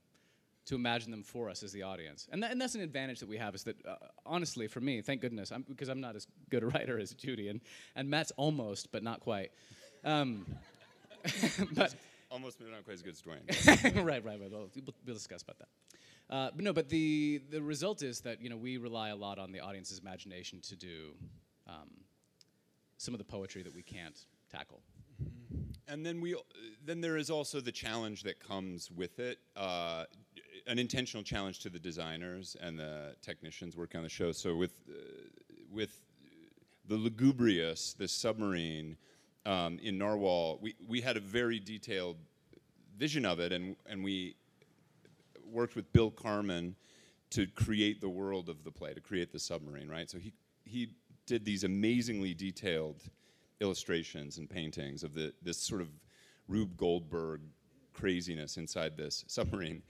[0.68, 2.27] to imagine them for us as the audience.
[2.31, 3.95] And, that, and that's an advantage that we have is that, uh,
[4.26, 7.48] honestly, for me, thank goodness, I'm, because I'm not as good a writer as Judy,
[7.49, 7.61] and,
[7.95, 9.52] and Matt's almost, but not quite.
[10.03, 10.45] Um,
[11.73, 11.95] but
[12.30, 13.95] Almost but not quite as good as Dwayne.
[14.06, 14.39] right, right, right.
[14.52, 15.68] We'll, we'll- we'll discuss about that.
[16.30, 19.39] Uh, but no, but the the result is that you know we rely a lot
[19.39, 21.14] on the audience's imagination to do
[21.68, 21.89] um,
[22.98, 24.81] some of the poetry that we can't tackle.
[25.88, 26.35] And then we,
[26.85, 30.03] then there is also the challenge that comes with it, uh,
[30.68, 34.31] an intentional challenge to the designers and the technicians working on the show.
[34.31, 34.94] So with uh,
[35.72, 36.02] with
[36.88, 38.98] the lugubrious, the submarine
[39.45, 42.18] um, in Narwhal, we we had a very detailed
[42.98, 44.35] vision of it, and and we
[45.45, 46.76] worked with Bill Carman
[47.30, 50.10] to create the world of the play, to create the submarine, right?
[50.10, 50.34] So he
[50.65, 50.89] he
[51.26, 53.03] did these amazingly detailed
[53.60, 55.89] illustrations and paintings of the this sort of
[56.48, 57.41] Rube Goldberg
[57.94, 59.81] craziness inside this submarine.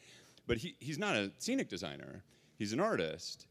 [0.47, 2.23] But he, he's not a scenic designer.
[2.57, 3.47] He's an artist.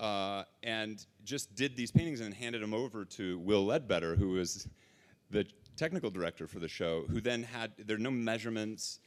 [0.00, 4.68] Uh, and just did these paintings and handed them over to Will Ledbetter, who was
[5.30, 5.46] the
[5.76, 8.98] technical director for the show, who then had, there are no measurements,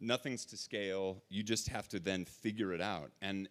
[0.00, 1.22] nothing's to scale.
[1.28, 3.10] You just have to then figure it out.
[3.20, 3.48] And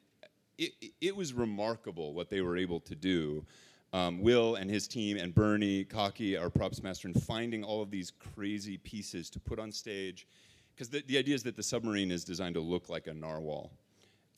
[0.57, 3.45] it, it- was remarkable what they were able to do.
[3.93, 7.89] Um, Will and his team and Bernie Cocky, our props master, in finding all of
[7.89, 10.27] these crazy pieces to put on stage.
[10.79, 13.69] Because the, the idea is that the submarine is designed to look like a narwhal.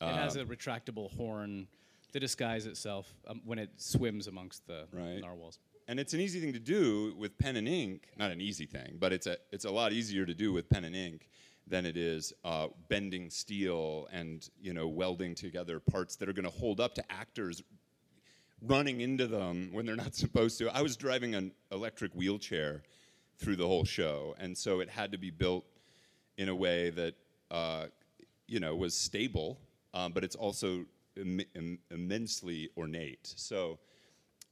[0.00, 1.68] it has a retractable horn
[2.12, 5.20] to disguise itself um, when it swims amongst the Right.
[5.20, 5.60] narwhals.
[5.86, 8.08] And it's an easy thing to do with pen and ink.
[8.16, 10.82] Not an easy thing, but it's a it's a lot easier to do with pen
[10.84, 11.28] and ink
[11.68, 16.44] than it is uh, bending steel and you know welding together parts that are going
[16.44, 17.62] to hold up to actors
[18.62, 20.68] running into them when they're not supposed to.
[20.76, 22.82] I was driving an electric wheelchair
[23.38, 25.64] through the whole show, and so it had to be built
[26.38, 27.14] in a way that
[27.50, 27.86] uh,
[28.46, 29.58] you know was stable,
[29.94, 30.84] um, but it's also
[31.16, 33.34] Im- im- immensely ornate.
[33.36, 33.78] So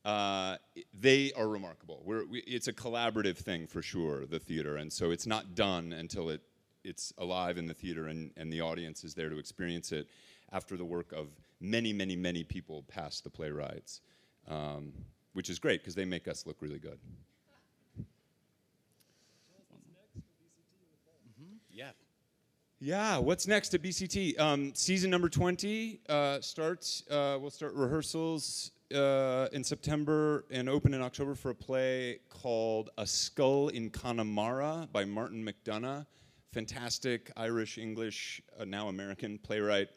[0.04, 0.56] uh,
[0.92, 2.02] they are remarkable.
[2.04, 6.28] We, it's a collaborative thing for sure, the theater, and so it's not done until
[6.30, 6.42] it
[6.84, 10.08] it's alive in the theater and, and the audience is there to experience it
[10.52, 11.28] after the work of
[11.60, 14.00] many, many, many people past the playwrights,
[14.48, 14.92] um,
[15.34, 16.98] which is great because they make us look really good.
[21.70, 21.90] Yeah.
[22.82, 24.40] Yeah, what's next at BCT?
[24.40, 27.04] Um, season number 20 uh, starts.
[27.10, 32.88] Uh, we'll start rehearsals uh, in September and open in October for a play called
[32.96, 36.06] A Skull in Connemara by Martin McDonagh.
[36.54, 39.88] Fantastic Irish, English, uh, now American playwright.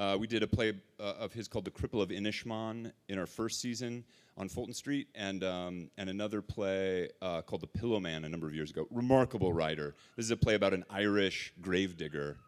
[0.00, 3.26] Uh, we did a play uh, of his called The Cripple of Inishmaan in our
[3.26, 4.02] first season
[4.38, 8.54] on Fulton Street, and, um, and another play uh, called The Pillowman a number of
[8.54, 8.86] years ago.
[8.90, 9.94] Remarkable writer.
[10.16, 12.38] This is a play about an Irish gravedigger.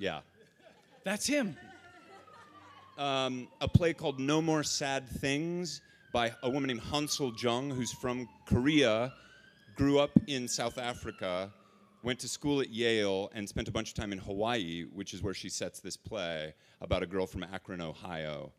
[0.00, 0.22] Yeah.
[1.04, 1.56] That's him.
[2.98, 5.80] Um, a play called No More Sad Things
[6.12, 9.12] by a woman named Hansol Jung, who's from Korea,
[9.76, 11.52] grew up in South Africa,
[12.04, 15.22] went to school at Yale, and spent a bunch of time in Hawaii, which is
[15.22, 18.52] where she sets this play about a girl from Akron, Ohio.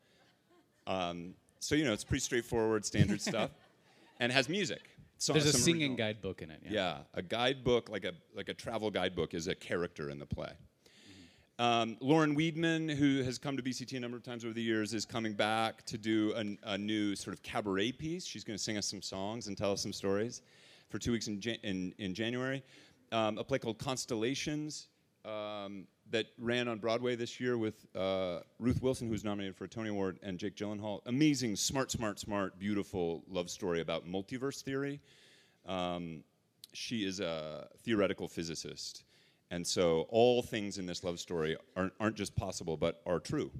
[0.88, 3.52] Um, so, you know, it's pretty straightforward, standard stuff,
[4.20, 4.82] and has music.
[5.18, 6.62] So- There's a singing original- guidebook in it.
[6.68, 10.52] yeah, a guidebook, like a like a travel guidebook, is a character in the play.
[11.58, 14.94] Um, Lauren Weedman, who has come to BCT a number of times over the years,
[14.94, 18.26] is coming back to do an, a new sort of cabaret piece.
[18.26, 20.42] She's going to sing us some songs and tell us some stories
[20.90, 22.62] for two weeks in, Jan- in, in January.
[23.11, 24.88] Um, a play called Constellations
[25.26, 29.65] um, that ran on Broadway this year with uh, Ruth Wilson, who was nominated for
[29.65, 31.02] a Tony Award, and Jake Gyllenhaal.
[31.06, 34.99] Amazing, smart, smart, smart, beautiful love story about multiverse theory.
[35.65, 36.23] Um,
[36.73, 39.03] she is a theoretical physicist.
[39.52, 43.52] And so all things in this love story aren't, aren't just possible, but are true.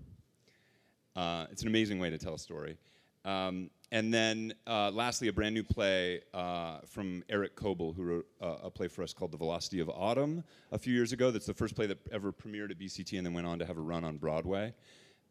[1.16, 2.78] Uh, it's an amazing way to tell a story.
[3.24, 8.28] Um, and then, uh, lastly, a brand new play uh, from Eric Coble, who wrote
[8.42, 10.44] uh, a play for us called The Velocity of Autumn
[10.74, 11.32] a few years ago.
[11.32, 13.78] That's the first play that ever premiered at BCT and then went on to have
[13.78, 14.74] a run on Broadway.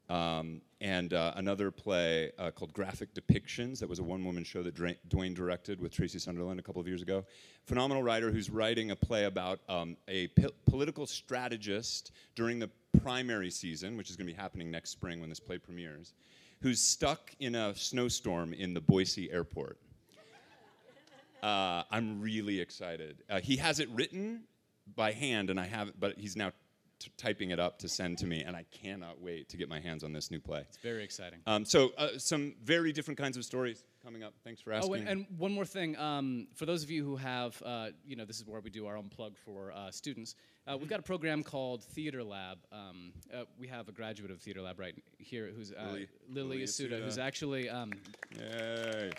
[0.08, 4.74] Um, and uh, another play uh, called Graphic Depictions that was a one-woman show that
[4.74, 7.22] Dwayne directed with Tracy Sunderland a couple of years ago.
[7.66, 10.28] Phenomenal writer who's writing a play about um, a
[10.64, 12.70] political strategist during the
[13.02, 16.14] primary season, which is going to be happening next spring when this play premieres,
[16.64, 19.78] who's stuck in a snowstorm in the Boise airport.
[21.42, 23.22] Uh, I'm really excited.
[23.28, 24.44] Uh, he has it written
[24.96, 26.52] by hand, and I have, but he's now
[26.98, 29.78] t- typing it up to send to me, and I cannot wait to get my
[29.78, 30.60] hands on this new play.
[30.60, 31.40] It's very exciting.
[31.46, 34.32] Um, so, uh, some very different kinds of stories coming up.
[34.42, 34.90] Thanks for asking.
[34.90, 35.98] Oh, and, and one more thing.
[35.98, 38.86] Um, for those of you who have, uh, you know, this is where we do
[38.86, 40.34] our own plug for uh, students.
[40.66, 42.56] Uh, we've got a program called Theater Lab.
[42.72, 46.48] Um, uh, we have a graduate of Theater Lab right here, who's uh, Lily- Lily,
[46.48, 47.92] Lily Asuda, who's actually um,
[48.38, 49.10] Yay.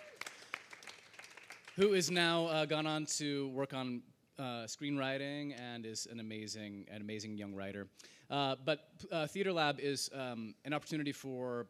[1.75, 4.01] who is now uh, gone on to work on
[4.39, 7.87] uh, screenwriting and is an amazing, an amazing young writer.
[8.31, 11.67] Uh, but uh, Theater Lab is um, an opportunity for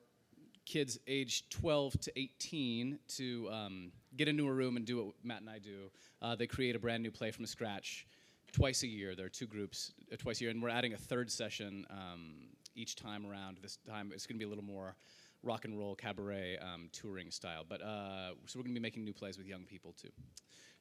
[0.64, 5.42] kids aged 12 to 18 to um, get into a room and do what Matt
[5.42, 5.92] and I do.
[6.22, 8.08] Uh, they create a brand new play from scratch
[8.52, 9.16] twice a year.
[9.16, 12.48] There are two groups uh, twice a year, and we're adding a third session um,
[12.76, 13.58] each time around.
[13.62, 14.96] This time it's going to be a little more
[15.44, 17.64] rock and roll cabaret um, touring style.
[17.68, 20.10] But uh, so we're going to be making new plays with young people too.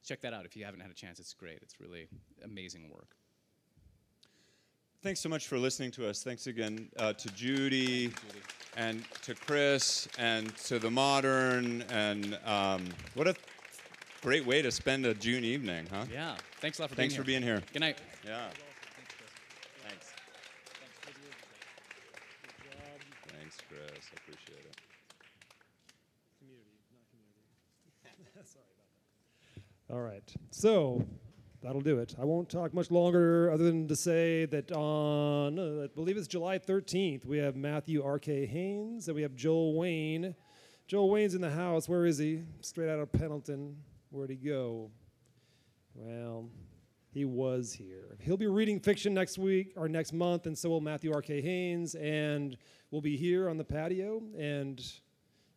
[0.03, 1.19] Check that out if you haven't had a chance.
[1.19, 1.59] It's great.
[1.61, 2.07] It's really
[2.43, 3.15] amazing work.
[5.01, 6.23] Thanks so much for listening to us.
[6.23, 8.11] Thanks again uh, to Judy,
[8.75, 11.83] and to Chris and to the Modern.
[11.91, 13.35] And um, what a
[14.25, 16.03] great way to spend a June evening, huh?
[16.11, 16.35] Yeah.
[16.59, 17.41] Thanks a lot for Thanks being for here.
[17.41, 17.63] being here.
[17.71, 17.99] Good night.
[18.25, 18.47] Yeah.
[19.87, 20.13] Thanks.
[23.27, 23.81] Thanks, Chris.
[23.83, 24.77] I appreciate it.
[26.39, 28.41] Community, not community.
[28.51, 28.89] Sorry about
[29.87, 29.93] that.
[29.93, 30.33] All right.
[30.49, 31.05] So
[31.61, 32.15] that'll do it.
[32.19, 36.27] I won't talk much longer other than to say that on, uh, I believe it's
[36.27, 38.47] July 13th, we have Matthew R.K.
[38.47, 40.33] Haynes and we have Joel Wayne.
[40.87, 41.87] Joel Wayne's in the house.
[41.87, 42.41] Where is he?
[42.61, 43.75] Straight out of Pendleton.
[44.15, 44.91] Where'd he go?
[45.93, 46.47] Well,
[47.11, 48.15] he was here.
[48.21, 51.41] He'll be reading fiction next week or next month, and so will Matthew R.K.
[51.41, 52.55] Haynes, and
[52.91, 54.81] we'll be here on the patio, and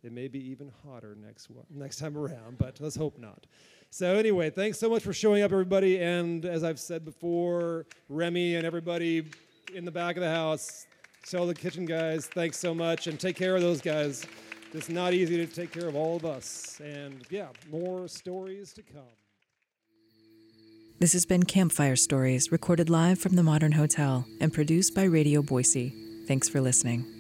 [0.03, 3.47] it may be even hotter next one, next time around, but let's hope not.
[3.91, 6.03] So anyway, thanks so much for showing up, everybody.
[6.03, 9.25] And as I've said before, Remy and everybody
[9.73, 10.89] in the back of the house,
[11.25, 14.27] tell the kitchen guys, thanks so much, and take care of those guys.
[14.75, 16.81] It's not easy to take care of all of us.
[16.85, 19.03] And yeah, more stories to come.
[21.01, 25.43] This has been Campfire Stories, recorded live from the Modern Hotel and produced by Radio
[25.43, 25.95] Boise.
[26.27, 27.18] Thanks for listening.